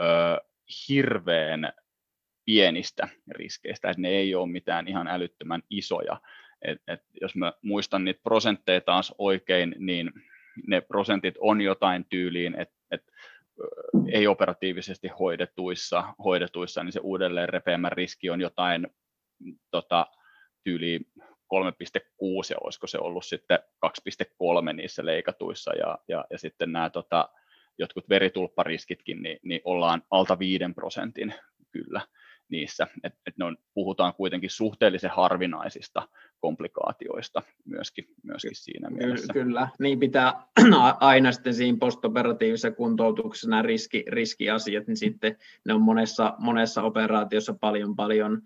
ö, 0.00 0.40
hirveän 0.88 1.72
pienistä 2.44 3.08
riskeistä, 3.30 3.90
että 3.90 4.02
ne 4.02 4.08
ei 4.08 4.34
ole 4.34 4.48
mitään 4.48 4.88
ihan 4.88 5.08
älyttömän 5.08 5.62
isoja. 5.70 6.20
Et, 6.62 6.82
et 6.88 7.02
jos 7.20 7.34
mä 7.36 7.52
muistan 7.62 8.04
niitä 8.04 8.20
prosentteja 8.22 8.80
taas 8.80 9.14
oikein, 9.18 9.74
niin 9.78 10.12
ne 10.66 10.80
prosentit 10.80 11.34
on 11.40 11.60
jotain 11.60 12.04
tyyliin, 12.04 12.60
että 12.60 12.74
et 12.90 13.02
ei 14.12 14.26
operatiivisesti 14.26 15.08
hoidetuissa, 15.08 16.04
hoidetuissa, 16.24 16.84
niin 16.84 16.92
se 16.92 17.00
uudelleen 17.02 17.48
repeämän 17.48 17.92
riski 17.92 18.30
on 18.30 18.40
jotain 18.40 18.86
tota, 19.70 20.06
tyyli 20.64 21.00
3,6 21.20 21.24
ja 22.50 22.56
olisiko 22.60 22.86
se 22.86 22.98
ollut 22.98 23.24
sitten 23.24 23.58
2,3 23.86 24.72
niissä 24.72 25.06
leikatuissa 25.06 25.74
ja, 25.74 25.98
ja, 26.08 26.24
ja 26.30 26.38
sitten 26.38 26.72
nämä 26.72 26.90
tota, 26.90 27.28
jotkut 27.78 28.08
veritulppariskitkin, 28.08 29.22
niin, 29.22 29.38
niin 29.42 29.60
ollaan 29.64 30.02
alta 30.10 30.38
5 30.38 30.64
prosentin 30.74 31.34
kyllä. 31.70 32.00
Niissä, 32.50 32.86
että 33.04 33.18
et 33.26 33.38
ne 33.38 33.44
on, 33.44 33.56
puhutaan 33.74 34.14
kuitenkin 34.14 34.50
suhteellisen 34.50 35.10
harvinaisista 35.10 36.08
komplikaatioista 36.40 37.42
myöskin, 37.64 38.04
myöskin 38.22 38.54
siinä 38.54 38.90
mielessä. 38.90 39.32
Kyllä, 39.32 39.68
niin 39.78 40.00
pitää 40.00 40.42
aina 41.00 41.32
sitten 41.32 41.54
siinä 41.54 41.78
postoperatiivisessa 41.80 42.70
kuntoutuksessa 42.70 43.50
nämä 43.50 43.62
riski, 43.62 44.04
riskiasiat, 44.08 44.86
niin 44.86 44.96
sitten 44.96 45.36
ne 45.66 45.74
on 45.74 45.82
monessa, 45.82 46.34
monessa 46.38 46.82
operaatiossa 46.82 47.54
paljon 47.60 47.96
paljon 47.96 48.42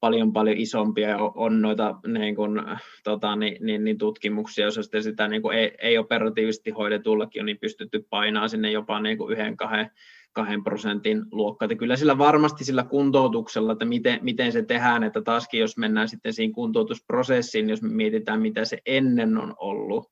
paljon 0.00 0.32
paljon 0.32 0.56
isompia. 0.56 1.08
Ja 1.08 1.18
on 1.18 1.62
noita 1.62 1.94
niin 2.06 2.36
kuin, 2.36 2.62
tota, 3.04 3.36
niin, 3.36 3.56
niin, 3.60 3.84
niin 3.84 3.98
tutkimuksia, 3.98 4.64
joissa 4.64 4.82
sitten 4.82 5.02
sitä 5.02 5.28
niin 5.28 5.42
kuin 5.42 5.58
ei, 5.58 5.74
ei 5.78 5.98
operatiivisesti 5.98 6.70
hoidetullakin 6.70 7.42
on 7.42 7.46
niin 7.46 7.58
pystytty 7.58 8.06
painaa 8.10 8.48
sinne 8.48 8.70
jopa 8.70 9.00
niin 9.00 9.18
kuin 9.18 9.32
yhden, 9.32 9.56
kahden, 9.56 9.90
kahden 10.36 10.64
prosentin 10.64 11.24
luokka. 11.32 11.64
Että 11.64 11.74
kyllä 11.74 11.96
sillä 11.96 12.18
varmasti 12.18 12.64
sillä 12.64 12.84
kuntoutuksella, 12.84 13.72
että 13.72 13.84
miten, 13.84 14.18
miten 14.22 14.52
se 14.52 14.62
tehdään, 14.62 15.02
että 15.02 15.22
taaskin 15.22 15.60
jos 15.60 15.76
mennään 15.76 16.08
sitten 16.08 16.32
siihen 16.32 16.52
kuntoutusprosessiin, 16.52 17.70
jos 17.70 17.82
me 17.82 17.88
mietitään, 17.88 18.40
mitä 18.40 18.64
se 18.64 18.78
ennen 18.86 19.38
on 19.38 19.54
ollut, 19.58 20.10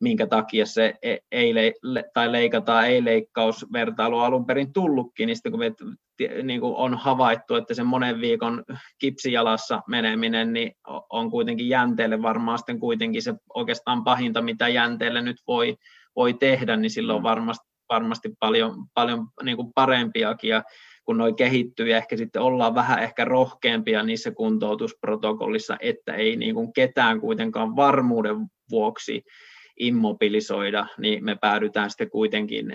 minkä 0.00 0.26
takia 0.26 0.66
se 0.66 0.94
e, 1.02 1.16
ei, 1.32 1.54
le, 1.82 2.04
tai 2.14 2.32
leikataan 2.32 2.86
ei-leikkausvertailu 2.86 4.18
alun 4.18 4.46
perin 4.46 4.72
tullutkin, 4.72 5.26
niin 5.26 5.36
sitten 5.36 5.52
kun 5.52 5.60
me 5.60 5.72
niin 6.42 6.60
kuin 6.60 6.76
on 6.76 6.94
havaittu, 6.94 7.54
että 7.54 7.74
se 7.74 7.82
monen 7.82 8.20
viikon 8.20 8.64
kipsijalassa 8.98 9.82
meneminen 9.88 10.52
niin 10.52 10.72
on 11.10 11.30
kuitenkin 11.30 11.68
jänteelle 11.68 12.22
varmaan 12.22 12.58
sitten 12.58 12.80
kuitenkin 12.80 13.22
se 13.22 13.34
oikeastaan 13.54 14.04
pahinta, 14.04 14.42
mitä 14.42 14.68
jänteelle 14.68 15.22
nyt 15.22 15.36
voi, 15.46 15.76
voi 16.16 16.34
tehdä, 16.34 16.76
niin 16.76 16.90
silloin 16.90 17.20
mm. 17.20 17.22
varmasti, 17.22 17.75
varmasti 17.88 18.32
paljon, 18.40 18.74
paljon 18.94 19.26
niin 19.42 19.56
kuin 19.56 19.72
parempiakin 19.74 20.50
ja 20.50 20.62
kun 21.04 21.18
noi 21.18 21.34
kehittyy 21.34 21.88
ja 21.88 21.96
ehkä 21.96 22.16
sitten 22.16 22.42
ollaan 22.42 22.74
vähän 22.74 23.02
ehkä 23.02 23.24
rohkeampia 23.24 24.02
niissä 24.02 24.30
kuntoutusprotokollissa, 24.30 25.76
että 25.80 26.14
ei 26.14 26.36
niin 26.36 26.54
kuin 26.54 26.72
ketään 26.72 27.20
kuitenkaan 27.20 27.76
varmuuden 27.76 28.36
vuoksi 28.70 29.24
immobilisoida, 29.78 30.86
niin 30.98 31.24
me 31.24 31.36
päädytään 31.40 31.90
sitten 31.90 32.10
kuitenkin, 32.10 32.74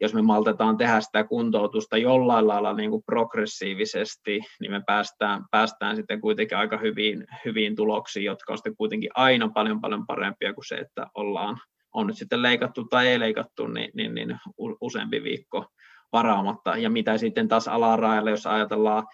jos 0.00 0.14
me 0.14 0.22
maltetaan 0.22 0.76
tehdä 0.76 1.00
sitä 1.00 1.24
kuntoutusta 1.24 1.96
jollain 1.96 2.48
lailla 2.48 2.72
niin 2.72 2.90
kuin 2.90 3.02
progressiivisesti, 3.06 4.40
niin 4.60 4.72
me 4.72 4.82
päästään, 4.86 5.44
päästään 5.50 5.96
sitten 5.96 6.20
kuitenkin 6.20 6.58
aika 6.58 6.78
hyviin, 6.78 7.26
hyviin 7.44 7.76
tuloksiin, 7.76 8.24
jotka 8.24 8.52
on 8.52 8.58
sitten 8.58 8.76
kuitenkin 8.76 9.10
aina 9.14 9.48
paljon 9.48 9.80
paljon 9.80 10.06
parempia 10.06 10.54
kuin 10.54 10.64
se, 10.68 10.74
että 10.74 11.06
ollaan, 11.14 11.58
on 11.98 12.06
nyt 12.06 12.16
sitten 12.16 12.42
leikattu 12.42 12.84
tai 12.84 13.08
ei 13.08 13.20
leikattu, 13.20 13.66
niin, 13.66 13.90
niin, 13.94 14.14
niin 14.14 14.36
useampi 14.80 15.22
viikko 15.22 15.66
varaamatta. 16.12 16.76
Ja 16.76 16.90
mitä 16.90 17.18
sitten 17.18 17.48
taas 17.48 17.68
alarajalle, 17.68 18.30
jos 18.30 18.46
ajatellaan 18.46 19.06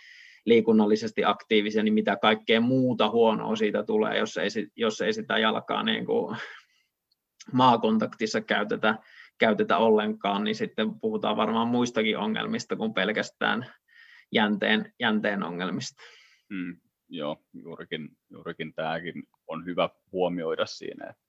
liikunnallisesti 0.47 1.24
aktiivisia, 1.24 1.82
niin 1.82 1.95
mitä 1.95 2.16
kaikkea 2.16 2.61
muuta 2.61 3.11
huonoa 3.11 3.57
siitä 3.57 3.82
tulee, 3.82 4.18
jos 4.18 4.37
ei, 4.37 4.49
jos 4.76 5.01
ei 5.01 5.12
sitä 5.12 5.39
jalkaa 5.39 5.82
niin 5.82 6.07
kuin 6.07 6.37
maakontaktissa 7.53 8.41
käytetä, 8.41 8.99
käytetä 9.39 9.78
ollenkaan, 9.78 10.45
niin 10.45 10.55
sitten 10.55 11.01
puhutaan 11.01 11.37
varmaan 11.37 11.68
muistakin 11.68 12.18
ongelmista 12.18 12.76
kuin 12.76 12.95
pelkästään 12.95 13.66
jänteen, 14.32 14.93
jänteen 15.01 15.43
ongelmista. 15.43 16.03
Mm, 16.51 16.76
joo, 17.09 17.37
juurikin, 17.53 18.09
juurikin 18.30 18.74
tämäkin 18.74 19.22
on 19.47 19.64
hyvä 19.64 19.89
huomioida 20.12 20.66
siinä, 20.66 21.11
että 21.11 21.24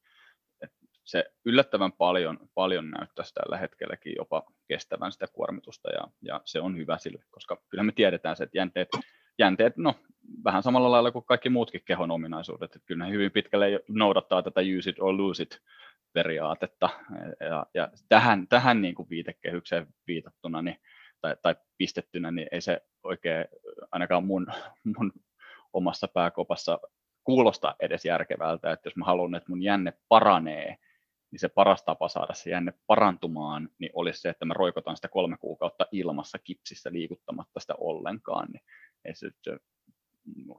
se 1.05 1.25
yllättävän 1.45 1.91
paljon, 1.91 2.39
paljon 2.53 2.91
näyttäisi 2.91 3.33
tällä 3.33 3.57
hetkelläkin 3.57 4.13
jopa 4.17 4.43
kestävän 4.67 5.11
sitä 5.11 5.27
kuormitusta 5.33 5.91
ja, 5.91 6.07
ja 6.21 6.41
se 6.45 6.59
on 6.59 6.77
hyvä 6.77 6.97
sille, 6.97 7.23
koska 7.31 7.61
kyllä 7.69 7.83
me 7.83 7.91
tiedetään 7.91 8.35
se, 8.35 8.43
että 8.43 8.57
jänteet, 8.57 8.89
jänteet 9.39 9.77
no, 9.77 9.95
vähän 10.43 10.63
samalla 10.63 10.91
lailla 10.91 11.11
kuin 11.11 11.25
kaikki 11.25 11.49
muutkin 11.49 11.81
kehon 11.85 12.11
ominaisuudet, 12.11 12.75
että 12.75 12.85
kyllä 12.85 13.05
ne 13.05 13.11
hyvin 13.11 13.31
pitkälle 13.31 13.79
noudattaa 13.87 14.43
tätä 14.43 14.61
use 14.77 14.89
it 14.89 14.99
or 14.99 15.17
lose 15.17 15.43
it 15.43 15.59
periaatetta. 16.13 16.89
Ja, 17.39 17.65
ja 17.73 17.89
tähän, 18.09 18.47
tähän 18.47 18.81
niin 18.81 18.95
kuin 18.95 19.09
viitekehykseen 19.09 19.87
viitattuna 20.07 20.61
niin, 20.61 20.77
tai, 21.21 21.35
tai 21.41 21.55
pistettynä, 21.77 22.31
niin 22.31 22.47
ei 22.51 22.61
se 22.61 22.81
oikein 23.03 23.45
ainakaan 23.91 24.23
mun, 24.23 24.47
mun 24.97 25.11
omassa 25.73 26.07
pääkopassa 26.07 26.79
kuulosta 27.23 27.75
edes 27.79 28.05
järkevältä, 28.05 28.71
että 28.71 28.87
jos 28.87 28.95
mä 28.95 29.05
haluan, 29.05 29.35
että 29.35 29.49
mun 29.49 29.63
jänne 29.63 29.93
paranee, 30.09 30.77
niin 31.35 31.39
se 31.39 31.49
paras 31.49 31.83
tapa 31.83 32.07
saada 32.09 32.33
se 32.33 32.49
jänne 32.49 32.73
parantumaan, 32.87 33.69
niin 33.79 33.91
olisi 33.93 34.21
se, 34.21 34.29
että 34.29 34.45
mä 34.45 34.53
roikotan 34.53 34.95
sitä 34.95 35.07
kolme 35.07 35.37
kuukautta 35.37 35.85
ilmassa 35.91 36.39
kipsissä 36.39 36.91
liikuttamatta 36.91 37.59
sitä 37.59 37.73
ollenkaan, 37.77 38.47
niin 38.51 38.61
ei 39.05 39.15
se, 39.15 39.29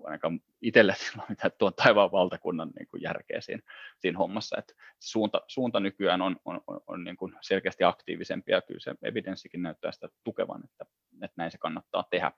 ainakaan 0.04 0.40
itselle 0.62 0.94
mitään 1.28 1.50
tuon 1.58 1.74
taivaan 1.74 2.12
valtakunnan 2.12 2.70
niin 2.78 2.88
kuin 2.88 3.02
järkeä 3.02 3.40
siinä, 3.40 3.62
siinä 3.98 4.18
hommassa. 4.18 4.56
Että 4.58 4.74
suunta, 4.98 5.40
suunta 5.46 5.80
nykyään 5.80 6.22
on, 6.22 6.36
on, 6.44 6.60
on, 6.66 6.80
on 6.86 7.04
niin 7.04 7.16
kuin 7.16 7.34
selkeästi 7.40 7.84
aktiivisempi 7.84 8.52
ja 8.52 8.62
kyllä 8.62 8.80
se 8.80 8.94
evidenssikin 9.02 9.62
näyttää 9.62 9.92
sitä 9.92 10.08
tukevan, 10.24 10.64
että, 10.64 10.86
että 11.22 11.34
näin 11.36 11.50
se 11.50 11.58
kannattaa 11.58 12.04
tehdä. 12.10 12.32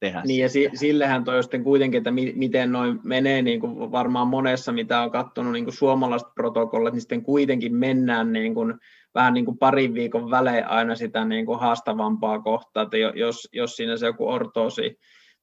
Tehdä 0.00 0.22
niin 0.26 0.42
ja 0.42 0.48
si, 0.48 0.70
sillehän 0.74 1.24
toi 1.24 1.42
sitten 1.42 1.64
kuitenkin, 1.64 1.98
että 1.98 2.10
mi, 2.10 2.32
miten 2.36 2.72
noin 2.72 3.00
menee 3.02 3.42
niin 3.42 3.60
kuin 3.60 3.92
varmaan 3.92 4.28
monessa, 4.28 4.72
mitä 4.72 5.00
on 5.00 5.10
katsonut 5.10 5.52
niin 5.52 5.64
kuin 5.64 5.74
suomalaiset 5.74 6.28
protokollat, 6.34 6.92
niin 6.92 7.00
sitten 7.00 7.22
kuitenkin 7.22 7.74
mennään 7.74 8.32
niin 8.32 8.54
kuin, 8.54 8.74
vähän 9.14 9.34
niin 9.34 9.44
kuin 9.44 9.58
parin 9.58 9.94
viikon 9.94 10.30
välein 10.30 10.66
aina 10.66 10.94
sitä 10.94 11.24
niin 11.24 11.46
kuin 11.46 11.60
haastavampaa 11.60 12.38
kohtaa, 12.38 12.82
että 12.82 12.96
jos, 12.96 13.48
jos 13.52 13.76
siinä 13.76 13.96
se 13.96 14.06
joku 14.06 14.28
ortoosi 14.28 14.98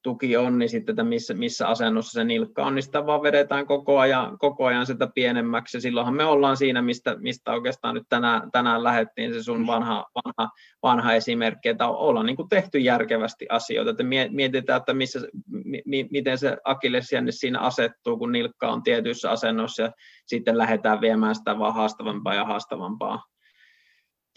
tuki 0.08 0.36
on, 0.36 0.58
niin 0.58 0.68
sitten, 0.68 0.92
että 0.92 1.04
missä, 1.04 1.34
missä 1.34 1.68
asennossa 1.68 2.12
se 2.12 2.24
nilkka 2.24 2.66
on, 2.66 2.74
niin 2.74 2.82
sitä 2.82 3.06
vaan 3.06 3.22
vedetään 3.22 3.66
koko 3.66 3.98
ajan, 3.98 4.38
koko 4.38 4.66
ajan 4.66 4.86
sitä 4.86 5.08
pienemmäksi. 5.14 5.76
Ja 5.76 5.80
silloinhan 5.80 6.14
me 6.14 6.24
ollaan 6.24 6.56
siinä, 6.56 6.82
mistä, 6.82 7.16
mistä 7.18 7.52
oikeastaan 7.52 7.94
nyt 7.94 8.06
tänään, 8.08 8.50
tänään 8.50 8.84
lähdettiin 8.84 9.32
se 9.34 9.42
sun 9.42 9.66
vanha, 9.66 10.06
vanha, 10.14 10.50
vanha 10.82 11.12
esimerkki, 11.12 11.68
että 11.68 11.88
ollaan 11.88 12.26
niin 12.26 12.36
kuin 12.36 12.48
tehty 12.48 12.78
järkevästi 12.78 13.46
asioita, 13.50 13.90
että 13.90 14.04
mietitään, 14.30 14.76
että 14.76 14.94
missä, 14.94 15.20
mi, 15.84 16.08
miten 16.10 16.38
se 16.38 16.56
akillesjänne 16.64 17.32
siinä 17.32 17.60
asettuu, 17.60 18.18
kun 18.18 18.32
nilkka 18.32 18.68
on 18.68 18.82
tietyissä 18.82 19.30
asennossa 19.30 19.82
ja 19.82 19.92
sitten 20.26 20.58
lähdetään 20.58 21.00
viemään 21.00 21.34
sitä 21.34 21.58
vaan 21.58 21.74
haastavampaa 21.74 22.34
ja 22.34 22.44
haastavampaa 22.44 23.22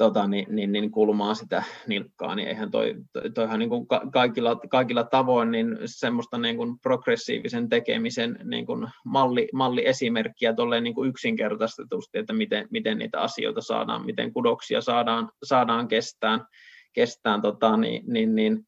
tota, 0.01 0.27
niin, 0.27 0.45
niin, 0.49 0.71
niin 0.71 0.91
kulmaa 0.91 1.33
sitä 1.33 1.63
nilkkaa, 1.87 2.35
niin 2.35 2.47
eihän 2.47 2.71
toi, 2.71 2.95
toihan 3.33 3.59
niin 3.59 3.69
kuin 3.69 3.87
kaikilla, 4.11 4.55
kaikilla 4.55 5.03
tavoin 5.03 5.51
niin 5.51 5.77
semmoista 5.85 6.37
niin 6.37 6.57
kuin 6.57 6.79
progressiivisen 6.79 7.69
tekemisen 7.69 8.39
niin 8.43 8.65
kuin 8.65 8.87
malli, 9.05 9.47
malliesimerkkiä 9.53 10.53
niin 10.81 10.95
kuin 10.95 11.09
yksinkertaistetusti, 11.09 12.17
että 12.17 12.33
miten, 12.33 12.67
miten 12.71 12.97
niitä 12.97 13.21
asioita 13.21 13.61
saadaan, 13.61 14.05
miten 14.05 14.33
kudoksia 14.33 14.81
saadaan, 14.81 15.29
saadaan 15.43 15.87
kestään, 15.87 16.45
kestään 16.93 17.41
tota, 17.41 17.77
niin, 17.77 18.03
niin, 18.07 18.35
niin, 18.35 18.67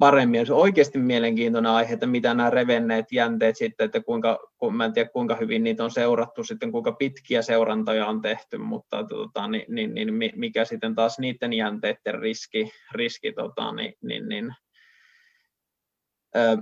paremmin. 0.00 0.46
Se 0.46 0.52
on 0.52 0.60
oikeasti 0.60 0.98
mielenkiintoinen 0.98 1.72
aihe, 1.72 1.92
että 1.92 2.06
mitä 2.06 2.34
nämä 2.34 2.50
revenneet 2.50 3.12
jänteet 3.12 3.56
sitten, 3.56 3.84
että 3.84 4.00
kuinka, 4.00 4.38
kun, 4.58 4.76
mä 4.76 4.84
en 4.84 4.92
tiedä 4.92 5.08
kuinka 5.08 5.36
hyvin 5.36 5.64
niitä 5.64 5.84
on 5.84 5.90
seurattu 5.90 6.44
sitten, 6.44 6.72
kuinka 6.72 6.92
pitkiä 6.92 7.42
seurantoja 7.42 8.06
on 8.06 8.20
tehty, 8.20 8.58
mutta 8.58 9.04
tota, 9.04 9.48
niin, 9.48 9.64
niin, 9.68 9.94
niin, 9.94 10.32
mikä 10.36 10.64
sitten 10.64 10.94
taas 10.94 11.18
niiden 11.18 11.52
jänteiden 11.52 12.20
riski, 12.20 12.70
riski 12.92 13.32
tota, 13.32 13.72
niin, 13.72 13.94
niin, 14.02 14.28
niin, 14.28 14.54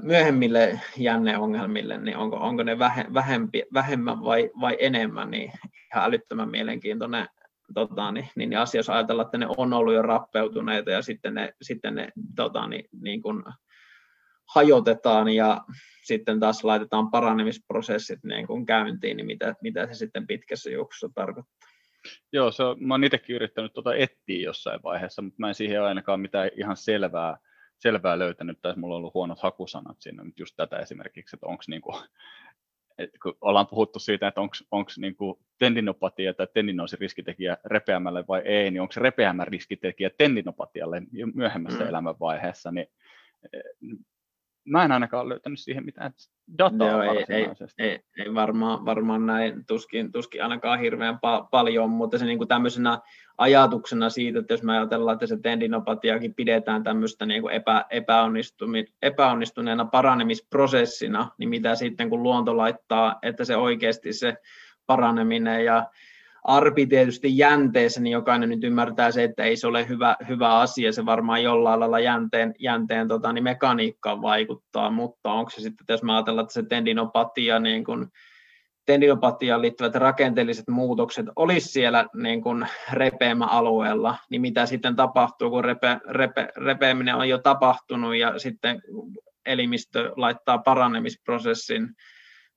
myöhemmille 0.02 0.80
jänneongelmille, 0.96 1.98
niin 1.98 2.16
onko, 2.16 2.36
onko 2.36 2.62
ne 2.62 2.78
vähempi, 3.14 3.62
vähemmän 3.74 4.24
vai, 4.24 4.50
vai 4.60 4.76
enemmän, 4.80 5.30
niin 5.30 5.52
ihan 5.94 6.04
älyttömän 6.04 6.50
mielenkiintoinen 6.50 7.28
tota, 7.74 8.12
niin, 8.12 8.28
niin 8.36 8.58
asia, 8.58 8.78
jos 8.78 8.90
ajatellaan, 8.90 9.26
että 9.26 9.38
ne 9.38 9.46
on 9.56 9.72
ollut 9.72 9.94
jo 9.94 10.02
rappeutuneita 10.02 10.90
ja 10.90 11.02
sitten 11.02 11.34
ne, 11.34 11.52
sitten 11.62 11.94
ne 11.94 12.08
tota, 12.36 12.66
niin, 12.66 12.88
niin 13.00 13.22
kuin 13.22 13.42
hajotetaan 14.54 15.28
ja 15.28 15.60
sitten 16.04 16.40
taas 16.40 16.64
laitetaan 16.64 17.10
paranemisprosessit 17.10 18.24
niin 18.24 18.46
kuin 18.46 18.66
käyntiin, 18.66 19.16
niin 19.16 19.26
mitä, 19.26 19.54
mitä 19.62 19.86
se 19.86 19.94
sitten 19.94 20.26
pitkässä 20.26 20.70
juoksussa 20.70 21.08
tarkoittaa. 21.14 21.68
Joo, 22.32 22.50
se 22.50 22.62
mä 22.80 22.94
oon 22.94 23.04
itsekin 23.04 23.36
yrittänyt 23.36 23.72
tuota 23.72 23.94
etsiä 23.94 24.44
jossain 24.44 24.80
vaiheessa, 24.82 25.22
mutta 25.22 25.36
mä 25.38 25.48
en 25.48 25.54
siihen 25.54 25.82
ainakaan 25.82 26.20
mitään 26.20 26.50
ihan 26.56 26.76
selvää, 26.76 27.38
selvää 27.78 28.18
löytänyt, 28.18 28.58
tai 28.62 28.74
mulla 28.76 28.94
on 28.94 28.98
ollut 28.98 29.14
huonot 29.14 29.38
hakusanat 29.42 29.96
siinä, 30.00 30.24
nyt 30.24 30.38
just 30.38 30.56
tätä 30.56 30.78
esimerkiksi, 30.78 31.36
että 31.36 31.46
onko 31.46 31.62
niinku 31.68 32.00
et 32.98 33.10
kun 33.22 33.36
ollaan 33.40 33.66
puhuttu 33.66 33.98
siitä, 33.98 34.28
että 34.28 34.40
onko 34.70 34.90
niinku 34.96 35.40
tendinopatia 35.58 36.34
tai 36.34 36.46
tendinoosiriskitekijä 36.54 37.56
repeämälle 37.64 38.24
vai 38.28 38.42
ei, 38.44 38.70
niin 38.70 38.80
onko 38.80 38.92
se 38.92 39.00
repeämän 39.00 39.48
riskitekijä 39.48 40.10
tendinopatialle 40.18 41.02
myöhemmässä 41.34 41.84
mm. 41.84 41.88
elämänvaiheessa, 41.88 42.70
niin 42.70 42.86
mä 44.70 44.84
en 44.84 44.92
ainakaan 44.92 45.28
löytänyt 45.28 45.60
siihen 45.60 45.84
mitään 45.84 46.12
dataa 46.58 46.88
Joo, 46.88 47.02
ei, 47.02 47.24
ei, 47.28 47.46
ei, 47.78 48.00
ei, 48.18 48.34
varmaan, 48.34 48.84
varmaan 48.84 49.26
näin, 49.26 49.66
tuskin, 49.66 50.12
tuskin 50.12 50.42
ainakaan 50.42 50.80
hirveän 50.80 51.14
pa- 51.14 51.48
paljon, 51.50 51.90
mutta 51.90 52.18
se 52.18 52.24
niin 52.24 52.38
kuin 52.38 52.48
tämmöisenä 52.48 52.98
ajatuksena 53.38 54.10
siitä, 54.10 54.38
että 54.38 54.54
jos 54.54 54.62
me 54.62 54.78
ajatellaan, 54.78 55.14
että 55.14 55.26
se 55.26 55.38
tendinopatiakin 55.42 56.34
pidetään 56.34 56.82
tämmöistä 56.82 57.26
niin 57.26 57.42
kuin 57.42 57.54
epä, 57.54 57.84
epäonnistuneena 59.02 59.84
paranemisprosessina, 59.84 61.30
niin 61.38 61.48
mitä 61.48 61.74
sitten 61.74 62.10
kun 62.10 62.22
luonto 62.22 62.56
laittaa, 62.56 63.18
että 63.22 63.44
se 63.44 63.56
oikeasti 63.56 64.12
se 64.12 64.36
paraneminen 64.86 65.64
ja 65.64 65.86
arpi 66.44 66.86
tietysti 66.86 67.38
jänteessä, 67.38 68.00
niin 68.00 68.12
jokainen 68.12 68.48
nyt 68.48 68.64
ymmärtää 68.64 69.10
se, 69.10 69.24
että 69.24 69.44
ei 69.44 69.56
se 69.56 69.66
ole 69.66 69.88
hyvä, 69.88 70.16
hyvä 70.28 70.58
asia, 70.58 70.92
se 70.92 71.06
varmaan 71.06 71.42
jollain 71.42 71.80
lailla 71.80 72.00
jänteen, 72.00 72.54
jänteen 72.58 73.08
tota, 73.08 73.32
niin 73.32 73.44
mekaniikkaan 73.44 74.22
vaikuttaa, 74.22 74.90
mutta 74.90 75.32
onko 75.32 75.50
se 75.50 75.60
sitten, 75.60 75.84
jos 75.88 76.02
mä 76.02 76.16
ajatellaan, 76.16 76.44
että 76.44 76.54
se 76.54 76.62
tendinopatia, 76.62 77.58
niin 77.58 77.84
kun, 77.84 78.10
tendinopatiaan 78.88 79.62
liittyvät 79.62 79.94
rakenteelliset 79.94 80.68
muutokset 80.68 81.26
olisi 81.36 81.68
siellä 81.68 82.06
niin 82.14 82.42
kun 82.42 82.66
repeämäalueella, 82.92 84.16
niin 84.30 84.40
mitä 84.40 84.66
sitten 84.66 84.96
tapahtuu, 84.96 85.50
kun 85.50 85.64
repe, 85.64 86.00
repe, 86.08 86.48
repeäminen 86.56 87.14
on 87.14 87.28
jo 87.28 87.38
tapahtunut 87.38 88.16
ja 88.16 88.38
sitten 88.38 88.82
elimistö 89.46 90.12
laittaa 90.16 90.58
paranemisprosessin 90.58 91.88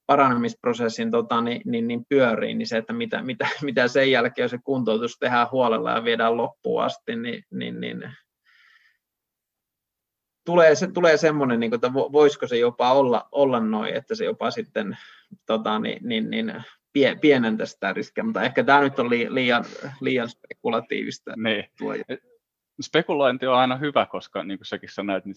paranemisprosessin 0.06 1.12
tota, 1.12 1.42
niin, 1.42 1.62
niin, 1.66 1.88
niin 1.88 2.06
pyöriin, 2.10 2.58
niin 2.58 2.68
se, 2.68 2.78
että 2.78 2.94
mitä, 2.94 3.22
mitä, 3.22 3.48
mitä 3.62 3.88
sen 3.88 4.12
jälkeen, 4.12 4.44
jos 4.44 4.52
se 4.52 4.60
kuntoutus 4.64 5.18
tehdään 5.20 5.48
huolella 5.52 5.92
ja 5.92 6.04
viedään 6.04 6.38
loppuun 6.38 6.84
asti, 6.84 7.16
niin, 7.16 7.44
niin, 7.52 7.82
niin 7.82 8.04
tulee, 10.46 10.76
se, 10.76 10.92
tulee 10.92 11.18
semmoinen, 11.18 11.60
niin 11.60 11.72
kuin, 11.72 11.78
että 11.78 11.94
voisiko 11.94 12.48
se 12.48 12.58
jopa 12.58 12.94
olla, 12.94 13.28
olla 13.32 13.60
noin, 13.60 13.94
että 13.94 14.16
se 14.16 14.26
jopa 14.26 14.52
sitten 14.52 14.98
tota, 15.46 15.80
niin, 15.80 16.00
niin, 16.02 16.30
niin, 16.30 16.54
pie, 16.94 17.16
pienentää 17.22 17.66
sitä 17.66 17.94
riskiä, 17.94 18.24
mutta 18.24 18.44
ehkä 18.44 18.64
tämä 18.64 18.82
nyt 18.82 19.00
on 19.00 19.10
liian, 19.10 19.66
liian 20.02 20.30
spekulatiivista. 20.30 21.34
Niin 21.36 21.66
spekulointi 22.84 23.48
on 23.48 23.58
aina 23.58 23.76
hyvä, 23.76 24.06
koska 24.06 24.44
niin 24.44 24.60
kuin 24.60 24.66
säkin 24.66 24.90
sanoit, 24.94 25.26
niin 25.26 25.36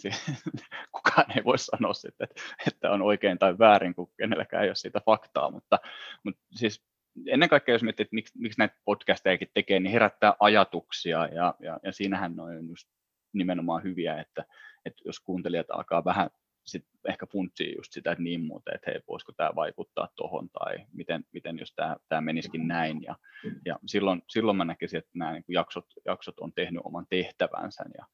kukaan 0.95 1.36
ei 1.36 1.45
voi 1.45 1.59
sanoa 1.59 1.95
sitten, 1.95 2.28
että, 2.66 2.90
on 2.90 3.03
oikein 3.03 3.38
tai 3.38 3.59
väärin, 3.59 3.95
kun 3.95 4.12
kenelläkään 4.18 4.62
ei 4.62 4.68
ole 4.68 4.74
siitä 4.74 5.01
faktaa, 5.07 5.51
mutta, 5.51 5.78
mutta 6.24 6.40
siis 6.55 6.84
ennen 7.26 7.49
kaikkea 7.49 7.74
jos 7.74 7.82
miettii, 7.82 8.05
että 8.05 8.14
miksi, 8.14 8.38
miksi 8.38 8.59
näitä 8.59 8.76
podcastejakin 8.84 9.51
tekee, 9.55 9.80
niin 9.80 9.92
herättää 9.92 10.34
ajatuksia 10.40 11.26
ja, 11.26 11.55
ja, 11.61 11.80
ja 11.82 11.92
siinähän 11.92 12.40
on 12.40 12.68
just 12.68 12.88
nimenomaan 13.32 13.82
hyviä, 13.82 14.20
että, 14.20 14.45
että 14.84 15.03
jos 15.05 15.20
kuuntelijat 15.20 15.70
alkaa 15.70 16.05
vähän 16.05 16.30
sit 16.65 16.87
ehkä 17.09 17.27
funtsii 17.27 17.75
just 17.77 17.93
sitä, 17.93 18.12
että 18.12 18.23
niin 18.23 18.45
muuten, 18.45 18.75
että 18.75 18.91
hei, 18.91 19.01
voisiko 19.09 19.33
tämä 19.33 19.51
vaikuttaa 19.55 20.09
tuohon 20.17 20.51
tai 20.51 20.87
miten, 20.93 21.25
miten 21.33 21.59
jos 21.59 21.75
tämä, 22.09 22.21
menisikin 22.21 22.69
näin. 22.69 23.03
Ja, 23.03 23.17
ja 23.65 23.79
silloin, 23.87 24.23
silloin 24.29 24.57
mä 24.57 24.65
näkisin, 24.65 24.99
että 24.99 25.11
nämä 25.15 25.33
niin 25.33 25.45
jaksot, 25.49 25.87
jaksot 26.05 26.41
on 26.41 26.53
tehnyt 26.53 26.83
oman 26.85 27.07
tehtävänsä 27.11 27.85
ja 27.99 28.07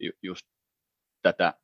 ju, 0.00 0.12
just 0.22 0.46
tätä 1.22 1.54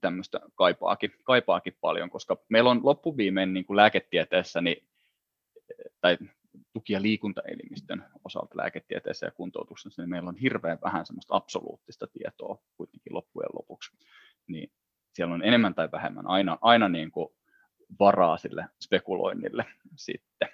tämmöistä 0.00 0.40
kaipaakin, 0.54 1.12
kaipaakin 1.24 1.76
paljon, 1.80 2.10
koska 2.10 2.36
meillä 2.48 2.70
on 2.70 2.80
loppuviimein 2.82 3.54
niin 3.54 3.64
kuin 3.64 3.76
lääketieteessä 3.76 4.60
niin, 4.60 4.88
tai 6.00 6.18
tuki- 6.72 6.92
ja 6.92 7.02
liikuntaelimistön 7.02 8.04
osalta 8.24 8.56
lääketieteessä 8.56 9.26
ja 9.26 9.32
kuntoutuksessa, 9.32 10.02
niin 10.02 10.10
meillä 10.10 10.28
on 10.28 10.36
hirveän 10.36 10.78
vähän 10.82 11.06
semmoista 11.06 11.36
absoluuttista 11.36 12.06
tietoa 12.06 12.62
kuitenkin 12.76 13.14
loppujen 13.14 13.50
lopuksi. 13.54 13.96
Niin 14.46 14.72
siellä 15.12 15.34
on 15.34 15.44
enemmän 15.44 15.74
tai 15.74 15.88
vähemmän 15.92 16.26
aina, 16.26 16.58
aina 16.60 16.88
niin 16.88 17.10
kuin 17.10 17.28
varaa 18.00 18.36
sille 18.36 18.64
spekuloinnille 18.80 19.64
sitten. 19.96 20.48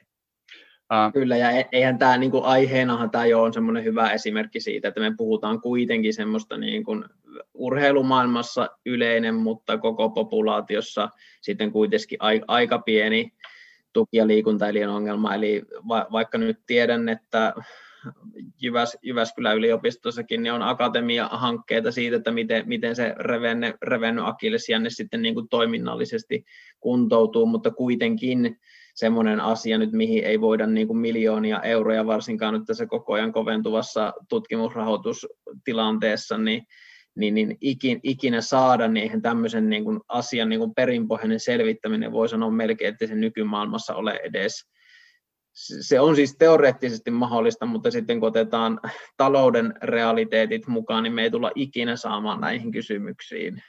Kyllä, 1.13 1.37
ja 1.37 1.51
e-, 1.51 1.69
eihän 1.73 1.99
tämä 1.99 2.19
niin 2.19 2.31
kuin 2.31 2.45
aiheenahan 2.45 3.11
tämä 3.11 3.27
jo 3.27 3.43
on 3.43 3.53
semmoinen 3.53 3.85
hyvä 3.85 4.11
esimerkki 4.11 4.61
siitä, 4.61 4.89
että 4.89 5.01
me 5.01 5.15
puhutaan 5.17 5.61
kuitenkin 5.61 6.15
semmoista 6.15 6.57
niin 6.57 6.85
kuin 6.85 7.05
urheilumaailmassa 7.55 8.71
yleinen, 8.87 9.35
mutta 9.35 9.79
koko 9.79 10.11
populaatiossa 10.11 11.09
sitten 11.41 11.73
kuitenkin 11.73 12.19
aika 12.49 12.79
pieni 12.79 13.33
tuki- 13.93 14.17
ja 14.17 14.27
liikuntaelin 14.27 14.89
ongelma. 14.89 15.35
Eli 15.35 15.63
va- 15.89 16.07
vaikka 16.13 16.39
nyt 16.39 16.59
tiedän, 16.67 17.09
että 17.09 17.55
Jyväs, 18.63 18.99
Jyväskylän 19.03 19.57
yliopistossakin 19.57 20.43
niin 20.43 20.53
on 20.53 20.63
akatemia-hankkeita 20.63 21.93
siitä, 21.93 22.17
että 22.17 22.31
miten, 22.31 22.69
miten 22.69 22.97
se 22.97 23.15
revenne, 23.19 23.75
revennyt 23.83 24.25
akillesjänne 24.27 24.91
sitten 24.91 25.23
niin 25.23 25.35
kuin 25.35 25.49
toiminnallisesti 25.49 26.45
kuntoutuu, 26.81 27.47
mutta 27.47 27.71
kuitenkin 27.71 28.59
semmoinen 28.95 29.41
asia 29.41 29.79
nyt, 29.79 29.93
mihin 29.93 30.25
ei 30.25 30.41
voida 30.41 30.67
niin 30.67 30.87
kuin 30.87 30.99
miljoonia 30.99 31.63
euroja, 31.63 32.07
varsinkaan 32.07 32.55
nyt 32.55 32.63
tässä 32.67 32.87
koko 32.87 33.13
ajan 33.13 33.33
koventuvassa 33.33 34.13
tutkimusrahoitustilanteessa, 34.29 36.39
niin, 36.39 36.67
niin, 37.15 37.35
niin 37.35 37.59
ikin, 37.61 38.01
ikinä 38.03 38.41
saada, 38.41 38.89
niin 38.89 39.03
eihän 39.03 39.23
tämmöisen 39.23 39.71
niin 39.71 39.85
kuin 39.85 40.01
asian 40.09 40.49
niin 40.49 40.61
kuin 40.61 40.75
perinpohjainen 40.75 41.41
selvittäminen 41.41 42.13
voi 42.13 42.29
sanoa 42.29 42.51
melkein, 42.51 42.93
että 42.93 43.07
se 43.07 43.15
nykymaailmassa 43.15 43.95
ole 43.95 44.21
edes 44.25 44.75
se 45.55 46.01
on 46.01 46.17
siis 46.17 46.37
teoreettisesti 46.39 47.11
mahdollista, 47.11 47.67
mutta 47.67 47.91
sitten 47.91 48.21
kun 48.21 48.29
otetaan 48.29 48.81
talouden 49.17 49.75
realiteetit 49.83 50.67
mukaan, 50.67 51.03
niin 51.03 51.13
me 51.13 51.23
ei 51.23 51.31
tulla 51.31 51.51
ikinä 51.55 51.97
saamaan 51.97 52.41
näihin 52.41 52.73
kysymyksiin 52.73 53.63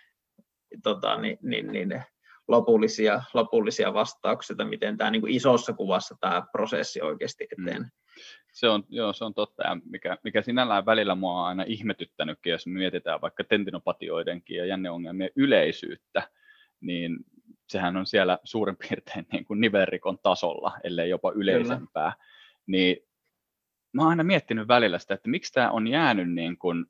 tota, 0.84 1.22
niin, 1.22 1.38
niin, 1.42 1.68
niin, 1.68 2.04
lopullisia, 2.48 3.22
lopullisia 3.34 3.94
vastauksia, 3.94 4.66
miten 4.70 4.98
tämä 4.98 5.12
niin 5.12 5.22
kuin 5.22 5.34
isossa 5.34 5.74
kuvassa 5.74 6.16
tämä 6.20 6.44
prosessi 6.52 7.02
oikeasti 7.02 7.48
mm. 7.58 7.68
eteen. 7.68 7.92
Se 8.54 8.70
on, 8.70 8.84
joo, 8.90 9.14
se 9.14 9.26
on 9.26 9.34
totta, 9.34 9.64
ja 9.64 9.78
mikä, 9.86 10.18
mikä 10.24 10.42
sinällään 10.42 10.86
välillä 10.86 11.16
mua 11.16 11.42
on 11.42 11.48
aina 11.48 11.64
ihmetyttänytkin, 11.68 12.52
jos 12.52 12.68
me 12.68 12.80
mietitään 12.80 13.22
vaikka 13.22 13.44
tendinopatioidenkin 13.44 14.58
ja 14.58 14.66
jänneongelmien 14.66 15.30
yleisyyttä, 15.36 16.30
niin 16.82 17.18
sehän 17.68 17.98
on 17.98 18.08
siellä 18.08 18.40
suurin 18.44 18.78
piirtein 18.78 19.26
niin 19.32 19.46
kuin 19.46 19.62
nivelrikon 19.62 20.20
tasolla, 20.20 20.78
ellei 20.84 21.10
jopa 21.10 21.32
yleisempää. 21.32 22.12
Kyllä. 22.12 22.26
Niin 22.68 22.98
mä 23.94 24.02
oon 24.02 24.10
aina 24.10 24.24
miettinyt 24.24 24.68
välillä 24.68 25.00
sitä, 25.00 25.14
että 25.14 25.30
miksi 25.30 25.54
tämä 25.54 25.72
on 25.72 25.88
jäänyt 25.88 26.34
niin 26.34 26.58
kuin 26.58 26.86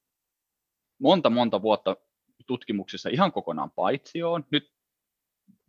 monta 0.99 1.29
monta 1.29 1.61
vuotta 1.61 1.97
tutkimuksissa 2.45 3.09
ihan 3.09 3.31
kokonaan 3.31 3.71
paitsioon. 3.71 4.45
Nyt 4.51 4.71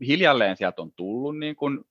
hiljalleen 0.07 0.57
sieltä 0.57 0.82
on 0.82 0.93
tullut 0.93 1.39
niin 1.39 1.57
kuin 1.57 1.84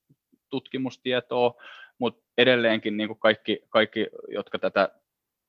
tutkimustietoa, 0.49 1.53
mutta 1.99 2.25
edelleenkin 2.37 2.97
niin 2.97 3.07
kuin 3.07 3.19
kaikki, 3.19 3.59
kaikki, 3.69 4.07
jotka 4.27 4.59
tätä 4.59 4.89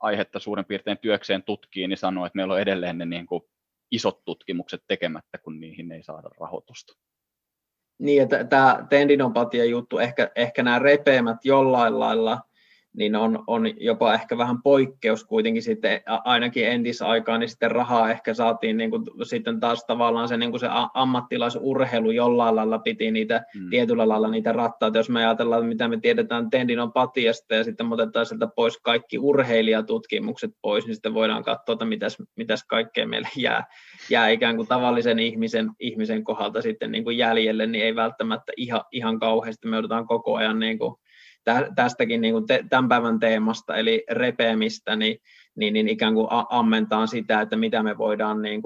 aihetta 0.00 0.38
suurin 0.38 0.64
piirtein 0.64 0.98
työkseen 0.98 1.42
tutkii, 1.42 1.88
niin 1.88 1.98
sanoo, 1.98 2.26
että 2.26 2.36
meillä 2.36 2.54
on 2.54 2.60
edelleen 2.60 2.98
ne 2.98 3.04
niin 3.06 3.26
kuin 3.26 3.42
isot 3.90 4.24
tutkimukset 4.24 4.84
tekemättä, 4.88 5.38
kun 5.38 5.60
niihin 5.60 5.92
ei 5.92 6.02
saada 6.02 6.28
rahoitusta. 6.40 6.96
Niin, 7.98 8.28
tämä 8.48 8.86
tendinopatia 8.88 9.64
juttu, 9.64 9.98
ehkä, 9.98 10.30
ehkä 10.36 10.62
nämä 10.62 10.78
repeämät 10.78 11.44
jollain 11.44 12.00
lailla– 12.00 12.40
niin 12.96 13.16
on, 13.16 13.44
on 13.46 13.64
jopa 13.80 14.14
ehkä 14.14 14.38
vähän 14.38 14.62
poikkeus 14.62 15.24
kuitenkin 15.24 15.62
sitten 15.62 16.00
ainakin 16.24 16.68
entisaikaan, 16.68 17.40
niin 17.40 17.48
sitten 17.48 17.70
rahaa 17.70 18.10
ehkä 18.10 18.34
saatiin 18.34 18.76
niin 18.76 18.90
kuin, 18.90 19.02
sitten 19.22 19.60
taas 19.60 19.84
tavallaan 19.86 20.28
se, 20.28 20.36
niin 20.36 20.50
kuin 20.50 20.60
se 20.60 20.68
ammattilaisurheilu 20.94 22.10
jollain 22.10 22.56
lailla 22.56 22.78
piti 22.78 23.10
niitä 23.10 23.44
mm. 23.54 23.70
tietyllä 23.70 24.08
lailla 24.08 24.28
niitä 24.28 24.52
rattaita, 24.52 24.98
jos 24.98 25.10
me 25.10 25.18
ajatellaan, 25.26 25.66
mitä 25.66 25.88
me 25.88 26.00
tiedetään 26.00 26.50
tendinopatiasta 26.50 27.54
ja 27.54 27.64
sitten 27.64 27.92
otetaan 27.92 28.26
sieltä 28.26 28.46
pois 28.46 28.78
kaikki 28.82 29.18
urheilijatutkimukset 29.18 30.50
pois, 30.62 30.86
niin 30.86 30.94
sitten 30.94 31.14
voidaan 31.14 31.44
katsoa, 31.44 31.72
että 31.72 31.84
mitäs, 31.84 32.16
mitäs 32.36 32.64
kaikkea 32.64 33.06
meille 33.06 33.28
jää, 33.36 33.64
jää 34.10 34.28
ikään 34.28 34.56
kuin 34.56 34.68
tavallisen 34.68 35.18
ihmisen, 35.18 35.70
ihmisen 35.80 36.24
kohdalta 36.24 36.62
sitten 36.62 36.92
niin 36.92 37.04
kuin 37.04 37.18
jäljelle, 37.18 37.66
niin 37.66 37.84
ei 37.84 37.96
välttämättä 37.96 38.52
ihan, 38.56 38.82
ihan 38.92 39.18
kauheasti, 39.18 39.68
me 39.68 39.76
joudutaan 39.76 40.06
koko 40.06 40.36
ajan 40.36 40.58
niin 40.58 40.78
kuin 40.78 40.94
tästäkin 41.74 42.20
niin 42.20 42.32
kuin 42.32 42.46
te, 42.46 42.64
tämän 42.70 42.88
päivän 42.88 43.20
teemasta, 43.20 43.76
eli 43.76 44.04
repeämistä, 44.10 44.96
niin, 44.96 45.18
niin, 45.56 45.72
niin 45.72 45.88
ikään 45.88 46.14
kuin 46.14 46.28
ammentaan 46.50 47.08
sitä, 47.08 47.40
että 47.40 47.56
mitä 47.56 47.82
me 47.82 47.98
voidaan, 47.98 48.42
niin 48.42 48.62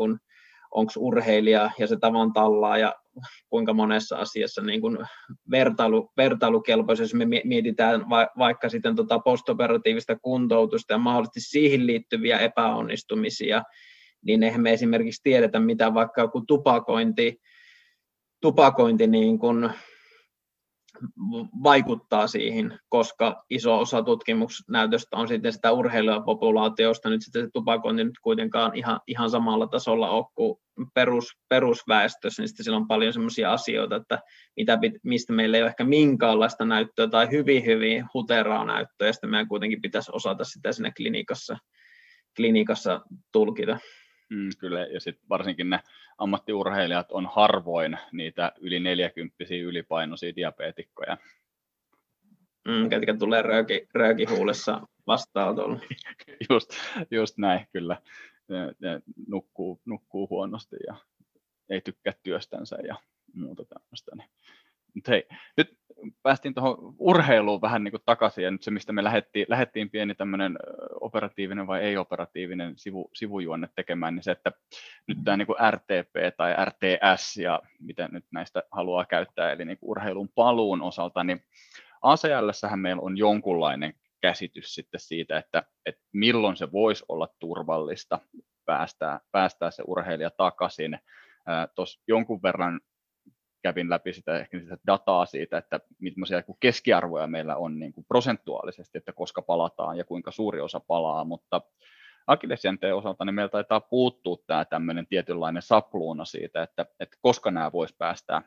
onko 0.70 0.93
urheilija 0.97 1.70
ja 1.78 1.87
se 1.87 1.97
tavan 1.97 2.33
tallaa 2.33 2.78
ja 2.78 2.95
kuinka 3.49 3.72
monessa 3.72 4.16
asiassa 4.16 4.62
niin 4.62 4.81
kuin 4.81 4.99
vertailu, 5.51 6.12
vertailukelpoisesti, 6.16 7.16
jos 7.16 7.28
me 7.28 7.41
mietitään 7.45 8.11
va, 8.11 8.28
vaikka 8.39 8.68
sitten 8.68 8.97
tota 8.97 9.18
postoperatiivista 9.18 10.16
kuntoutusta 10.18 10.93
ja 10.93 10.99
mahdollisesti 10.99 11.41
siihen 11.41 11.87
liittyviä 11.87 12.39
epäonnistumisia, 12.39 13.62
niin 14.24 14.43
eihän 14.43 14.61
me 14.61 14.72
esimerkiksi 14.72 15.20
tiedetä, 15.22 15.61
mitä 15.61 15.95
vaikka 15.95 16.20
joku 16.20 16.41
tupakointi, 16.41 17.41
tupakointi 18.41 19.07
niin 19.07 19.39
kuin 19.39 19.70
vaikuttaa 21.63 22.27
siihen, 22.27 22.79
koska 22.89 23.45
iso 23.51 23.79
osa 23.79 24.03
tutkimusnäytöstä 24.03 25.17
on 25.17 25.29
sitten 25.29 25.53
sitä 25.53 25.73
urheilijapopulaatiosta, 25.73 27.11
nyt 27.11 27.23
sitten 27.23 27.43
se 27.43 27.49
tupakointi 27.53 28.05
nyt 28.05 28.19
kuitenkaan 28.23 28.75
ihan, 28.75 29.01
ihan 29.07 29.31
samalla 29.31 29.67
tasolla 29.67 30.11
ole 30.11 30.27
kuin 30.35 30.57
perus, 30.95 31.39
perusväestössä, 31.49 32.43
niin 32.43 32.49
sitten 32.49 32.65
siellä 32.65 32.77
on 32.77 32.89
paljon 32.89 33.13
sellaisia 33.13 33.53
asioita, 33.53 33.97
että 33.97 34.19
mitä, 34.57 34.79
mistä 35.05 35.33
meillä 35.33 35.57
ei 35.57 35.63
ole 35.63 35.71
ehkä 35.71 35.85
minkäänlaista 35.85 36.65
näyttöä 36.65 37.09
tai 37.09 37.31
hyvin, 37.31 37.65
hyvin 37.65 38.05
huteraa 38.15 38.65
näyttöä, 38.65 39.07
ja 39.07 39.13
sitten 39.13 39.31
meidän 39.31 39.49
kuitenkin 39.49 39.81
pitäisi 39.81 40.11
osata 40.15 40.45
sitä 40.45 40.73
siinä 40.73 40.93
klinikassa, 40.97 41.57
klinikassa 42.37 43.01
tulkita. 43.33 43.79
Mm, 44.31 44.49
kyllä, 44.59 44.81
ja 44.81 45.01
sitten 45.01 45.28
varsinkin 45.28 45.70
ne 45.70 45.81
ammattiurheilijat 46.18 47.12
on 47.12 47.31
harvoin 47.35 47.99
niitä 48.12 48.53
yli 48.61 48.81
40 48.81 49.37
ylipainoisia 49.62 50.37
diabeetikkoja. 50.37 51.16
Mm, 52.68 52.89
ketkä 52.89 53.16
tulee 53.16 53.43
rööki, 53.43 53.89
röökihuulessa 53.95 54.81
vastaanotolla. 55.07 55.81
just, 56.51 56.70
just 57.11 57.39
näin, 57.39 57.66
kyllä. 57.72 58.03
Ne, 58.49 58.72
ne 58.78 59.01
nukkuu, 59.28 59.81
nukkuu 59.85 60.28
huonosti 60.31 60.76
ja 60.87 60.97
ei 61.70 61.81
tykkää 61.81 62.12
työstänsä 62.22 62.76
ja 62.87 62.97
muuta 63.35 63.64
tämmöistä. 63.64 64.16
Niin. 64.16 64.31
Hei, 65.09 65.28
nyt 65.57 65.78
päästiin 66.22 66.55
tuohon 66.55 66.95
urheiluun 66.99 67.61
vähän 67.61 67.84
niin 67.84 67.93
kuin 67.93 68.03
takaisin, 68.07 68.45
ja 68.45 68.51
nyt 68.51 68.62
se, 68.62 68.70
mistä 68.70 68.93
me 68.93 69.05
lähdettiin, 69.05 69.47
lähdettiin 69.49 69.91
pieni 69.91 70.14
tämmöinen 70.14 70.59
operatiivinen 71.01 71.66
vai 71.66 71.80
ei-operatiivinen 71.80 72.78
sivu, 72.78 73.11
sivujuonne 73.14 73.68
tekemään, 73.76 74.14
niin 74.14 74.22
se, 74.22 74.30
että 74.30 74.53
nyt 75.07 75.18
tämä 75.24 75.36
niin 75.36 75.47
kuin 75.47 75.59
RTP 75.70 76.36
tai 76.36 76.55
RTS, 76.64 77.36
ja 77.36 77.62
miten 77.80 78.09
nyt 78.12 78.24
näistä 78.32 78.62
haluaa 78.70 79.05
käyttää, 79.05 79.53
eli 79.53 79.64
niin 79.64 79.78
kuin 79.78 79.91
urheilun 79.91 80.28
paluun 80.34 80.82
osalta, 80.82 81.24
niin 81.24 81.41
ACL 82.03 82.76
meillä 82.76 83.03
on 83.03 83.18
jonkunlainen 83.18 83.95
käsitys 84.20 84.74
sitten 84.74 85.01
siitä, 85.01 85.38
että, 85.38 85.62
että 85.86 86.03
milloin 86.12 86.57
se 86.57 86.72
voisi 86.72 87.05
olla 87.09 87.28
turvallista 87.38 88.18
päästää, 88.64 89.20
päästää 89.32 89.70
se 89.70 89.82
urheilija 89.86 90.30
takaisin. 90.30 90.99
Tuossa 91.74 92.03
jonkun 92.09 92.43
verran 92.43 92.80
kävin 93.63 93.91
läpi 93.91 94.13
sitä, 94.13 94.39
ehkä 94.39 94.61
sitä 94.61 94.79
dataa 94.87 95.27
siitä, 95.27 95.59
että 95.59 95.81
millaisia 95.99 96.43
keskiarvoja 96.61 97.27
meillä 97.27 97.57
on 97.57 97.79
niin 97.79 97.93
kuin 97.93 98.05
prosentuaalisesti, 98.09 98.99
että 98.99 99.13
koska 99.13 99.43
palataan 99.43 99.99
ja 99.99 100.05
kuinka 100.05 100.31
suuri 100.31 100.61
osa 100.61 100.81
palaa, 100.81 101.25
mutta 101.25 101.61
akillesjänteen 102.27 102.97
osalta 102.97 103.25
niin 103.25 103.35
meillä 103.35 103.49
taitaa 103.49 103.81
puuttua 103.81 104.37
tämä 104.47 104.65
tämmöinen 104.65 105.07
tietynlainen 105.07 105.63
sapluuna 105.63 106.25
siitä, 106.25 106.63
että, 106.63 106.87
että 107.01 107.17
koska 107.21 107.51
nämä 107.51 107.73
voisi 107.73 107.95
päästää 107.99 108.43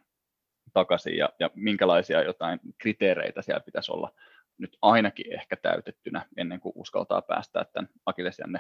takaisin 0.73 1.17
ja, 1.17 1.29
ja 1.39 1.49
minkälaisia 1.55 2.23
jotain 2.23 2.59
kriteereitä 2.77 3.41
siellä 3.41 3.59
pitäisi 3.59 3.91
olla 3.91 4.11
nyt 4.57 4.77
ainakin 4.81 5.33
ehkä 5.33 5.55
täytettynä 5.55 6.25
ennen 6.37 6.59
kuin 6.59 6.73
uskaltaa 6.75 7.21
päästää 7.21 7.65
tämän 7.65 7.89
akillesjänne 8.05 8.59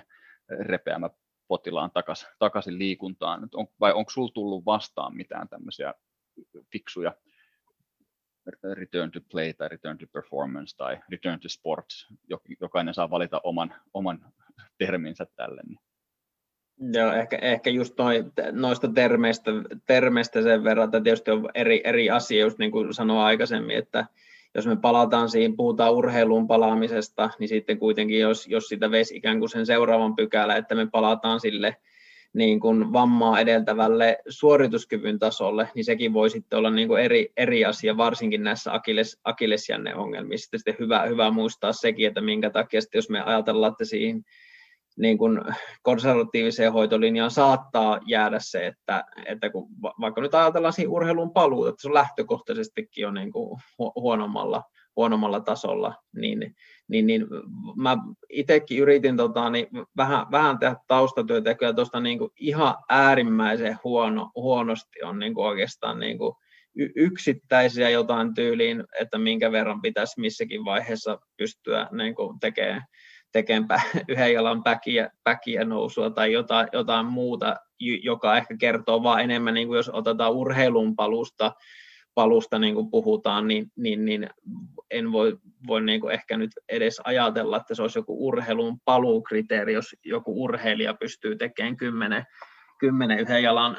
repeämä 0.49 1.09
potilaan 1.47 1.91
takaisin, 1.91 2.29
takaisin 2.39 2.79
liikuntaan. 2.79 3.49
On, 3.53 3.67
vai 3.79 3.93
onko 3.93 4.11
sinulla 4.11 4.31
tullut 4.33 4.65
vastaan 4.65 5.15
mitään 5.15 5.49
tämmöisiä 5.49 5.93
fiksuja 6.71 7.13
return 8.73 9.11
to 9.11 9.19
play 9.31 9.53
tai 9.53 9.69
return 9.69 9.97
to 9.97 10.05
performance 10.07 10.77
tai 10.77 10.97
return 11.11 11.39
to 11.39 11.49
sports. 11.49 12.07
Jokainen 12.61 12.93
saa 12.93 13.09
valita 13.09 13.41
oman, 13.43 13.73
oman 13.93 14.19
terminsä 14.77 15.25
tälle. 15.35 15.61
Niin. 15.67 15.79
Joo, 16.93 17.11
ehkä, 17.11 17.37
ehkä 17.41 17.69
just 17.69 17.97
noi, 17.97 18.23
noista 18.51 18.87
termeistä, 18.87 19.51
termeistä 19.85 20.41
sen 20.41 20.63
verran, 20.63 20.85
että 20.85 21.01
tietysti 21.01 21.31
on 21.31 21.49
eri, 21.55 21.81
eri 21.83 22.09
asia, 22.09 22.41
just 22.41 22.57
niin 22.57 22.71
kuin 22.71 22.93
sanoin 22.93 23.19
aikaisemmin, 23.19 23.77
että 23.77 24.05
jos 24.55 24.67
me 24.67 24.75
palataan 24.75 25.29
siihen, 25.29 25.55
puhutaan 25.55 25.93
urheiluun 25.93 26.47
palaamisesta, 26.47 27.29
niin 27.39 27.47
sitten 27.47 27.79
kuitenkin, 27.79 28.19
jos, 28.19 28.47
jos 28.47 28.67
sitä 28.67 28.91
veisi 28.91 29.15
ikään 29.15 29.39
kuin 29.39 29.49
sen 29.49 29.65
seuraavan 29.65 30.15
pykälä, 30.15 30.55
että 30.55 30.75
me 30.75 30.87
palataan 30.91 31.39
sille 31.39 31.75
niin 32.33 32.59
kuin 32.59 32.93
vammaa 32.93 33.39
edeltävälle 33.39 34.17
suorituskyvyn 34.29 35.19
tasolle, 35.19 35.69
niin 35.75 35.85
sekin 35.85 36.13
voi 36.13 36.29
sitten 36.29 36.59
olla 36.59 36.69
niin 36.69 36.87
kuin 36.87 37.03
eri, 37.03 37.33
eri 37.37 37.65
asia, 37.65 37.97
varsinkin 37.97 38.43
näissä 38.43 38.73
akilles, 38.73 39.19
akillesjänneongelmissa. 39.23 40.57
Sitten 40.57 40.75
hyvä, 40.79 41.01
hyvä 41.05 41.31
muistaa 41.31 41.73
sekin, 41.73 42.07
että 42.07 42.21
minkä 42.21 42.49
takia 42.49 42.81
sitten, 42.81 42.97
jos 42.97 43.09
me 43.09 43.21
ajatellaan, 43.21 43.71
että 43.71 43.85
siihen 43.85 44.23
niin 44.97 45.17
kuin 45.17 45.41
konservatiiviseen 45.81 46.73
hoitolinjaan 46.73 47.31
saattaa 47.31 47.99
jäädä 48.05 48.37
se, 48.39 48.67
että, 48.67 49.03
että 49.25 49.49
kun 49.49 49.67
vaikka 49.99 50.21
nyt 50.21 50.35
ajatellaan 50.35 50.73
siihen 50.73 50.91
urheilun 50.91 51.33
paluuta, 51.33 51.69
että 51.69 51.81
se 51.81 51.87
on 51.87 51.93
lähtökohtaisestikin 51.93 53.07
on 53.07 53.13
niin 53.13 53.31
kuin 53.31 53.59
huonommalla, 53.95 54.63
huonommalla 54.95 55.39
tasolla, 55.39 55.93
niin, 56.15 56.55
niin, 56.87 57.07
niin 57.07 57.27
mä 57.75 57.97
itsekin 58.29 58.79
yritin 58.79 59.17
tota, 59.17 59.49
niin 59.49 59.67
vähän, 59.97 60.25
vähän 60.31 60.59
tehdä 60.59 60.75
taustatyötä, 60.87 61.49
ja 61.49 61.55
kyllä 61.55 61.73
tuosta 61.73 61.99
niin 61.99 62.19
ihan 62.39 62.75
äärimmäisen 62.89 63.77
huono, 63.83 64.31
huonosti 64.35 65.03
on 65.03 65.19
niin 65.19 65.33
kuin 65.33 65.47
oikeastaan 65.47 65.99
niin 65.99 66.17
kuin 66.17 66.35
yksittäisiä 66.95 67.89
jotain 67.89 68.33
tyyliin, 68.33 68.83
että 68.99 69.17
minkä 69.17 69.51
verran 69.51 69.81
pitäisi 69.81 70.21
missäkin 70.21 70.65
vaiheessa 70.65 71.19
pystyä 71.37 71.87
niin 71.91 72.15
kuin 72.15 72.39
tekemään, 72.39 72.83
tekemään 73.31 73.81
yhden 74.09 74.33
jalan 74.33 74.63
päkiä, 74.63 75.09
päkiä 75.23 75.65
nousua 75.65 76.09
tai 76.09 76.31
jotain, 76.31 76.67
jotain 76.73 77.05
muuta, 77.05 77.55
joka 78.03 78.37
ehkä 78.37 78.57
kertoo 78.57 79.03
vaan 79.03 79.21
enemmän, 79.21 79.53
niin 79.53 79.67
kuin 79.67 79.77
jos 79.77 79.89
otetaan 79.93 80.33
urheilun 80.33 80.95
palusta, 80.95 81.51
palusta 82.15 82.59
niin 82.59 82.75
kuin 82.75 82.91
puhutaan, 82.91 83.47
niin, 83.47 83.71
niin, 83.75 84.05
niin 84.05 84.29
en 84.91 85.11
voi, 85.11 85.37
voi 85.67 85.81
niin 85.81 86.01
kuin 86.01 86.13
ehkä 86.13 86.37
nyt 86.37 86.51
edes 86.69 87.01
ajatella, 87.03 87.57
että 87.57 87.75
se 87.75 87.81
olisi 87.81 87.99
joku 87.99 88.27
urheilun 88.27 88.79
paluukriteeri, 88.85 89.73
jos 89.73 89.95
joku 90.05 90.43
urheilija 90.43 90.93
pystyy 90.93 91.35
tekemään 91.35 91.77
kymmenen, 91.77 92.23
kymmenen 92.79 93.19
yhden 93.19 93.43
jalan 93.43 93.77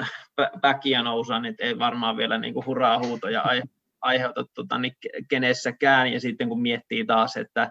päkiä 0.60 1.02
nousua, 1.02 1.40
niin 1.40 1.54
ei 1.58 1.78
varmaan 1.78 2.16
vielä 2.16 2.38
niin 2.38 2.54
kuin 2.54 2.66
huraa 2.66 2.98
huutoja 2.98 3.44
aiheuta 4.00 4.44
tota, 4.54 4.78
niin 4.78 4.92
kenessäkään. 5.28 6.12
Ja 6.12 6.20
sitten 6.20 6.48
kun 6.48 6.62
miettii 6.62 7.04
taas, 7.04 7.36
että 7.36 7.70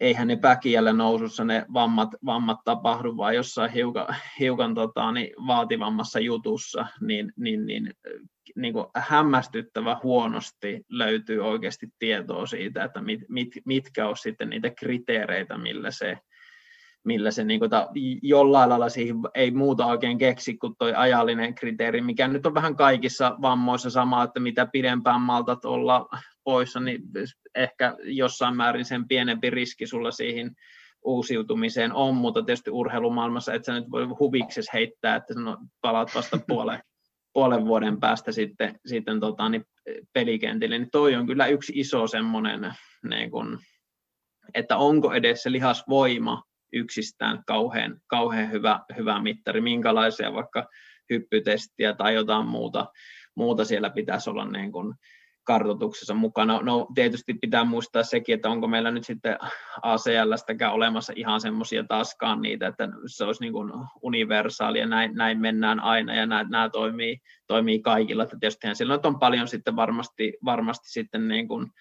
eihän 0.00 0.28
ne 0.28 0.36
päkiällä 0.36 0.92
nousussa 0.92 1.44
ne 1.44 1.66
vammat, 1.72 2.08
vammat 2.26 2.58
tapahdu, 2.64 3.16
vaan 3.16 3.34
jossain 3.34 3.70
hiukan, 3.70 4.06
hiukan 4.40 4.74
tota, 4.74 5.12
niin 5.12 5.46
vaativammassa 5.46 6.20
jutussa, 6.20 6.86
niin, 7.00 7.32
niin, 7.36 7.66
niin, 7.66 7.94
niin 8.56 8.72
kuin 8.72 8.86
hämmästyttävä 8.96 9.96
huonosti 10.02 10.84
löytyy 10.88 11.40
oikeasti 11.40 11.88
tietoa 11.98 12.46
siitä, 12.46 12.84
että 12.84 13.02
mit, 13.02 13.20
mit, 13.28 13.48
mitkä 13.64 14.08
on 14.08 14.16
sitten 14.16 14.50
niitä 14.50 14.70
kriteereitä, 14.70 15.58
millä 15.58 15.90
se, 15.90 16.18
millä 17.04 17.30
se 17.30 17.44
niin 17.44 17.60
kuin, 17.60 17.70
ta, 17.70 17.88
jollain 18.22 18.70
lailla 18.70 18.88
siihen 18.88 19.16
ei 19.34 19.50
muuta 19.50 19.86
oikein 19.86 20.18
keksi 20.18 20.56
kuin 20.56 20.74
tuo 20.78 20.92
ajallinen 20.96 21.54
kriteeri, 21.54 22.00
mikä 22.00 22.28
nyt 22.28 22.46
on 22.46 22.54
vähän 22.54 22.76
kaikissa 22.76 23.36
vammoissa 23.42 23.90
sama, 23.90 24.22
että 24.22 24.40
mitä 24.40 24.66
pidempään 24.66 25.20
maltat 25.20 25.64
olla 25.64 26.08
poissa, 26.50 26.80
niin 26.80 27.02
ehkä 27.54 27.96
jossain 28.02 28.56
määrin 28.56 28.84
sen 28.84 29.08
pienempi 29.08 29.50
riski 29.50 29.86
sulla 29.86 30.10
siihen 30.10 30.50
uusiutumiseen 31.04 31.92
on, 31.92 32.14
mutta 32.14 32.42
tietysti 32.42 32.70
urheilumaailmassa 32.70 33.54
et 33.54 33.64
sä 33.64 33.74
nyt 33.74 33.90
voi 33.90 34.04
huvikses 34.04 34.72
heittää, 34.72 35.16
että 35.16 35.34
no, 35.34 35.58
palaat 35.80 36.14
vasta 36.14 36.38
puolen, 36.48 36.82
puolen 37.32 37.66
vuoden 37.66 38.00
päästä 38.00 38.32
sitten, 38.32 38.80
sitten 38.86 39.20
tota, 39.20 39.48
niin 39.48 39.64
pelikentille, 40.12 40.78
niin 40.78 40.90
toi 40.90 41.14
on 41.16 41.26
kyllä 41.26 41.46
yksi 41.46 41.72
iso 41.76 42.06
semmoinen, 42.06 42.74
niin 43.08 43.30
kun, 43.30 43.58
että 44.54 44.76
onko 44.76 45.12
edes 45.12 45.42
se 45.42 45.52
lihasvoima 45.52 46.42
yksistään 46.72 47.42
kauhean, 47.46 48.00
kauhean 48.06 48.50
hyvä, 48.50 48.80
hyvä 48.96 49.22
mittari, 49.22 49.60
minkälaisia 49.60 50.32
vaikka 50.32 50.68
hyppytestiä 51.10 51.94
tai 51.94 52.14
jotain 52.14 52.46
muuta, 52.46 52.86
muuta 53.34 53.64
siellä 53.64 53.90
pitäisi 53.90 54.30
olla 54.30 54.44
niin 54.44 54.72
kuin 54.72 54.94
kartoituksessa 55.50 56.14
mukana. 56.14 56.60
No 56.62 56.86
tietysti 56.94 57.34
pitää 57.34 57.64
muistaa 57.64 58.02
sekin, 58.02 58.34
että 58.34 58.50
onko 58.50 58.66
meillä 58.66 58.90
nyt 58.90 59.04
sitten 59.04 59.38
ACLstäkään 59.82 60.72
olemassa 60.72 61.12
ihan 61.16 61.40
semmoisia 61.40 61.84
taaskaan 61.84 62.42
niitä, 62.42 62.66
että 62.66 62.88
se 63.06 63.24
olisi 63.24 63.40
niin 63.40 63.52
kuin 63.52 63.72
universaali 64.02 64.78
ja 64.78 64.86
näin, 64.86 65.14
näin 65.14 65.40
mennään 65.40 65.80
aina 65.80 66.14
ja 66.14 66.26
nämä, 66.26 66.44
nämä 66.50 66.70
toimii, 66.70 67.20
toimii 67.46 67.80
kaikilla. 67.80 68.22
Että 68.22 68.36
tietysti 68.40 68.74
silloin 68.74 69.00
on 69.04 69.18
paljon 69.18 69.48
sitten 69.48 69.76
varmasti, 69.76 70.32
varmasti 70.44 70.90
sitten 70.90 71.28
niin 71.28 71.48
kuin 71.48 71.72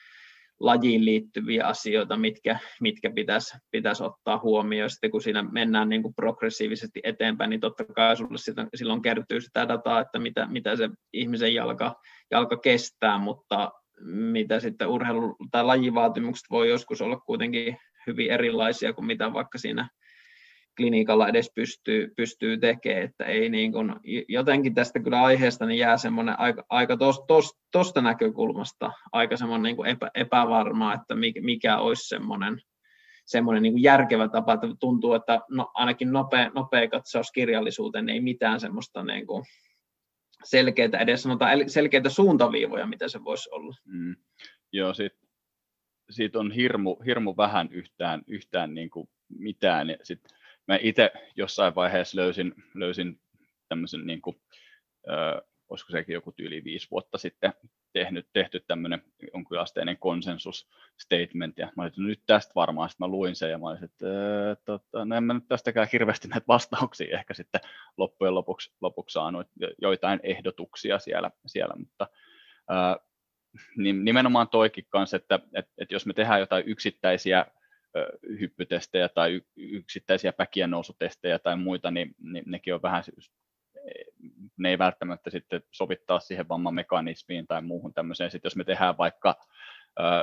lajiin 0.59 1.05
liittyviä 1.05 1.67
asioita, 1.67 2.17
mitkä, 2.17 2.59
mitkä 2.81 3.11
pitäisi, 3.11 3.57
pitäisi 3.71 4.03
ottaa 4.03 4.39
huomioon. 4.39 4.89
Sitten 4.89 5.11
kun 5.11 5.21
siinä 5.21 5.43
mennään 5.43 5.89
niin 5.89 6.01
kuin 6.01 6.13
progressiivisesti 6.13 6.99
eteenpäin, 7.03 7.49
niin 7.49 7.59
totta 7.59 7.85
kai 7.85 8.17
sulle 8.17 8.67
silloin 8.75 9.01
kertyy 9.01 9.41
sitä 9.41 9.67
dataa, 9.67 9.99
että 9.99 10.19
mitä, 10.19 10.47
mitä 10.47 10.75
se 10.75 10.89
ihmisen 11.13 11.53
jalka, 11.53 11.95
jalka 12.31 12.57
kestää, 12.57 13.17
mutta 13.17 13.71
mitä 14.01 14.59
sitten 14.59 14.87
urheilu- 14.87 15.35
tai 15.51 15.63
lajivaatimukset 15.63 16.45
voi 16.49 16.69
joskus 16.69 17.01
olla 17.01 17.19
kuitenkin 17.19 17.77
hyvin 18.07 18.31
erilaisia 18.31 18.93
kuin 18.93 19.05
mitä 19.05 19.33
vaikka 19.33 19.57
siinä 19.57 19.89
klinikalla 20.79 21.27
edes 21.27 21.51
pystyy, 21.55 22.13
pystyy 22.15 22.57
tekemään, 22.57 23.03
että 23.03 23.25
ei 23.25 23.49
niin 23.49 23.71
kuin, 23.71 23.95
jotenkin 24.27 24.73
tästä 24.73 24.99
kyllä 24.99 25.21
aiheesta 25.21 25.65
niin 25.65 25.79
jää 25.79 25.97
semmoinen 25.97 26.39
aika, 26.39 26.63
aika 26.69 26.97
tuosta 26.97 27.25
tos, 27.27 27.57
tos, 27.71 27.93
näkökulmasta 28.01 28.91
aika 29.11 29.37
semmoinen 29.37 29.63
niin 29.63 29.75
kuin 29.75 29.89
epä, 29.89 30.11
epävarmaa, 30.15 30.93
että 30.93 31.15
mikä, 31.15 31.41
mikä 31.41 31.77
olisi 31.77 32.07
semmoinen, 32.07 32.61
semmoinen 33.25 33.63
niin 33.63 33.73
kuin 33.73 33.83
järkevä 33.83 34.27
tapa, 34.27 34.53
että 34.53 34.67
tuntuu, 34.79 35.13
että 35.13 35.39
no, 35.49 35.71
ainakin 35.73 36.11
nopea, 36.11 36.51
nopea 36.55 36.87
katsaus 36.87 37.31
kirjallisuuteen 37.31 38.05
niin 38.05 38.13
ei 38.13 38.21
mitään 38.21 38.59
semmoista 38.59 39.03
niin 39.03 39.27
kuin 39.27 39.43
selkeitä, 40.43 40.97
edes 40.97 41.23
sanotaan 41.23 41.69
selkeitä 41.69 42.09
suuntaviivoja, 42.09 42.87
mitä 42.87 43.07
se 43.07 43.23
voisi 43.23 43.49
olla. 43.51 43.75
Mm. 43.85 44.15
Joo, 44.71 44.93
sit, 44.93 45.13
siitä 46.09 46.39
on 46.39 46.51
hirmu, 46.51 46.95
hirmu 47.05 47.37
vähän 47.37 47.69
yhtään, 47.71 48.21
yhtään 48.27 48.73
niin 48.73 48.89
kuin 48.89 49.09
mitään. 49.29 49.89
Ja 49.89 49.97
sit 50.03 50.19
mä 50.69 50.77
itse 50.81 51.11
jossain 51.35 51.75
vaiheessa 51.75 52.17
löysin, 52.17 52.53
löysin 52.73 53.21
tämmöisen, 53.69 54.07
niin 54.07 54.21
kuin, 54.21 54.41
ö, 55.09 55.41
olisiko 55.69 55.91
sekin 55.91 56.13
joku 56.13 56.31
tyyli 56.31 56.63
viisi 56.63 56.87
vuotta 56.91 57.17
sitten 57.17 57.53
tehnyt, 57.93 58.27
tehty 58.33 58.59
tämmöinen 58.67 59.03
jonkinasteinen 59.33 59.97
konsensus 59.97 60.69
statement, 60.97 61.57
ja 61.57 61.65
mä 61.65 61.83
olin, 61.83 61.87
että 61.87 62.01
no 62.01 62.07
nyt 62.07 62.21
tästä 62.25 62.51
varmaan, 62.55 62.89
sitten 62.89 63.07
mä 63.07 63.11
luin 63.11 63.35
sen, 63.35 63.51
ja 63.51 63.57
mä 63.57 63.69
olin, 63.69 63.83
että 63.83 64.05
tota, 64.65 65.05
no 65.05 65.15
en 65.15 65.23
mä 65.23 65.33
nyt 65.33 65.47
tästäkään 65.47 65.87
hirveästi 65.93 66.27
näitä 66.27 66.47
vastauksia 66.47 67.17
ehkä 67.17 67.33
sitten 67.33 67.61
loppujen 67.97 68.35
lopuksi, 68.35 68.71
lopuksi 68.81 69.13
saanut, 69.13 69.47
joitain 69.81 70.19
ehdotuksia 70.23 70.99
siellä, 70.99 71.31
siellä 71.45 71.73
mutta 71.77 72.07
ää, 72.69 72.97
nimenomaan 73.77 74.49
toikin 74.49 74.85
kanssa, 74.89 75.17
että, 75.17 75.39
että, 75.55 75.71
että 75.77 75.95
jos 75.95 76.05
me 76.05 76.13
tehdään 76.13 76.39
jotain 76.39 76.63
yksittäisiä 76.67 77.45
hyppytestejä 78.39 79.09
tai 79.09 79.41
yksittäisiä 79.57 80.33
päkien 80.33 80.69
nousutestejä 80.69 81.39
tai 81.39 81.57
muita, 81.57 81.91
niin, 81.91 82.15
niin 82.23 82.43
nekin 82.47 82.73
on 82.73 82.81
vähän, 82.81 83.03
ne 84.57 84.69
ei 84.69 84.77
välttämättä 84.77 85.29
sitten 85.29 85.61
sovittaa 85.71 86.19
siihen 86.19 86.49
vammamekanismiin 86.49 87.47
tai 87.47 87.61
muuhun 87.61 87.93
tämmöiseen. 87.93 88.31
Sitten 88.31 88.49
jos 88.49 88.55
me 88.55 88.63
tehdään 88.63 88.97
vaikka 88.97 89.35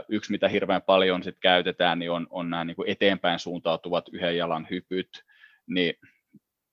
yksi, 0.09 0.33
mitä 0.33 0.49
hirveän 0.49 0.83
paljon 0.83 1.23
sit 1.23 1.37
käytetään, 1.41 1.99
niin 1.99 2.11
on, 2.11 2.27
on 2.31 2.51
nämä 2.51 2.65
niin 2.65 2.77
kuin 2.77 2.89
eteenpäin 2.89 3.39
suuntautuvat 3.39 4.09
yhden 4.13 4.37
jalan 4.37 4.67
hypyt, 4.71 5.09
niin 5.67 5.95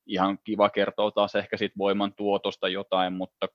ihan 0.05 0.39
kiva 0.43 0.69
kertoa 0.69 1.11
taas 1.11 1.35
ehkä 1.35 1.57
siitä 1.57 1.75
voiman 1.77 2.13
tuotosta 2.13 2.67
jotain, 2.67 3.13
mutta 3.13 3.47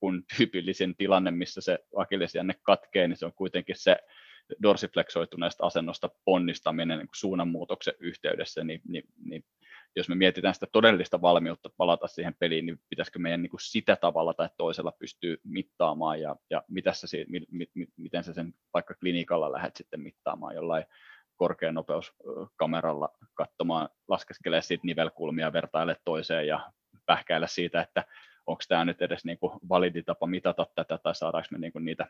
kun 0.00 0.22
tyypillisin 0.36 0.96
tilanne, 0.96 1.30
missä 1.30 1.60
se 1.60 1.78
akillesjänne 1.96 2.54
katkee, 2.62 3.08
niin 3.08 3.16
se 3.16 3.26
on 3.26 3.32
kuitenkin 3.32 3.76
se 3.78 3.96
dorsifleksoituneesta 4.62 5.66
asennosta 5.66 6.10
ponnistaminen 6.24 6.98
niin 6.98 7.08
suunnanmuutoksen 7.14 7.94
yhteydessä, 8.00 8.64
niin, 8.64 8.80
niin, 8.88 9.04
niin 9.24 9.44
jos 9.96 10.08
me 10.08 10.14
mietitään 10.14 10.54
sitä 10.54 10.66
todellista 10.72 11.22
valmiutta 11.22 11.70
palata 11.76 12.06
siihen 12.06 12.34
peliin, 12.38 12.66
niin 12.66 12.80
pitäisikö 12.88 13.18
meidän 13.18 13.42
niin 13.42 13.50
kuin 13.50 13.60
sitä 13.60 13.96
tavalla 13.96 14.34
tai 14.34 14.48
toisella 14.56 14.92
pystyä 14.92 15.36
mittaamaan 15.44 16.20
ja, 16.20 16.36
ja 16.50 16.62
mitä 16.68 16.92
sä, 16.92 17.06
mi, 17.28 17.40
mi, 17.50 17.66
mi, 17.74 17.86
miten 17.96 18.24
sä 18.24 18.32
sen 18.32 18.54
vaikka 18.74 18.94
klinikalla 18.94 19.52
lähdet 19.52 19.76
sitten 19.76 20.00
mittaamaan 20.00 20.54
jollain 20.54 20.84
korkeanopeuskameralla 21.36 23.08
katsomaan, 23.34 23.88
laskeskelee 24.08 24.62
siitä 24.62 24.86
nivelkulmia, 24.86 25.52
vertaile 25.52 25.96
toiseen 26.04 26.46
ja 26.46 26.72
pähkäillä 27.06 27.46
siitä, 27.46 27.82
että 27.82 28.04
onko 28.46 28.62
tämä 28.68 28.84
nyt 28.84 29.02
edes 29.02 29.24
niin 29.24 29.38
validi 29.68 30.02
tapa 30.02 30.26
mitata 30.26 30.66
tätä 30.74 30.98
tai 30.98 31.14
saadaanko 31.14 31.48
me 31.50 31.58
niin 31.58 31.72
kuin 31.72 31.84
niitä 31.84 32.06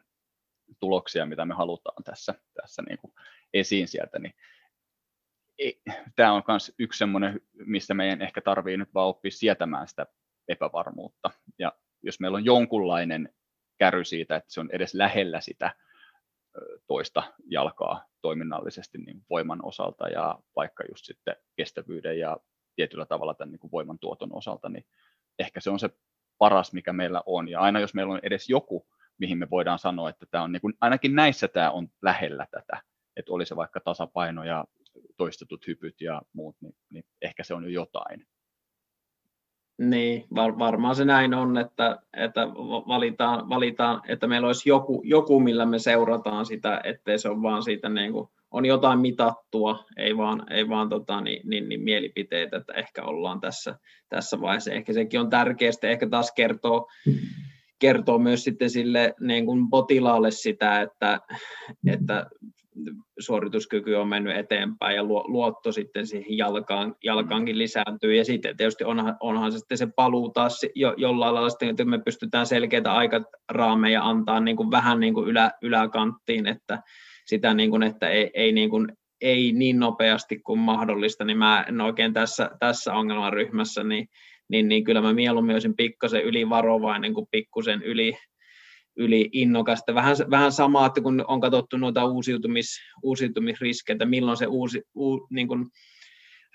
tuloksia, 0.80 1.26
mitä 1.26 1.44
me 1.44 1.54
halutaan 1.54 2.04
tässä, 2.04 2.34
tässä 2.54 2.82
niin 2.82 2.98
kuin 2.98 3.14
esiin 3.54 3.88
sieltä, 3.88 4.18
niin 4.18 4.34
tämä 6.16 6.32
on 6.32 6.42
myös 6.48 6.74
yksi 6.78 6.98
semmoinen, 6.98 7.40
missä 7.52 7.94
meidän 7.94 8.22
ehkä 8.22 8.40
tarvii 8.40 8.76
nyt 8.76 8.94
vaan 8.94 9.08
oppia 9.08 9.30
sietämään 9.30 9.88
sitä 9.88 10.06
epävarmuutta. 10.48 11.30
Ja 11.58 11.72
jos 12.02 12.20
meillä 12.20 12.36
on 12.36 12.44
jonkunlainen 12.44 13.34
käry 13.78 14.04
siitä, 14.04 14.36
että 14.36 14.52
se 14.52 14.60
on 14.60 14.68
edes 14.72 14.94
lähellä 14.94 15.40
sitä 15.40 15.74
toista 16.86 17.22
jalkaa 17.46 18.04
toiminnallisesti 18.22 18.98
niin 18.98 19.24
voiman 19.30 19.60
osalta 19.62 20.08
ja 20.08 20.38
vaikka 20.56 20.84
just 20.90 21.04
sitten 21.04 21.36
kestävyyden 21.56 22.18
ja 22.18 22.36
tietyllä 22.76 23.06
tavalla 23.06 23.34
tämän 23.34 23.50
niin 23.52 23.60
kuin 23.60 23.72
voiman 23.72 23.98
tuoton 23.98 24.36
osalta, 24.36 24.68
niin 24.68 24.86
ehkä 25.38 25.60
se 25.60 25.70
on 25.70 25.78
se 25.78 25.90
paras, 26.38 26.72
mikä 26.72 26.92
meillä 26.92 27.22
on. 27.26 27.48
Ja 27.48 27.60
aina 27.60 27.80
jos 27.80 27.94
meillä 27.94 28.12
on 28.12 28.20
edes 28.22 28.48
joku, 28.48 28.86
mihin 29.18 29.38
me 29.38 29.50
voidaan 29.50 29.78
sanoa, 29.78 30.10
että 30.10 30.26
tämä 30.30 30.44
on 30.44 30.52
niin 30.52 30.60
kuin, 30.60 30.74
ainakin 30.80 31.14
näissä 31.14 31.48
tämä 31.48 31.70
on 31.70 31.88
lähellä 32.02 32.46
tätä, 32.50 32.82
että 33.16 33.32
oli 33.32 33.46
se 33.46 33.56
vaikka 33.56 33.80
tasapaino 33.80 34.44
ja 34.44 34.64
toistetut 35.16 35.66
hypyt 35.66 36.00
ja 36.00 36.22
muut, 36.32 36.56
niin, 36.60 36.74
niin 36.90 37.04
ehkä 37.22 37.44
se 37.44 37.54
on 37.54 37.64
jo 37.64 37.70
jotain. 37.70 38.26
Niin, 39.78 40.24
var, 40.34 40.58
varmaan 40.58 40.96
se 40.96 41.04
näin 41.04 41.34
on, 41.34 41.58
että, 41.58 41.98
että 42.16 42.46
valitaan, 42.88 43.48
valitaan, 43.48 44.02
että 44.08 44.26
meillä 44.26 44.46
olisi 44.46 44.68
joku, 44.68 45.02
joku, 45.04 45.40
millä 45.40 45.66
me 45.66 45.78
seurataan 45.78 46.46
sitä, 46.46 46.80
ettei 46.84 47.18
se 47.18 47.28
ole 47.28 47.42
vaan 47.42 47.62
siitä 47.62 47.88
niin 47.88 48.12
kuin, 48.12 48.28
on 48.50 48.64
jotain 48.64 48.98
mitattua, 48.98 49.84
ei 49.96 50.16
vaan, 50.16 50.52
ei 50.52 50.68
vaan 50.68 50.88
tota, 50.88 51.20
niin, 51.20 51.48
niin, 51.48 51.68
niin, 51.68 51.80
mielipiteitä, 51.80 52.56
että 52.56 52.72
ehkä 52.72 53.02
ollaan 53.02 53.40
tässä, 53.40 53.78
tässä 54.08 54.40
vaiheessa. 54.40 54.72
Ehkä 54.72 54.92
sekin 54.92 55.20
on 55.20 55.30
tärkeää, 55.30 55.72
ehkä 55.82 56.08
taas 56.08 56.32
kertoo, 56.32 56.88
kertoo 57.78 58.18
myös 58.18 58.44
sitten 58.44 58.70
sille 58.70 59.14
niin 59.20 59.46
kuin 59.46 59.70
potilaalle 59.70 60.30
sitä, 60.30 60.80
että, 60.80 61.20
että 61.86 62.26
suorituskyky 63.18 63.94
on 63.94 64.08
mennyt 64.08 64.36
eteenpäin 64.36 64.96
ja 64.96 65.04
luotto 65.04 65.72
sitten 65.72 66.06
siihen 66.06 66.38
jalkaan, 66.38 66.94
jalkaankin 67.04 67.58
lisääntyy. 67.58 68.14
Ja 68.14 68.24
sitten 68.24 68.56
tietysti 68.56 68.84
onhan, 68.84 69.16
onhan 69.20 69.52
se 69.52 69.58
sitten 69.58 69.78
se 69.78 69.86
paluu 69.96 70.30
taas 70.30 70.66
jo, 70.74 70.94
jollain 70.96 71.34
lailla 71.34 71.50
sitten, 71.50 71.68
että 71.68 71.84
me 71.84 71.98
pystytään 71.98 72.46
selkeitä 72.46 72.92
aikaraameja 72.92 74.04
antaa 74.04 74.40
niin 74.40 74.56
kuin 74.56 74.70
vähän 74.70 75.00
niin 75.00 75.14
kuin 75.14 75.28
ylä, 75.28 75.50
yläkanttiin, 75.62 76.46
että 76.46 76.82
sitä 77.26 77.54
niin 77.54 77.70
kuin, 77.70 77.82
että 77.82 78.08
ei, 78.08 78.30
ei, 78.34 78.52
niin 78.52 78.70
kuin, 78.70 78.92
ei 79.20 79.52
niin 79.52 79.78
nopeasti 79.78 80.38
kuin 80.38 80.58
mahdollista, 80.58 81.24
niin 81.24 81.38
mä 81.38 81.64
en 81.68 81.80
oikein 81.80 82.12
tässä, 82.12 82.50
tässä 82.60 82.94
ongelmaryhmässä, 82.94 83.84
niin, 83.84 84.08
niin, 84.48 84.68
niin 84.68 84.84
kyllä 84.84 85.00
mä 85.00 85.12
mieluummin 85.12 85.54
olisin 85.54 85.76
pikkasen 85.76 86.22
ylivarovainen 86.22 87.14
kuin 87.14 87.26
pikkusen 87.30 87.82
yli, 87.82 88.18
yli 88.96 89.28
innokasta. 89.32 89.94
Vähän, 89.94 90.16
vähän 90.30 90.52
samaa, 90.52 90.86
että 90.86 91.00
kun 91.00 91.24
on 91.28 91.40
katsottu 91.40 91.76
noita 91.76 92.04
uusiutumis, 92.04 92.80
uusiutumisriskejä, 93.02 93.98
milloin 94.04 94.36
se 94.36 94.46
uusi, 94.46 94.82
uu, 94.94 95.26
niin 95.30 95.48
kuin 95.48 95.66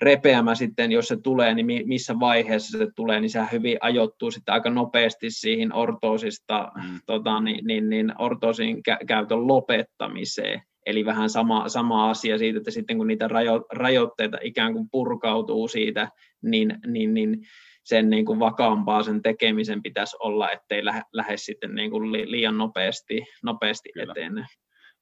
repeämä 0.00 0.54
sitten, 0.54 0.92
jos 0.92 1.08
se 1.08 1.16
tulee, 1.16 1.54
niin 1.54 1.88
missä 1.88 2.20
vaiheessa 2.20 2.78
se 2.78 2.86
tulee, 2.96 3.20
niin 3.20 3.30
se 3.30 3.40
hyvin 3.52 3.78
ajoittuu 3.80 4.30
sitten 4.30 4.52
aika 4.54 4.70
nopeasti 4.70 5.30
siihen 5.30 5.74
ortoosista, 5.74 6.72
mm. 6.74 7.00
tota, 7.06 7.40
niin, 7.40 7.66
niin, 7.66 7.88
niin 7.90 8.12
ortoosin 8.18 8.76
kä- 8.76 9.04
käytön 9.06 9.46
lopettamiseen. 9.46 10.62
Eli 10.86 11.04
vähän 11.04 11.30
sama, 11.30 11.68
sama 11.68 12.10
asia 12.10 12.38
siitä, 12.38 12.58
että 12.58 12.70
sitten 12.70 12.96
kun 12.96 13.06
niitä 13.06 13.28
rajo, 13.28 13.64
rajoitteita 13.72 14.38
ikään 14.42 14.72
kuin 14.72 14.88
purkautuu 14.90 15.68
siitä, 15.68 16.08
niin, 16.42 16.78
niin, 16.86 17.14
niin 17.14 17.38
sen 17.90 18.10
niin 18.10 18.24
kuin 18.24 18.38
vakaampaa 18.38 19.02
sen 19.02 19.22
tekemisen 19.22 19.82
pitäisi 19.82 20.16
olla, 20.20 20.50
ettei 20.50 20.84
lähde, 20.84 21.02
lähde 21.12 21.36
sitten 21.36 21.74
niin 21.74 21.90
kuin 21.90 22.12
liian 22.12 22.58
nopeasti, 22.58 23.26
nopeasti 23.42 23.90
eteen. 23.96 24.46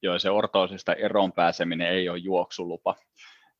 Joo, 0.01 0.19
se 0.19 0.29
ortoosista 0.29 0.93
eroon 0.93 1.31
pääseminen 1.31 1.87
ei 1.87 2.09
ole 2.09 2.17
juoksulupa. 2.17 2.95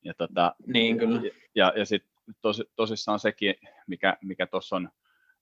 Ja, 0.04 0.14
tota, 0.14 0.54
niin, 0.66 0.98
kyllä. 0.98 1.20
ja, 1.54 1.72
ja 1.76 1.84
sitten 1.84 2.10
tos, 2.42 2.62
tosissaan 2.76 3.18
sekin, 3.18 3.54
mikä, 3.86 4.16
mikä 4.22 4.46
tuossa 4.46 4.76
on 4.76 4.88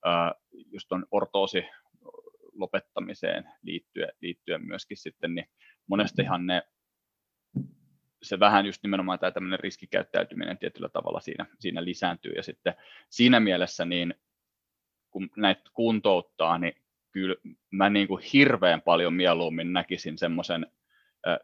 äh, 0.06 0.32
just 0.72 0.92
on 0.92 1.06
ortoosi 1.10 1.64
lopettamiseen 2.52 3.44
liittyen, 3.62 4.12
liittyen 4.20 4.66
myöskin 4.66 4.96
sitten, 4.96 5.34
niin 5.34 5.46
monestihan 5.86 6.46
ne 6.46 6.62
se 8.22 8.40
vähän 8.40 8.66
just 8.66 8.82
nimenomaan 8.82 9.18
tämä 9.18 9.30
tämmöinen 9.30 9.60
riskikäyttäytyminen 9.60 10.58
tietyllä 10.58 10.88
tavalla 10.88 11.20
siinä, 11.20 11.46
siinä 11.58 11.84
lisääntyy. 11.84 12.32
Ja 12.32 12.42
sitten 12.42 12.74
siinä 13.08 13.40
mielessä 13.40 13.84
niin 13.84 14.14
kun 15.10 15.30
näitä 15.36 15.62
kuntouttaa, 15.74 16.58
niin 16.58 16.74
kyllä 17.10 17.34
mä 17.70 17.90
niin 17.90 18.08
kuin 18.08 18.22
hirveän 18.32 18.82
paljon 18.82 19.14
mieluummin 19.14 19.72
näkisin 19.72 20.18
semmoisen, 20.18 20.66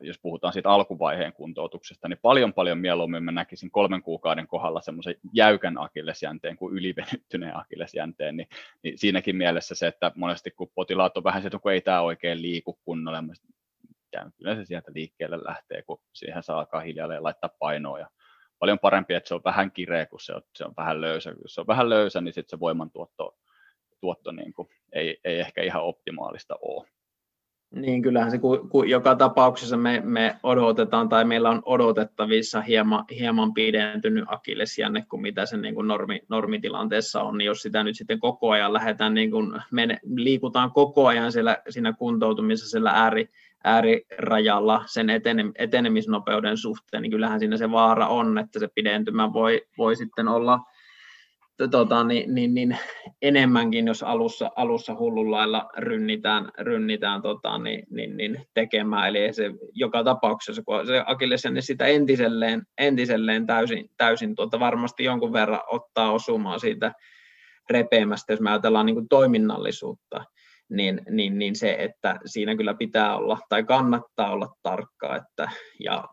jos 0.00 0.18
puhutaan 0.18 0.52
siitä 0.52 0.70
alkuvaiheen 0.70 1.32
kuntoutuksesta, 1.32 2.08
niin 2.08 2.18
paljon 2.22 2.52
paljon 2.52 2.78
mieluummin 2.78 3.24
mä 3.24 3.32
näkisin 3.32 3.70
kolmen 3.70 4.02
kuukauden 4.02 4.46
kohdalla 4.46 4.80
semmoisen 4.80 5.14
jäykän 5.32 5.78
akillesjänteen 5.78 6.56
kuin 6.56 6.74
ylivenyttyneen 6.74 7.56
akillesjänteen, 7.56 8.36
niin, 8.36 8.48
niin 8.82 8.98
siinäkin 8.98 9.36
mielessä 9.36 9.74
se, 9.74 9.86
että 9.86 10.12
monesti 10.14 10.50
kun 10.50 10.70
potilaat 10.74 11.16
on 11.16 11.24
vähän 11.24 11.42
se, 11.42 11.46
että 11.46 11.72
ei 11.72 11.80
tämä 11.80 12.00
oikein 12.00 12.42
liiku 12.42 12.78
kunnolla, 12.84 13.24
mitään. 14.14 14.32
Kyllä 14.38 14.54
se 14.54 14.64
sieltä 14.64 14.92
liikkeelle 14.94 15.38
lähtee, 15.44 15.82
kun 15.82 16.00
siihen 16.12 16.42
saa 16.42 16.58
alkaa 16.58 16.80
hiljalleen 16.80 17.22
laittaa 17.22 17.50
painoa. 17.58 17.98
Ja 17.98 18.08
paljon 18.58 18.78
parempi, 18.78 19.14
että 19.14 19.28
se 19.28 19.34
on 19.34 19.44
vähän 19.44 19.72
kireä, 19.72 20.06
kun 20.06 20.20
se 20.20 20.32
on, 20.34 20.42
se 20.56 20.64
on 20.64 20.74
vähän 20.76 21.00
löysä. 21.00 21.34
Jos 21.42 21.54
se 21.54 21.60
on 21.60 21.66
vähän 21.66 21.90
löysä, 21.90 22.20
niin 22.20 22.34
sitten 22.34 22.50
se 22.56 22.60
voimantuotto 22.60 23.36
tuotto 24.00 24.32
niin 24.32 24.52
kuin 24.52 24.68
ei, 24.92 25.20
ei 25.24 25.40
ehkä 25.40 25.62
ihan 25.62 25.82
optimaalista 25.82 26.56
ole. 26.62 26.88
Niin, 27.74 28.02
kyllähän 28.02 28.30
se 28.30 28.38
ku, 28.38 28.68
ku, 28.68 28.82
joka 28.82 29.16
tapauksessa 29.16 29.76
me, 29.76 30.00
me 30.04 30.36
odotetaan 30.42 31.08
tai 31.08 31.24
meillä 31.24 31.50
on 31.50 31.62
odotettavissa 31.64 32.60
hieman, 32.60 33.04
hieman 33.10 33.54
pidentynyt 33.54 34.24
akillesjänne 34.26 35.04
kuin 35.08 35.22
mitä 35.22 35.46
se 35.46 35.56
niin 35.56 35.74
kuin 35.74 35.88
normi, 35.88 36.20
normitilanteessa 36.28 37.22
on, 37.22 37.38
niin 37.38 37.46
jos 37.46 37.62
sitä 37.62 37.84
nyt 37.84 37.96
sitten 37.96 38.20
koko 38.20 38.50
ajan 38.50 38.72
lähdetään, 38.72 39.14
niin 39.14 39.30
kuin 39.30 39.62
me 39.70 39.98
liikutaan 40.14 40.72
koko 40.72 41.06
ajan 41.06 41.32
siellä, 41.32 41.58
siinä 41.68 41.92
kuntoutumisessa 41.92 42.70
siellä 42.70 42.90
ääri, 42.90 43.28
äärirajalla 43.64 44.84
sen 44.86 45.10
etene, 45.10 45.44
etenemisnopeuden 45.58 46.56
suhteen, 46.56 47.02
niin 47.02 47.10
kyllähän 47.10 47.40
siinä 47.40 47.56
se 47.56 47.70
vaara 47.70 48.08
on, 48.08 48.38
että 48.38 48.58
se 48.58 48.68
pidentymä 48.74 49.32
voi, 49.32 49.62
voi 49.78 49.96
sitten 49.96 50.28
olla– 50.28 50.60
tota, 51.70 52.04
niin, 52.04 52.34
niin, 52.34 52.54
niin, 52.54 52.78
enemmänkin, 53.22 53.86
jos 53.86 54.02
alussa, 54.02 54.50
alussa 54.56 54.94
hullun 54.94 55.30
lailla 55.30 55.68
rynnitään, 55.76 56.50
rynnitään 56.58 57.22
tota, 57.22 57.58
niin, 57.58 57.86
niin, 57.90 58.16
niin, 58.16 58.46
tekemään. 58.54 59.08
Eli 59.08 59.32
se 59.32 59.50
joka 59.72 60.04
tapauksessa, 60.04 60.62
kun 60.62 60.86
se 60.86 61.02
Akillesen 61.06 61.54
niin 61.54 61.62
sitä 61.62 61.86
entiselleen, 61.86 62.62
entiselleen 62.78 63.46
täysin, 63.46 63.90
täysin 63.96 64.34
tuota, 64.34 64.60
varmasti 64.60 65.04
jonkun 65.04 65.32
verran 65.32 65.60
ottaa 65.66 66.12
osumaan 66.12 66.60
siitä 66.60 66.92
repeämästä, 67.70 68.32
jos 68.32 68.40
me 68.40 68.50
ajatellaan 68.50 68.86
niin 68.86 68.96
kuin 68.96 69.08
toiminnallisuutta, 69.08 70.24
niin, 70.70 71.00
niin, 71.10 71.38
niin 71.38 71.56
se, 71.56 71.76
että 71.78 72.20
siinä 72.24 72.56
kyllä 72.56 72.74
pitää 72.74 73.16
olla 73.16 73.38
tai 73.48 73.64
kannattaa 73.64 74.30
olla 74.30 74.48
tarkka, 74.62 75.16
että, 75.16 75.50
ja 75.84 76.04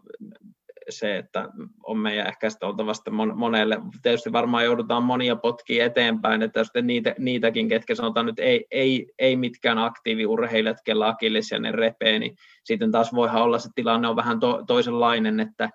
se, 0.90 1.18
että 1.18 1.50
on 1.84 1.98
meidän 1.98 2.28
ehkä 2.28 2.50
sitä 2.50 2.68
oltavasta 2.68 3.12
monelle, 3.12 3.80
tietysti 4.02 4.32
varmaan 4.32 4.66
joudutaan 4.66 5.04
monia 5.04 5.36
potkia 5.36 5.86
eteenpäin, 5.86 6.42
että 6.42 6.64
sitten 6.64 6.88
niitä, 6.88 7.16
niitäkin, 7.20 7.68
ketkä 7.68 7.96
sanotaan 7.96 8.26
nyt 8.26 8.40
ei, 8.40 8.66
ei, 8.72 9.08
ei 9.20 9.36
mitkään 9.36 9.78
aktiiviurheilijat, 9.78 10.78
kellä 10.86 11.08
akilles 11.08 11.52
ja 11.52 11.60
ne 11.60 11.72
repee, 11.72 12.20
niin 12.20 12.36
sitten 12.64 12.92
taas 12.92 13.14
voihan 13.14 13.44
olla 13.44 13.60
se 13.60 13.70
tilanne 13.76 14.08
on 14.08 14.16
vähän 14.16 14.40
to, 14.40 14.64
toisenlainen, 14.68 15.40
että 15.40 15.70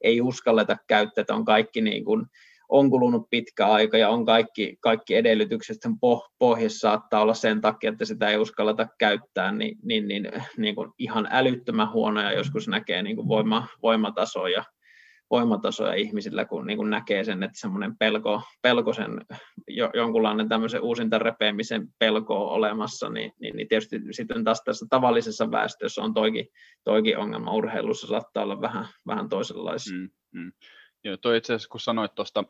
ei 0.00 0.20
uskalleta 0.20 0.76
käyttää, 0.86 1.22
että 1.22 1.34
on 1.34 1.44
kaikki 1.44 1.80
niin 1.80 2.04
kuin, 2.04 2.26
on 2.70 2.90
kulunut 2.90 3.30
pitkä 3.30 3.66
aika 3.66 3.98
ja 3.98 4.08
on 4.08 4.26
kaikki, 4.26 4.76
kaikki 4.80 5.14
edellytykset 5.14 5.76
sen 5.80 5.92
pohjassa 6.38 6.78
saattaa 6.78 7.22
olla 7.22 7.34
sen 7.34 7.60
takia, 7.60 7.90
että 7.90 8.04
sitä 8.04 8.28
ei 8.28 8.36
uskalleta 8.36 8.86
käyttää, 8.98 9.52
niin, 9.52 9.78
niin, 9.82 10.08
niin, 10.08 10.28
niin 10.56 10.74
kuin 10.74 10.92
ihan 10.98 11.28
älyttömän 11.30 11.92
huonoja 11.92 12.32
joskus 12.32 12.68
näkee 12.68 13.02
niin 13.02 13.16
kuin 13.16 13.28
voima, 13.28 13.66
voimatasoja, 13.82 14.64
voimatasoja 15.30 15.94
ihmisillä, 15.94 16.44
kun 16.44 16.66
niin 16.66 16.76
kuin 16.76 16.90
näkee 16.90 17.24
sen, 17.24 17.42
että 17.42 17.60
semmoinen 17.60 17.96
pelko, 17.98 18.42
pelko 18.62 18.92
sen, 18.92 19.20
jo, 19.68 19.90
jonkunlainen 19.94 20.48
tämmöisen 20.48 20.82
uusinta 20.82 21.18
repeämisen 21.18 21.88
pelko 21.98 22.46
on 22.46 22.52
olemassa, 22.52 23.08
niin, 23.08 23.32
niin, 23.40 23.56
niin 23.56 23.68
tietysti 23.68 24.00
sitten 24.10 24.44
taas 24.44 24.62
tässä 24.64 24.86
tavallisessa 24.90 25.50
väestössä 25.50 26.02
on 26.02 26.14
toikin, 26.14 26.46
toikin 26.84 27.18
ongelma 27.18 27.52
urheilussa 27.52 28.06
saattaa 28.06 28.42
olla 28.42 28.60
vähän, 28.60 28.86
vähän 29.06 29.28
toisenlaisia. 29.28 29.98
Mm, 29.98 30.10
mm. 30.32 30.52
Joo, 31.04 31.16
toi 31.16 31.36
itse 31.36 31.54
asiassa 31.54 31.68
kun 31.68 31.80
sanoit 31.80 32.14
tuosta 32.14 32.44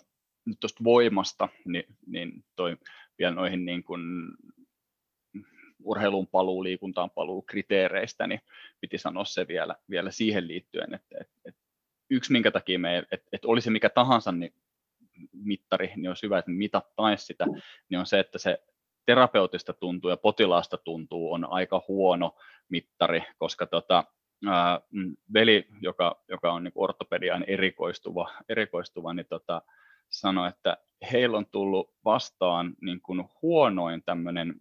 tuosta 0.61 0.85
voimasta, 0.85 1.49
niin, 1.65 1.85
niin 2.07 2.45
toi 2.57 2.77
vielä 3.19 3.35
noihin 3.35 3.65
niin 3.65 3.85
kuin 3.85 4.03
urheilun 5.85 6.27
paluu, 6.27 6.65
liikuntaan 6.65 7.11
paluu 7.11 7.43
kriteereistä, 7.43 8.27
niin 8.27 8.41
piti 8.81 8.99
sanoa 8.99 9.25
se 9.25 9.49
vielä, 9.49 9.77
vielä 9.91 10.11
siihen 10.11 10.49
liittyen, 10.49 10.95
että, 10.95 11.17
että, 11.21 11.35
että 11.45 11.61
yksi 12.11 12.33
minkä 12.33 12.51
takia 12.51 12.79
me, 12.79 12.99
että, 12.99 13.29
että 13.33 13.49
olisi 13.49 13.71
mikä 13.71 13.89
tahansa 13.91 14.33
niin 14.33 14.55
mittari, 15.33 15.93
niin 15.97 16.09
olisi 16.09 16.23
hyvä, 16.23 16.39
että 16.39 16.51
mitattaisiin 16.51 17.27
sitä, 17.27 17.47
niin 17.89 17.99
on 17.99 18.07
se, 18.07 18.19
että 18.19 18.39
se 18.39 18.63
terapeutista 19.07 19.73
tuntuu 19.73 20.11
ja 20.11 20.17
potilaasta 20.17 20.77
tuntuu 20.77 21.33
on 21.33 21.53
aika 21.53 21.85
huono 21.89 22.35
mittari, 22.69 23.23
koska 23.39 23.67
tota, 23.67 24.05
ää, 24.49 24.81
veli, 25.33 25.67
joka, 25.81 26.23
joka 26.29 26.53
on 26.53 26.65
niin 26.65 26.73
ortopediaan 26.75 27.45
erikoistuva, 27.47 28.31
erikoistuva 28.49 29.15
niin 29.15 29.27
tota, 29.27 29.63
sanoi, 30.11 30.49
että 30.49 30.77
heillä 31.13 31.39
on 31.39 31.47
tullut 31.47 31.95
vastaan 32.05 32.75
niin 32.81 33.01
kuin 33.01 33.25
huonoin 33.43 34.03
tämmöinen 34.03 34.55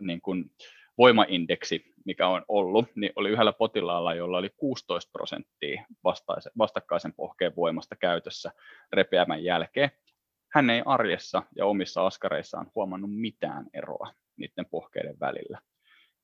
niin 0.00 0.20
kuin 0.20 0.50
voimaindeksi, 0.98 1.94
mikä 2.04 2.28
on 2.28 2.44
ollut, 2.48 2.86
niin 2.94 3.12
oli 3.16 3.30
yhdellä 3.30 3.52
potilaalla, 3.52 4.14
jolla 4.14 4.38
oli 4.38 4.50
16 4.56 5.10
prosenttia 5.12 5.84
vastakkaisen 6.58 7.12
pohkeen 7.12 7.56
voimasta 7.56 7.96
käytössä 7.96 8.52
repeämän 8.92 9.44
jälkeen. 9.44 9.90
Hän 10.52 10.70
ei 10.70 10.82
arjessa 10.86 11.42
ja 11.56 11.66
omissa 11.66 12.06
askareissaan 12.06 12.70
huomannut 12.74 13.10
mitään 13.14 13.66
eroa 13.72 14.12
niiden 14.36 14.66
pohkeiden 14.66 15.20
välillä. 15.20 15.58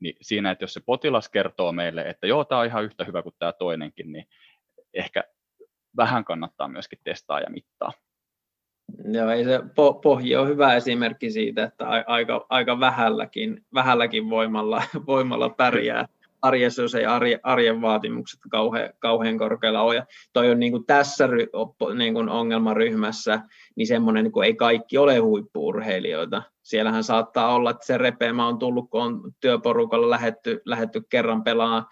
Niin 0.00 0.16
siinä, 0.20 0.50
että 0.50 0.64
jos 0.64 0.74
se 0.74 0.80
potilas 0.86 1.28
kertoo 1.28 1.72
meille, 1.72 2.02
että 2.02 2.26
joo, 2.26 2.44
tämä 2.44 2.60
on 2.60 2.66
ihan 2.66 2.84
yhtä 2.84 3.04
hyvä 3.04 3.22
kuin 3.22 3.34
tämä 3.38 3.52
toinenkin, 3.52 4.12
niin 4.12 4.28
ehkä 4.94 5.24
vähän 5.96 6.24
kannattaa 6.24 6.68
myöskin 6.68 6.98
testaa 7.04 7.40
ja 7.40 7.50
mittaa. 7.50 7.92
Joo, 9.12 9.30
ei 9.30 9.44
se 9.44 9.58
po- 9.58 10.00
pohji 10.02 10.36
on 10.36 10.48
hyvä 10.48 10.74
esimerkki 10.74 11.30
siitä, 11.30 11.64
että 11.64 11.88
aika, 12.06 12.46
aika 12.48 12.80
vähälläkin, 12.80 13.64
vähälläkin 13.74 14.30
voimalla, 14.30 14.82
voimalla 15.06 15.48
pärjää 15.48 16.08
arjessa, 16.42 16.82
jos 16.82 16.94
ei 16.94 17.04
arjen, 17.04 17.40
arjen 17.42 17.82
vaatimukset 17.82 18.40
kauhean, 18.50 18.90
kauhean 18.98 19.38
korkealla 19.38 19.82
ole. 19.82 19.94
Ja 19.94 20.06
toi 20.32 20.50
on 20.50 20.60
niin 20.60 20.72
kuin 20.72 20.86
tässä 20.86 21.26
ry, 21.26 21.46
niin 21.94 22.14
kuin 22.14 22.28
ongelmaryhmässä, 22.28 23.40
niin 23.76 23.86
semmoinen, 23.86 24.24
niin 24.24 24.32
kuin 24.32 24.46
ei 24.46 24.54
kaikki 24.54 24.98
ole 24.98 25.18
huippuurheilijoita. 25.18 26.42
Siellähän 26.62 27.04
saattaa 27.04 27.54
olla, 27.54 27.70
että 27.70 27.86
se 27.86 27.98
repeämä 27.98 28.46
on 28.46 28.58
tullut, 28.58 28.90
kun 28.90 29.02
on 29.02 29.32
työporukalla 29.40 30.10
lähetty, 30.10 30.62
lähetty 30.64 31.02
kerran 31.08 31.44
pelaa 31.44 31.88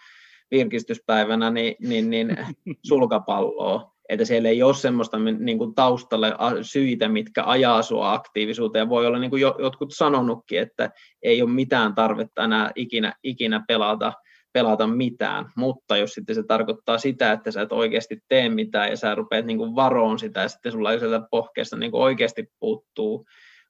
virkistyspäivänä, 0.51 1.51
niin, 1.51 1.77
niin, 1.81 2.11
niin 2.11 2.37
sulkapalloa 2.89 3.98
että 4.09 4.25
siellä 4.25 4.49
ei 4.49 4.63
ole 4.63 4.75
semmoista 4.75 5.19
niin 5.19 5.59
kuin 5.59 5.75
taustalle 5.75 6.35
syitä, 6.63 7.09
mitkä 7.09 7.43
ajaa 7.45 7.83
sua 7.83 8.13
aktiivisuuteen. 8.13 8.89
Voi 8.89 9.07
olla 9.07 9.19
niin 9.19 9.31
kuin 9.31 9.43
jotkut 9.43 9.93
sanonutkin, 9.93 10.61
että 10.61 10.91
ei 11.23 11.43
ole 11.43 11.51
mitään 11.51 11.95
tarvetta 11.95 12.45
enää 12.45 12.71
ikinä, 12.75 13.15
ikinä 13.23 13.65
pelata, 13.69 14.13
pelata 14.53 14.87
mitään, 14.87 15.47
mutta 15.57 15.97
jos 15.97 16.13
sitten 16.13 16.35
se 16.35 16.43
tarkoittaa 16.43 16.99
sitä, 16.99 17.33
että 17.33 17.51
sä 17.51 17.63
et 17.63 17.73
oikeasti 17.73 18.19
tee 18.29 18.49
mitään 18.49 18.91
ja 18.91 18.97
sä 18.97 19.15
rupeat 19.15 19.47
niin 19.47 19.59
kuin 19.59 19.75
varoon 19.75 20.19
sitä 20.19 20.41
ja 20.41 20.49
sitten 20.49 20.73
sulla 20.73 20.99
sieltä 20.99 21.27
pohkeesta 21.31 21.77
niin 21.77 21.91
kuin 21.91 22.03
oikeasti 22.03 22.47
puuttuu 22.61 23.27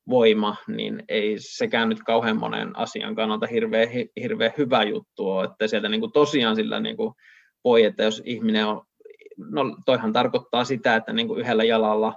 voima, 0.09 0.57
niin 0.67 1.03
ei 1.09 1.37
sekään 1.39 1.89
nyt 1.89 2.03
kauhean 2.03 2.37
monen 2.37 2.79
asian 2.79 3.15
kannalta 3.15 3.47
hirveän, 3.47 3.89
hirveän 4.23 4.53
hyvä 4.59 4.83
juttu 4.83 5.31
ole, 5.31 5.45
että 5.45 5.67
sieltä 5.67 5.89
niin 5.89 6.01
kuin 6.01 6.13
tosiaan 6.13 6.57
sillä 6.57 6.81
niin 6.81 6.97
kuin 6.97 7.15
voi, 7.65 7.85
että 7.85 8.03
jos 8.03 8.23
ihminen 8.25 8.67
on 8.67 8.88
no 9.51 9.77
toihan 9.87 10.13
tarkoittaa 10.13 10.65
sitä, 10.65 10.97
että 10.97 11.13
niin 11.13 11.29
kuin 11.29 11.41
yhdellä 11.41 11.65
jalalla 11.65 12.15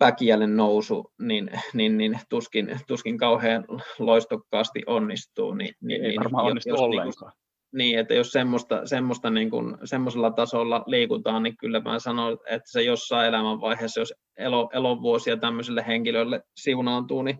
väkiälen 0.00 0.56
nousu, 0.56 1.12
niin, 1.20 1.50
niin, 1.74 1.98
niin 1.98 2.20
tuskin, 2.30 2.80
tuskin 2.88 3.18
kauhean 3.18 3.64
loistokkaasti 3.98 4.82
onnistuu. 4.86 5.54
Niin, 5.54 5.74
niin, 5.80 6.04
ei 6.04 6.08
niin, 6.08 6.20
varmaan 6.20 6.44
onnistu 6.44 6.68
jos, 6.68 6.80
niinku 6.80 6.84
ollenkaan. 6.84 7.32
Niin, 7.32 7.46
niin, 7.78 7.98
että 7.98 8.14
jos 8.14 8.30
semmoista, 8.30 8.86
semmoista 8.86 9.30
niin 9.30 9.50
kuin, 9.50 9.76
semmoisella 9.84 10.30
tasolla 10.30 10.84
liikutaan, 10.86 11.42
niin 11.42 11.56
kyllä 11.56 11.80
mä 11.80 11.98
sanon, 11.98 12.38
että 12.46 12.70
se 12.70 12.82
jossain 12.82 13.28
elämänvaiheessa, 13.28 14.00
jos 14.00 14.14
elo, 14.36 14.70
elovuosia 14.72 15.36
tämmöiselle 15.36 15.84
henkilölle 15.86 16.42
siunaantuu, 16.56 17.22
niin 17.22 17.38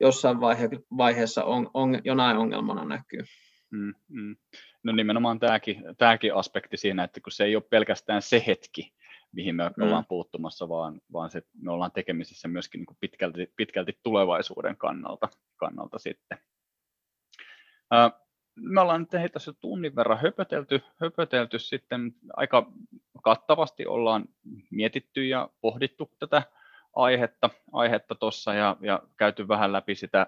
jossain 0.00 0.40
vaihe, 0.40 0.68
vaiheessa 0.96 1.44
on, 1.44 1.70
on, 1.74 1.98
jonain 2.04 2.36
ongelmana 2.36 2.84
näkyy. 2.84 3.20
Mm, 3.70 3.94
mm. 4.08 4.36
No 4.82 4.92
nimenomaan 4.92 5.40
tämäkin, 5.40 5.84
tämäkin 5.98 6.34
aspekti 6.34 6.76
siinä, 6.76 7.04
että 7.04 7.20
kun 7.20 7.32
se 7.32 7.44
ei 7.44 7.56
ole 7.56 7.64
pelkästään 7.70 8.22
se 8.22 8.44
hetki, 8.46 8.94
mihin 9.32 9.56
me 9.56 9.70
mm. 9.76 9.82
ollaan 9.84 10.06
puuttumassa, 10.08 10.68
vaan, 10.68 11.00
vaan 11.12 11.30
se, 11.30 11.42
me 11.62 11.72
ollaan 11.72 11.92
tekemisissä 11.92 12.48
myöskin 12.48 12.78
niin 12.78 12.86
kuin 12.86 12.96
pitkälti, 13.00 13.52
pitkälti 13.56 13.98
tulevaisuuden 14.02 14.76
kannalta, 14.76 15.28
kannalta 15.56 15.98
sitten. 15.98 16.38
Ää, 17.90 18.10
me 18.60 18.80
ollaan 18.80 19.00
nyt 19.00 19.32
se 19.36 19.52
tunnin 19.60 19.96
verran 19.96 20.20
höpötelty, 20.20 20.82
höpötelty 21.00 21.58
sitten 21.58 22.12
aika 22.32 22.72
kattavasti 23.22 23.86
ollaan 23.86 24.24
mietitty 24.70 25.26
ja 25.26 25.50
pohdittu 25.60 26.12
tätä 26.18 26.42
aihetta 26.94 27.50
aihetta 27.72 28.14
tuossa 28.14 28.54
ja, 28.54 28.76
ja 28.80 29.02
käyty 29.16 29.48
vähän 29.48 29.72
läpi 29.72 29.94
sitä 29.94 30.26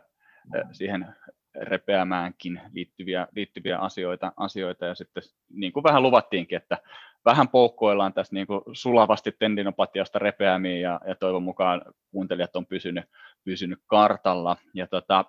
siihen 0.73 1.15
repeämäänkin 1.55 2.61
liittyviä, 2.73 3.27
liittyviä 3.33 3.79
asioita, 3.79 4.33
asioita 4.37 4.87
ja 4.87 4.95
sitten 4.95 5.23
niin 5.49 5.73
kuin 5.73 5.85
vähän 5.85 6.03
luvattiinkin, 6.03 6.57
että 6.57 6.79
vähän 7.25 7.49
poukkoillaan 7.49 8.13
tässä 8.13 8.35
niin 8.35 8.47
kuin 8.47 8.61
sulavasti 8.73 9.33
tendinopatiasta 9.39 10.19
repeämiin 10.19 10.81
ja, 10.81 11.01
ja 11.07 11.15
toivon 11.15 11.43
mukaan 11.43 11.83
kuuntelijat 12.11 12.57
on 12.57 12.67
pysynyt, 12.67 13.05
pysynyt 13.45 13.79
kartalla. 13.87 14.57
Ja 14.75 14.87
tota, 14.87 15.25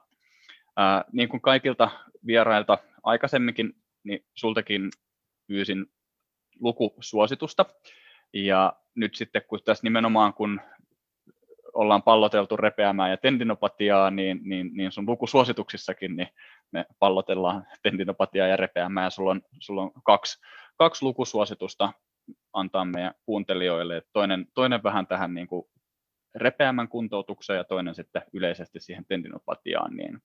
ää, 0.78 1.06
niin 1.12 1.30
kuin 1.30 1.42
kaikilta 1.42 1.90
vierailta 2.26 2.78
aikaisemminkin, 3.04 3.76
niin 4.04 4.26
sultakin 4.36 4.90
pyysin 5.48 5.86
lukusuositusta. 6.60 7.66
Ja 8.34 8.74
nyt 8.96 9.16
sitten 9.16 9.42
kun 9.48 9.60
tässä 9.66 9.84
nimenomaan 9.84 10.34
kun 10.34 10.62
ollaan 11.74 12.04
palloteltu 12.04 12.58
repeämään 12.58 13.10
ja 13.12 13.18
tendinopatiaa, 13.18 14.12
niin, 14.12 14.40
niin, 14.44 14.70
niin 14.74 14.92
sun 14.92 15.06
lukusuosituksissakin 15.08 16.16
niin 16.16 16.28
me 16.72 16.86
pallotellaan 17.00 17.68
tendinopatiaa 17.84 18.48
ja 18.48 18.58
repeämää, 18.58 19.04
ja 19.04 19.10
sulla 19.10 19.32
on, 19.32 19.42
sulla 19.60 19.82
on 19.82 19.92
kaksi, 20.04 20.40
kaksi 20.78 21.06
lukusuositusta 21.06 21.94
antaa 22.54 22.86
meidän 22.86 23.14
kuuntelijoille. 23.26 24.02
Toinen, 24.14 24.46
toinen 24.54 24.84
vähän 24.84 25.08
tähän 25.08 25.34
niin 25.34 25.48
kuin 25.48 25.66
repeämän 26.36 26.88
kuntoutukseen 26.88 27.58
ja 27.58 27.64
toinen 27.64 27.96
sitten 27.96 28.22
yleisesti 28.34 28.80
siihen 28.80 29.06
tendinopatiaan, 29.08 29.96
niin 29.96 30.20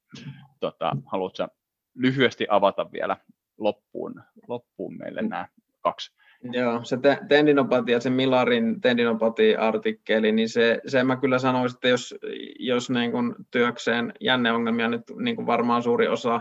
tota, 0.60 0.96
haluatko 1.06 1.48
lyhyesti 1.94 2.46
avata 2.50 2.92
vielä 2.92 3.16
loppuun, 3.58 4.22
loppuun 4.48 4.98
meille 4.98 5.22
nämä 5.22 5.48
kaksi 5.80 6.16
Joo, 6.52 6.84
se 6.84 6.98
tendinopatia, 7.28 8.00
se 8.00 8.10
Milarin 8.10 8.80
tendinopatia-artikkeli, 8.80 10.32
niin 10.32 10.48
se, 10.48 10.80
se 10.86 11.04
mä 11.04 11.16
kyllä 11.16 11.38
sanoisin, 11.38 11.76
että 11.76 11.88
jos, 11.88 12.14
jos 12.58 12.90
niin 12.90 13.12
kuin 13.12 13.34
työkseen 13.50 14.12
jänneongelmia 14.20 14.88
nyt 14.88 15.02
niin 15.18 15.36
kuin 15.36 15.46
varmaan 15.46 15.82
suuri 15.82 16.08
osa 16.08 16.40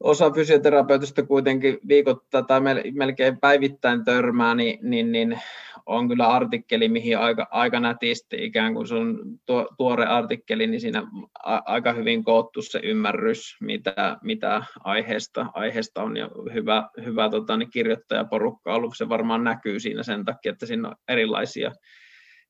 osa 0.00 0.30
fysioterapeutista 0.30 1.22
kuitenkin 1.22 1.78
viikoittain 1.88 2.46
tai 2.46 2.60
melkein 2.92 3.40
päivittäin 3.40 4.04
törmää, 4.04 4.54
niin, 4.54 4.78
niin, 4.82 5.12
niin 5.12 5.40
on 5.86 6.08
kyllä 6.08 6.26
artikkeli, 6.26 6.88
mihin 6.88 7.18
aika, 7.18 7.46
aika 7.50 7.80
nätisti 7.80 8.36
ikään 8.44 8.74
kuin 8.74 8.86
se 8.86 8.94
on 8.94 9.18
tuo, 9.46 9.68
tuore 9.78 10.06
artikkeli, 10.06 10.66
niin 10.66 10.80
siinä 10.80 11.02
aika 11.44 11.92
hyvin 11.92 12.24
koottu 12.24 12.62
se 12.62 12.80
ymmärrys, 12.82 13.56
mitä, 13.60 14.16
mitä 14.22 14.62
aiheesta, 14.84 15.46
aiheesta 15.54 16.02
on 16.02 16.16
ja 16.16 16.30
hyvä, 16.54 16.88
hyvä 17.04 17.30
tota, 17.30 17.56
niin 17.56 17.70
kirjoittajaporukka 17.70 18.74
ollut. 18.74 18.96
Se 18.96 19.08
varmaan 19.08 19.44
näkyy 19.44 19.80
siinä 19.80 20.02
sen 20.02 20.24
takia, 20.24 20.52
että 20.52 20.66
siinä 20.66 20.88
on 20.88 20.94
erilaisia, 21.08 21.72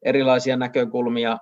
erilaisia 0.03 0.57
näkökulmia 0.57 1.39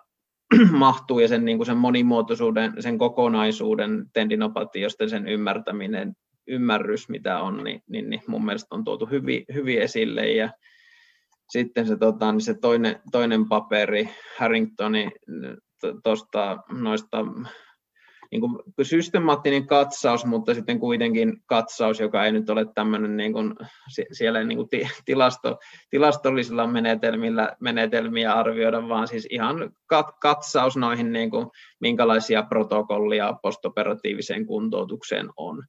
mahtuu 0.70 1.18
ja 1.18 1.28
sen, 1.28 1.45
niin 1.45 1.57
kuin 1.57 1.66
sen 1.66 1.76
monimuotoisuuden, 1.76 2.72
sen 2.80 2.99
kokonaisuuden 2.99 4.07
tendinopatiosten 4.12 5.11
sen 5.11 5.28
ymmärtäminen, 5.28 6.14
ymmärrys, 6.47 7.09
mitä 7.09 7.40
on, 7.40 7.64
niin, 7.64 7.82
niin, 7.88 8.11
niin 8.11 8.22
mun 8.26 8.45
mielestä 8.45 8.74
on 8.74 8.84
tuotu 8.84 9.07
hyvin, 9.07 9.45
hyvin 9.55 9.82
esille. 9.82 10.32
Ja 10.32 10.51
sitten 11.51 11.86
se, 11.86 11.97
tota, 11.97 12.32
niin 12.32 12.40
se 12.40 12.55
toinen, 12.55 13.01
toinen 13.12 13.49
paperi 13.49 14.09
Harringtoni 14.38 15.11
tuosta 16.03 16.59
noista 16.72 17.18
niin 18.35 18.41
kuin 18.41 18.87
systemaattinen 18.87 19.66
katsaus, 19.66 20.24
mutta 20.24 20.55
sitten 20.55 20.80
kuitenkin 20.80 21.43
katsaus, 21.47 22.01
joka 22.01 22.24
ei 22.24 22.32
nyt 22.32 22.51
ole 22.51 22.66
tämmöinen 22.74 23.16
niin 23.16 23.32
kuin, 23.32 23.55
siellä 24.12 24.45
niin 24.45 24.57
kuin 24.57 24.68
tilasto, 25.05 25.59
tilastollisilla 25.91 26.66
menetelmillä 26.66 27.57
menetelmiä 27.61 28.32
arvioida, 28.32 28.89
vaan 28.89 29.09
siis 29.09 29.26
ihan 29.30 29.70
kat, 29.87 30.07
katsaus 30.20 30.76
noihin, 30.76 31.12
niin 31.12 31.30
kuin, 31.30 31.47
minkälaisia 31.80 32.43
protokollia 32.43 33.32
postoperatiiviseen 33.43 34.47
kuntoutukseen 34.47 35.30
on 35.37 35.64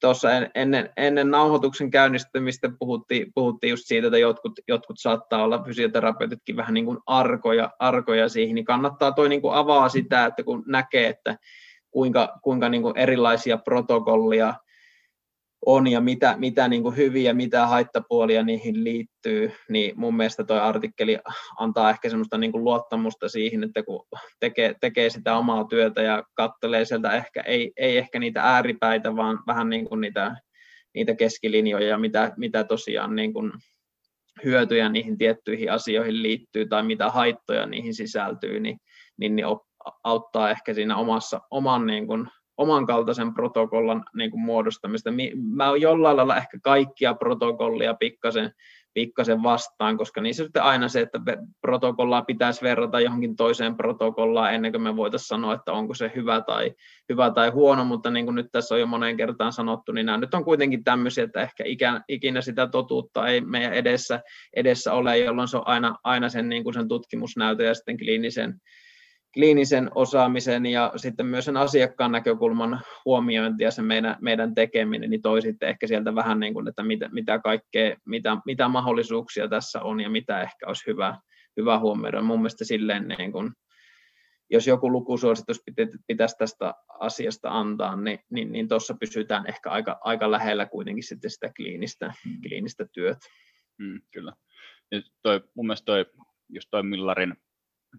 tuossa 0.00 0.28
ennen, 0.54 0.90
ennen 0.96 1.30
nauhoituksen 1.30 1.90
käynnistymistä 1.90 2.70
puhuttiin, 2.78 3.32
puhuttiin 3.34 3.70
just 3.70 3.86
siitä, 3.86 4.06
että 4.06 4.18
jotkut, 4.18 4.52
jotkut 4.68 4.96
saattaa 4.98 5.44
olla 5.44 5.62
fysioterapeutitkin 5.62 6.56
vähän 6.56 6.74
niin 6.74 6.84
kuin 6.84 6.98
arkoja, 7.06 7.70
arkoja 7.78 8.28
siihen, 8.28 8.54
niin 8.54 8.64
kannattaa 8.64 9.12
toi 9.12 9.28
niin 9.28 9.42
kuin 9.42 9.54
avaa 9.54 9.88
sitä, 9.88 10.24
että 10.24 10.42
kun 10.42 10.62
näkee, 10.66 11.08
että 11.08 11.36
kuinka, 11.90 12.38
kuinka 12.42 12.68
niin 12.68 12.82
kuin 12.82 12.98
erilaisia 12.98 13.58
protokollia 13.58 14.54
on 15.66 15.86
ja 15.86 16.00
mitä, 16.00 16.34
mitä 16.38 16.68
niin 16.68 16.82
kuin 16.82 16.96
hyviä, 16.96 17.34
mitä 17.34 17.66
haittapuolia 17.66 18.42
niihin 18.42 18.84
liittyy, 18.84 19.52
niin 19.68 19.92
mun 19.96 20.16
mielestä 20.16 20.44
tuo 20.44 20.56
artikkeli 20.56 21.18
antaa 21.58 21.90
ehkä 21.90 22.08
semmoista 22.08 22.38
niin 22.38 22.52
kuin 22.52 22.64
luottamusta 22.64 23.28
siihen, 23.28 23.64
että 23.64 23.82
kun 23.82 24.06
tekee, 24.40 24.74
tekee 24.80 25.10
sitä 25.10 25.36
omaa 25.36 25.64
työtä 25.64 26.02
ja 26.02 26.22
kattelee 26.34 26.84
sieltä 26.84 27.12
ehkä, 27.12 27.40
ei, 27.40 27.72
ei 27.76 27.98
ehkä 27.98 28.18
niitä 28.18 28.42
ääripäitä, 28.42 29.16
vaan 29.16 29.38
vähän 29.46 29.70
niin 29.70 29.84
kuin 29.84 30.00
niitä, 30.00 30.36
niitä 30.94 31.14
keskilinjoja 31.14 31.88
ja 31.88 31.98
mitä, 31.98 32.32
mitä 32.36 32.64
tosiaan 32.64 33.16
niin 33.16 33.32
kuin 33.32 33.52
hyötyjä 34.44 34.88
niihin 34.88 35.18
tiettyihin 35.18 35.72
asioihin 35.72 36.22
liittyy 36.22 36.68
tai 36.68 36.82
mitä 36.82 37.10
haittoja 37.10 37.66
niihin 37.66 37.94
sisältyy, 37.94 38.60
niin, 38.60 38.78
niin, 39.16 39.36
niin 39.36 39.46
auttaa 40.04 40.50
ehkä 40.50 40.74
siinä 40.74 40.96
omassa, 40.96 41.40
oman 41.50 41.86
niin 41.86 42.06
kuin 42.06 42.28
oman 42.62 42.86
kaltaisen 42.86 43.34
protokollan 43.34 44.04
niin 44.14 44.30
kuin 44.30 44.40
muodostamista. 44.40 45.10
Mä 45.54 45.68
oon 45.68 45.80
jollain 45.80 46.16
lailla 46.16 46.36
ehkä 46.36 46.58
kaikkia 46.62 47.14
protokollia 47.14 47.94
pikkasen, 47.94 48.52
pikkasen 48.94 49.42
vastaan, 49.42 49.98
koska 49.98 50.20
niissä 50.20 50.44
sitten 50.44 50.62
aina 50.62 50.88
se, 50.88 51.00
että 51.00 51.20
protokollaa 51.60 52.22
pitäisi 52.22 52.62
verrata 52.62 53.00
johonkin 53.00 53.36
toiseen 53.36 53.76
protokollaan 53.76 54.54
ennen 54.54 54.72
kuin 54.72 54.82
me 54.82 54.96
voitaisiin 54.96 55.28
sanoa, 55.28 55.54
että 55.54 55.72
onko 55.72 55.94
se 55.94 56.12
hyvä 56.16 56.40
tai, 56.40 56.72
hyvä 57.08 57.30
tai 57.30 57.50
huono, 57.50 57.84
mutta 57.84 58.10
niin 58.10 58.24
kuin 58.24 58.34
nyt 58.34 58.46
tässä 58.52 58.74
on 58.74 58.80
jo 58.80 58.86
moneen 58.86 59.16
kertaan 59.16 59.52
sanottu, 59.52 59.92
niin 59.92 60.06
nämä 60.06 60.18
nyt 60.18 60.34
on 60.34 60.44
kuitenkin 60.44 60.84
tämmöisiä, 60.84 61.24
että 61.24 61.42
ehkä 61.42 61.64
ikinä 62.08 62.40
sitä 62.40 62.66
totuutta 62.66 63.26
ei 63.26 63.40
meidän 63.40 63.72
edessä, 63.72 64.20
edessä 64.56 64.92
ole, 64.92 65.18
jolloin 65.18 65.48
se 65.48 65.56
on 65.56 65.66
aina, 65.66 65.96
aina 66.04 66.28
sen, 66.28 66.48
niin 66.48 66.64
kuin 66.64 66.74
sen 66.74 66.88
tutkimusnäytön 66.88 67.66
ja 67.66 67.74
sitten 67.74 67.98
kliinisen, 67.98 68.60
kliinisen 69.34 69.90
osaamisen 69.94 70.66
ja 70.66 70.92
sitten 70.96 71.26
myös 71.26 71.44
sen 71.44 71.56
asiakkaan 71.56 72.12
näkökulman 72.12 72.80
huomiointi 73.04 73.64
ja 73.64 73.70
se 73.70 73.82
meidän, 73.82 74.16
meidän 74.20 74.54
tekeminen, 74.54 75.10
niin 75.10 75.22
toi 75.22 75.42
sitten 75.42 75.68
ehkä 75.68 75.86
sieltä 75.86 76.14
vähän 76.14 76.40
niin 76.40 76.54
kuin, 76.54 76.68
että 76.68 76.82
mitä, 76.82 77.08
mitä 77.08 77.38
kaikkea, 77.38 77.96
mitä, 78.06 78.36
mitä 78.46 78.68
mahdollisuuksia 78.68 79.48
tässä 79.48 79.82
on 79.82 80.00
ja 80.00 80.10
mitä 80.10 80.42
ehkä 80.42 80.66
olisi 80.66 80.86
hyvä, 80.86 81.18
hyvä 81.56 81.78
huomioida. 81.78 82.22
Mun 82.22 82.38
mielestä 82.38 82.64
silleen 82.64 83.08
niin 83.18 83.32
kuin, 83.32 83.52
jos 84.50 84.66
joku 84.66 84.92
lukusuositus 84.92 85.62
pitäisi 86.06 86.36
tästä 86.38 86.74
asiasta 87.00 87.50
antaa, 87.50 87.96
niin, 87.96 88.18
niin, 88.30 88.52
niin 88.52 88.68
tuossa 88.68 88.94
pysytään 89.00 89.46
ehkä 89.48 89.70
aika, 89.70 89.98
aika 90.00 90.30
lähellä 90.30 90.66
kuitenkin 90.66 91.04
sitten 91.04 91.30
sitä 91.30 91.52
kliinistä, 91.56 92.12
kliinistä 92.42 92.86
työtä. 92.92 93.26
Mm, 93.78 94.00
kyllä. 94.12 94.32
Ja 94.90 95.02
toi, 95.22 95.40
mun 95.54 95.66
mielestä 95.66 95.84
toi, 95.84 96.06
just 96.48 96.68
toi 96.70 96.82
Millarin 96.82 97.34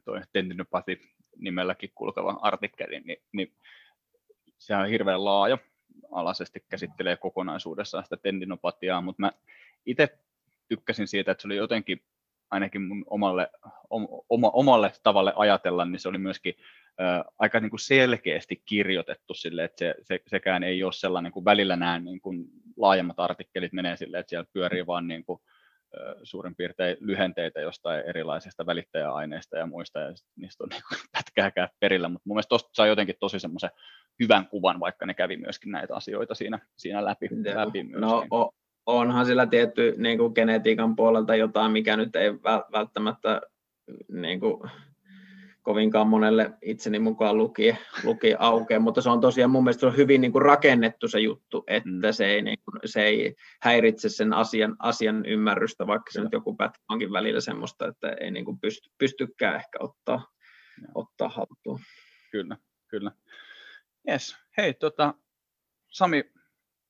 toi 0.05 0.21
tendinopati 0.33 0.99
nimelläkin 1.37 1.91
kulkeva 1.95 2.39
artikkeli, 2.41 2.99
niin, 2.99 3.17
niin 3.31 3.53
se 4.57 4.75
on 4.75 4.87
hirveän 4.87 5.25
laaja, 5.25 5.57
alaisesti 6.11 6.65
käsittelee 6.69 7.17
kokonaisuudessaan 7.17 8.03
sitä 8.03 8.17
tendinopatiaa, 8.17 9.01
mutta 9.01 9.21
mä 9.21 9.31
itse 9.85 10.17
tykkäsin 10.67 11.07
siitä, 11.07 11.31
että 11.31 11.41
se 11.41 11.47
oli 11.47 11.55
jotenkin 11.55 12.01
ainakin 12.51 12.81
mun 12.81 13.03
omalle, 13.09 13.49
oma, 14.29 14.49
omalle 14.49 14.91
tavalle 15.03 15.33
ajatella, 15.35 15.85
niin 15.85 15.99
se 15.99 16.09
oli 16.09 16.17
myöskin 16.17 16.55
ä, 17.01 17.25
aika 17.39 17.59
niin 17.59 17.69
kuin 17.69 17.79
selkeästi 17.79 18.63
kirjoitettu 18.65 19.33
sille, 19.33 19.63
että 19.63 19.79
se, 19.79 19.95
se, 20.01 20.19
sekään 20.27 20.63
ei 20.63 20.83
ole 20.83 20.93
sellainen, 20.93 21.31
kuin 21.31 21.45
välillä 21.45 21.75
nämä 21.75 21.99
niin 21.99 22.21
kuin 22.21 22.45
laajemmat 22.77 23.19
artikkelit 23.19 23.73
menee 23.73 23.97
silleen, 23.97 24.21
että 24.21 24.29
siellä 24.29 24.49
pyörii 24.53 24.87
vaan 24.87 25.07
niin 25.07 25.25
kuin 25.25 25.41
suurin 26.23 26.55
piirtein 26.55 26.97
lyhenteitä 26.99 27.61
jostain 27.61 28.03
erilaisista 28.05 28.65
välittäjäaineista 28.65 29.57
ja 29.57 29.65
muista, 29.65 29.99
ja 29.99 30.13
niistä 30.35 30.63
on 30.63 30.69
niin 30.71 30.81
pätkääkään 31.11 31.69
perillä, 31.79 32.09
mutta 32.09 32.23
mun 32.25 32.35
mielestä 32.35 32.49
tuosta 32.49 32.69
sai 32.73 32.87
jotenkin 32.87 33.15
tosi 33.19 33.39
semmoisen 33.39 33.69
hyvän 34.23 34.47
kuvan, 34.47 34.79
vaikka 34.79 35.05
ne 35.05 35.13
kävi 35.13 35.37
myöskin 35.37 35.71
näitä 35.71 35.95
asioita 35.95 36.35
siinä, 36.35 36.59
siinä 36.75 37.05
läpi, 37.05 37.29
läpi 37.55 37.83
myöskin. 37.83 38.01
No, 38.01 38.25
o, 38.31 38.51
onhan 38.85 39.25
sillä 39.25 39.45
tietty 39.45 39.95
niin 39.97 40.17
kuin 40.17 40.33
genetiikan 40.35 40.95
puolelta 40.95 41.35
jotain, 41.35 41.71
mikä 41.71 41.97
nyt 41.97 42.15
ei 42.15 42.33
välttämättä 42.71 43.41
niin 44.11 44.39
kuin, 44.39 44.71
kovinkaan 45.63 46.07
monelle 46.07 46.51
itseni 46.61 46.99
mukaan 46.99 47.37
luki, 47.37 47.77
luki 48.03 48.35
aukeaa, 48.39 48.79
mutta 48.79 49.01
se 49.01 49.09
on 49.09 49.21
tosiaan 49.21 49.51
mun 49.51 49.63
mielestä 49.63 49.79
se 49.79 49.85
on 49.85 49.97
hyvin 49.97 50.21
niin 50.21 50.31
kuin 50.31 50.41
rakennettu 50.41 51.07
se 51.07 51.19
juttu, 51.19 51.63
että 51.67 51.89
mm. 51.89 52.01
se, 52.11 52.25
ei, 52.25 52.41
niin 52.41 52.57
kuin, 52.65 52.79
se 52.85 53.03
ei 53.03 53.35
häiritse 53.61 54.09
sen 54.09 54.33
asian, 54.33 54.75
asian 54.79 55.25
ymmärrystä, 55.25 55.87
vaikka 55.87 56.11
se 56.11 56.21
nyt 56.21 56.31
joku 56.31 56.55
pätkä 56.55 56.83
onkin 56.89 57.11
välillä 57.11 57.41
semmoista, 57.41 57.87
että 57.87 58.11
ei 58.11 58.31
niin 58.31 58.45
kuin 58.45 58.59
pysty, 58.59 58.89
pystykään 58.97 59.55
ehkä 59.55 59.79
ottaa, 59.79 60.27
ottaa 60.95 61.29
haltuun. 61.29 61.79
Kyllä, 62.31 62.57
kyllä. 62.87 63.11
Yes. 64.09 64.37
Hei, 64.57 64.73
tota, 64.73 65.13
Sami, 65.89 66.23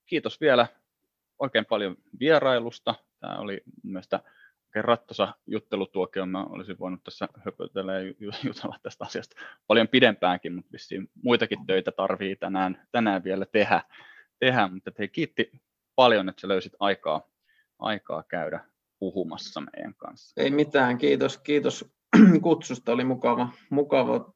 kiitos 0.06 0.42
vielä 0.42 0.68
oikein 1.40 1.66
paljon 1.66 1.96
vierailusta. 2.20 2.96
Tämä 3.20 3.38
oli 3.38 3.62
mun 3.84 3.94
mielestä 3.94 4.20
rattosa 4.82 5.34
juttelutuokio, 5.48 6.26
mä 6.26 6.44
olisin 6.44 6.80
voinut 6.80 7.04
tässä 7.04 7.30
höpötellä 7.46 7.94
ja 7.94 8.14
jutella 8.44 8.76
tästä 8.84 9.06
asiasta 9.06 9.36
paljon 9.68 9.88
pidempäänkin, 9.88 10.54
mutta 10.54 10.72
vissiin 10.72 11.10
muitakin 11.24 11.66
töitä 11.66 11.92
tarvii 11.92 12.36
tänään, 12.36 12.88
tänään 12.92 13.24
vielä 13.24 13.46
tehdä, 13.46 13.82
tehdä. 14.40 14.68
mutta 14.68 14.92
hei, 15.00 15.08
kiitti 15.08 15.52
paljon, 15.96 16.30
että 16.30 16.42
sä 16.42 16.48
löysit 16.48 16.74
aikaa, 16.80 17.22
aikaa 17.80 18.24
käydä 18.24 18.60
puhumassa 19.00 19.62
meidän 19.62 19.94
kanssa. 19.98 20.42
Ei 20.42 20.52
mitään, 20.52 20.98
kiitos, 20.98 21.38
kiitos 21.38 21.94
kutsusta, 22.44 22.92
oli 22.92 23.04
mukava, 23.04 23.50
mukava 23.70 24.34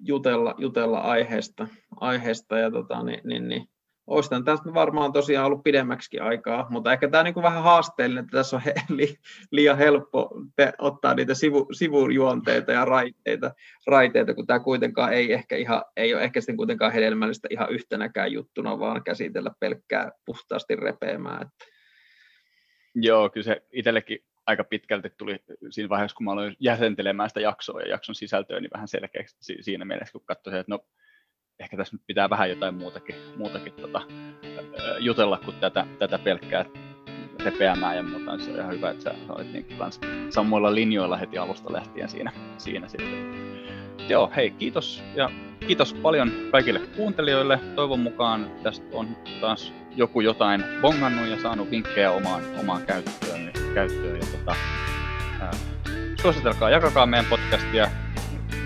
jutella, 0.00 0.54
jutella 0.58 0.98
aiheesta, 0.98 1.68
aiheesta 2.00 2.58
ja 2.58 2.70
tota, 2.70 3.02
niin, 3.02 3.20
niin, 3.24 3.48
niin, 3.48 3.68
Oistan 4.06 4.44
tästä 4.44 4.74
varmaan 4.74 5.12
tosiaan 5.12 5.46
ollut 5.46 5.62
pidemmäksi 5.62 6.18
aikaa, 6.18 6.66
mutta 6.70 6.92
ehkä 6.92 7.08
tämä 7.08 7.20
on 7.20 7.24
niin 7.24 7.42
vähän 7.42 7.62
haasteellinen, 7.62 8.24
että 8.24 8.36
tässä 8.36 8.56
on 8.56 8.62
he, 8.62 8.74
li, 8.88 9.14
liian 9.50 9.78
helppo 9.78 10.30
te, 10.56 10.72
ottaa 10.78 11.14
niitä 11.14 11.34
sivu, 11.34 11.66
sivujuonteita 11.72 12.72
ja 12.72 12.84
raiteita, 12.84 13.54
raiteita, 13.86 14.34
kun 14.34 14.46
tämä 14.46 14.60
kuitenkaan 14.60 15.12
ei 15.12 15.32
ehkä 15.32 15.56
ihan, 15.56 15.82
ei 15.96 16.14
ole 16.14 16.22
ehkä 16.22 16.40
sitten 16.40 16.56
kuitenkaan 16.56 16.92
hedelmällistä 16.92 17.48
ihan 17.50 17.70
yhtenäkään 17.70 18.32
juttuna, 18.32 18.78
vaan 18.78 19.04
käsitellä 19.04 19.50
pelkkää 19.60 20.12
puhtaasti 20.24 20.76
repeämään. 20.76 21.50
Joo, 22.94 23.30
kyllä 23.30 23.44
se 23.44 23.62
itsellekin 23.72 24.18
aika 24.46 24.64
pitkälti 24.64 25.10
tuli 25.10 25.38
siinä 25.70 25.88
vaiheessa, 25.88 26.16
kun 26.16 26.24
mä 26.24 26.32
aloin 26.32 26.56
jäsentelemään 26.60 27.30
sitä 27.30 27.40
jaksoa 27.40 27.80
ja 27.80 27.88
jakson 27.88 28.14
sisältöä, 28.14 28.60
niin 28.60 28.70
vähän 28.74 28.88
selkeästi 28.88 29.56
siinä 29.60 29.84
mielessä, 29.84 30.12
kun 30.12 30.26
katsoin, 30.26 30.56
että 30.56 30.70
no 30.72 30.86
ehkä 31.60 31.76
tässä 31.76 31.96
nyt 31.96 32.06
pitää 32.06 32.30
vähän 32.30 32.50
jotain 32.50 32.74
muutakin, 32.74 33.14
muutakin 33.36 33.72
tota, 33.72 34.02
jutella 34.98 35.40
kuin 35.44 35.56
tätä, 35.56 35.86
tätä 35.98 36.18
pelkkää 36.18 36.64
repeämään 37.44 37.96
ja 37.96 38.02
muuta, 38.02 38.38
se 38.38 38.50
on 38.50 38.58
ihan 38.58 38.72
hyvä, 38.72 38.90
että 38.90 39.04
sä 39.04 39.14
olit 39.28 39.52
niin 39.52 39.66
kanssa 39.78 40.00
samoilla 40.30 40.74
linjoilla 40.74 41.16
heti 41.16 41.38
alusta 41.38 41.72
lähtien 41.72 42.08
siinä, 42.08 42.32
siinä 42.58 42.88
sitten. 42.88 43.34
Joo, 44.08 44.32
hei, 44.36 44.50
kiitos 44.50 45.02
ja 45.14 45.30
kiitos 45.66 45.94
paljon 45.94 46.32
kaikille 46.50 46.80
kuuntelijoille. 46.96 47.60
Toivon 47.74 48.00
mukaan 48.00 48.50
tästä 48.62 48.86
on 48.92 49.16
taas 49.40 49.72
joku 49.96 50.20
jotain 50.20 50.64
bongannut 50.80 51.26
ja 51.26 51.40
saanut 51.40 51.70
vinkkejä 51.70 52.10
omaan, 52.10 52.42
omaan 52.60 52.82
käyttöön. 52.86 53.52
Käyttöön 53.74 54.20
ja 54.20 54.26
tota, 54.38 54.56
ää, 55.40 55.50
suositelkaa, 56.22 56.70
jakakaa 56.70 57.06
meidän 57.06 57.26
podcastia 57.30 57.90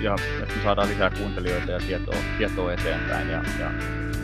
ja 0.00 0.16
että 0.42 0.54
me 0.56 0.62
saadaan 0.62 0.88
lisää 0.88 1.10
kuuntelijoita 1.10 1.72
ja 1.72 1.80
tietoa, 1.80 2.16
tietoa 2.38 2.72
eteenpäin. 2.72 3.28
Ja, 3.28 3.42
ja 3.60 3.70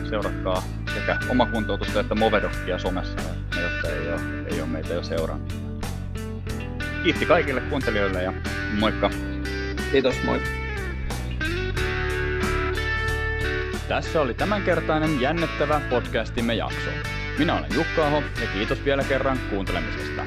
seuratkaa 0.09 0.63
sekä 0.93 1.17
omakuntoutusta 1.29 1.99
että 1.99 2.15
Movedokkia 2.15 2.79
somessa, 2.79 3.15
ne, 3.15 3.61
jotka 3.61 3.89
ei 3.89 4.07
ole, 4.07 4.21
ei 4.51 4.61
ole 4.61 4.69
meitä 4.69 4.93
jo 4.93 5.03
seurannut. 5.03 5.53
Kiitti 7.03 7.25
kaikille 7.25 7.61
kuuntelijoille 7.61 8.23
ja 8.23 8.33
moikka! 8.79 9.09
Kiitos, 9.91 10.15
moi! 10.25 10.41
Tässä 13.87 14.21
oli 14.21 14.33
tämänkertainen 14.33 15.21
jännittävä 15.21 15.81
podcastimme 15.89 16.55
jakso. 16.55 16.89
Minä 17.37 17.53
olen 17.53 17.75
Jukka 17.75 18.07
Aho 18.07 18.23
ja 18.41 18.47
kiitos 18.53 18.85
vielä 18.85 19.03
kerran 19.03 19.39
kuuntelemisesta. 19.49 20.21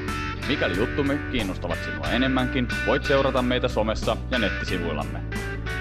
Mikäli 0.49 0.77
juttumme 0.77 1.19
kiinnostavat 1.31 1.77
sinua 1.85 2.11
enemmänkin, 2.11 2.67
voit 2.85 3.05
seurata 3.05 3.41
meitä 3.41 3.67
somessa 3.67 4.17
ja 4.31 4.39
nettisivuillamme. 4.39 5.21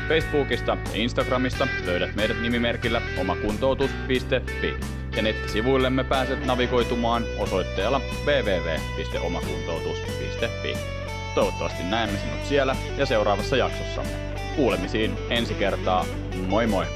Facebookista 0.08 0.72
ja 0.72 0.78
Instagramista 0.94 1.68
löydät 1.86 2.16
meidät 2.16 2.40
nimimerkillä 2.40 3.02
omakuntoutus.fi 3.20 4.76
ja 5.16 5.22
nettisivuillemme 5.22 6.04
pääset 6.04 6.46
navigoitumaan 6.46 7.24
osoitteella 7.38 8.00
www.omakuntoutus.fi. 8.24 10.76
Toivottavasti 11.34 11.82
näemme 11.82 12.18
sinut 12.18 12.44
siellä 12.44 12.76
ja 12.96 13.06
seuraavassa 13.06 13.56
jaksossamme. 13.56 14.12
Kuulemisiin 14.56 15.14
ensi 15.30 15.54
kertaa. 15.54 16.04
Moi 16.48 16.66
moi! 16.66 16.86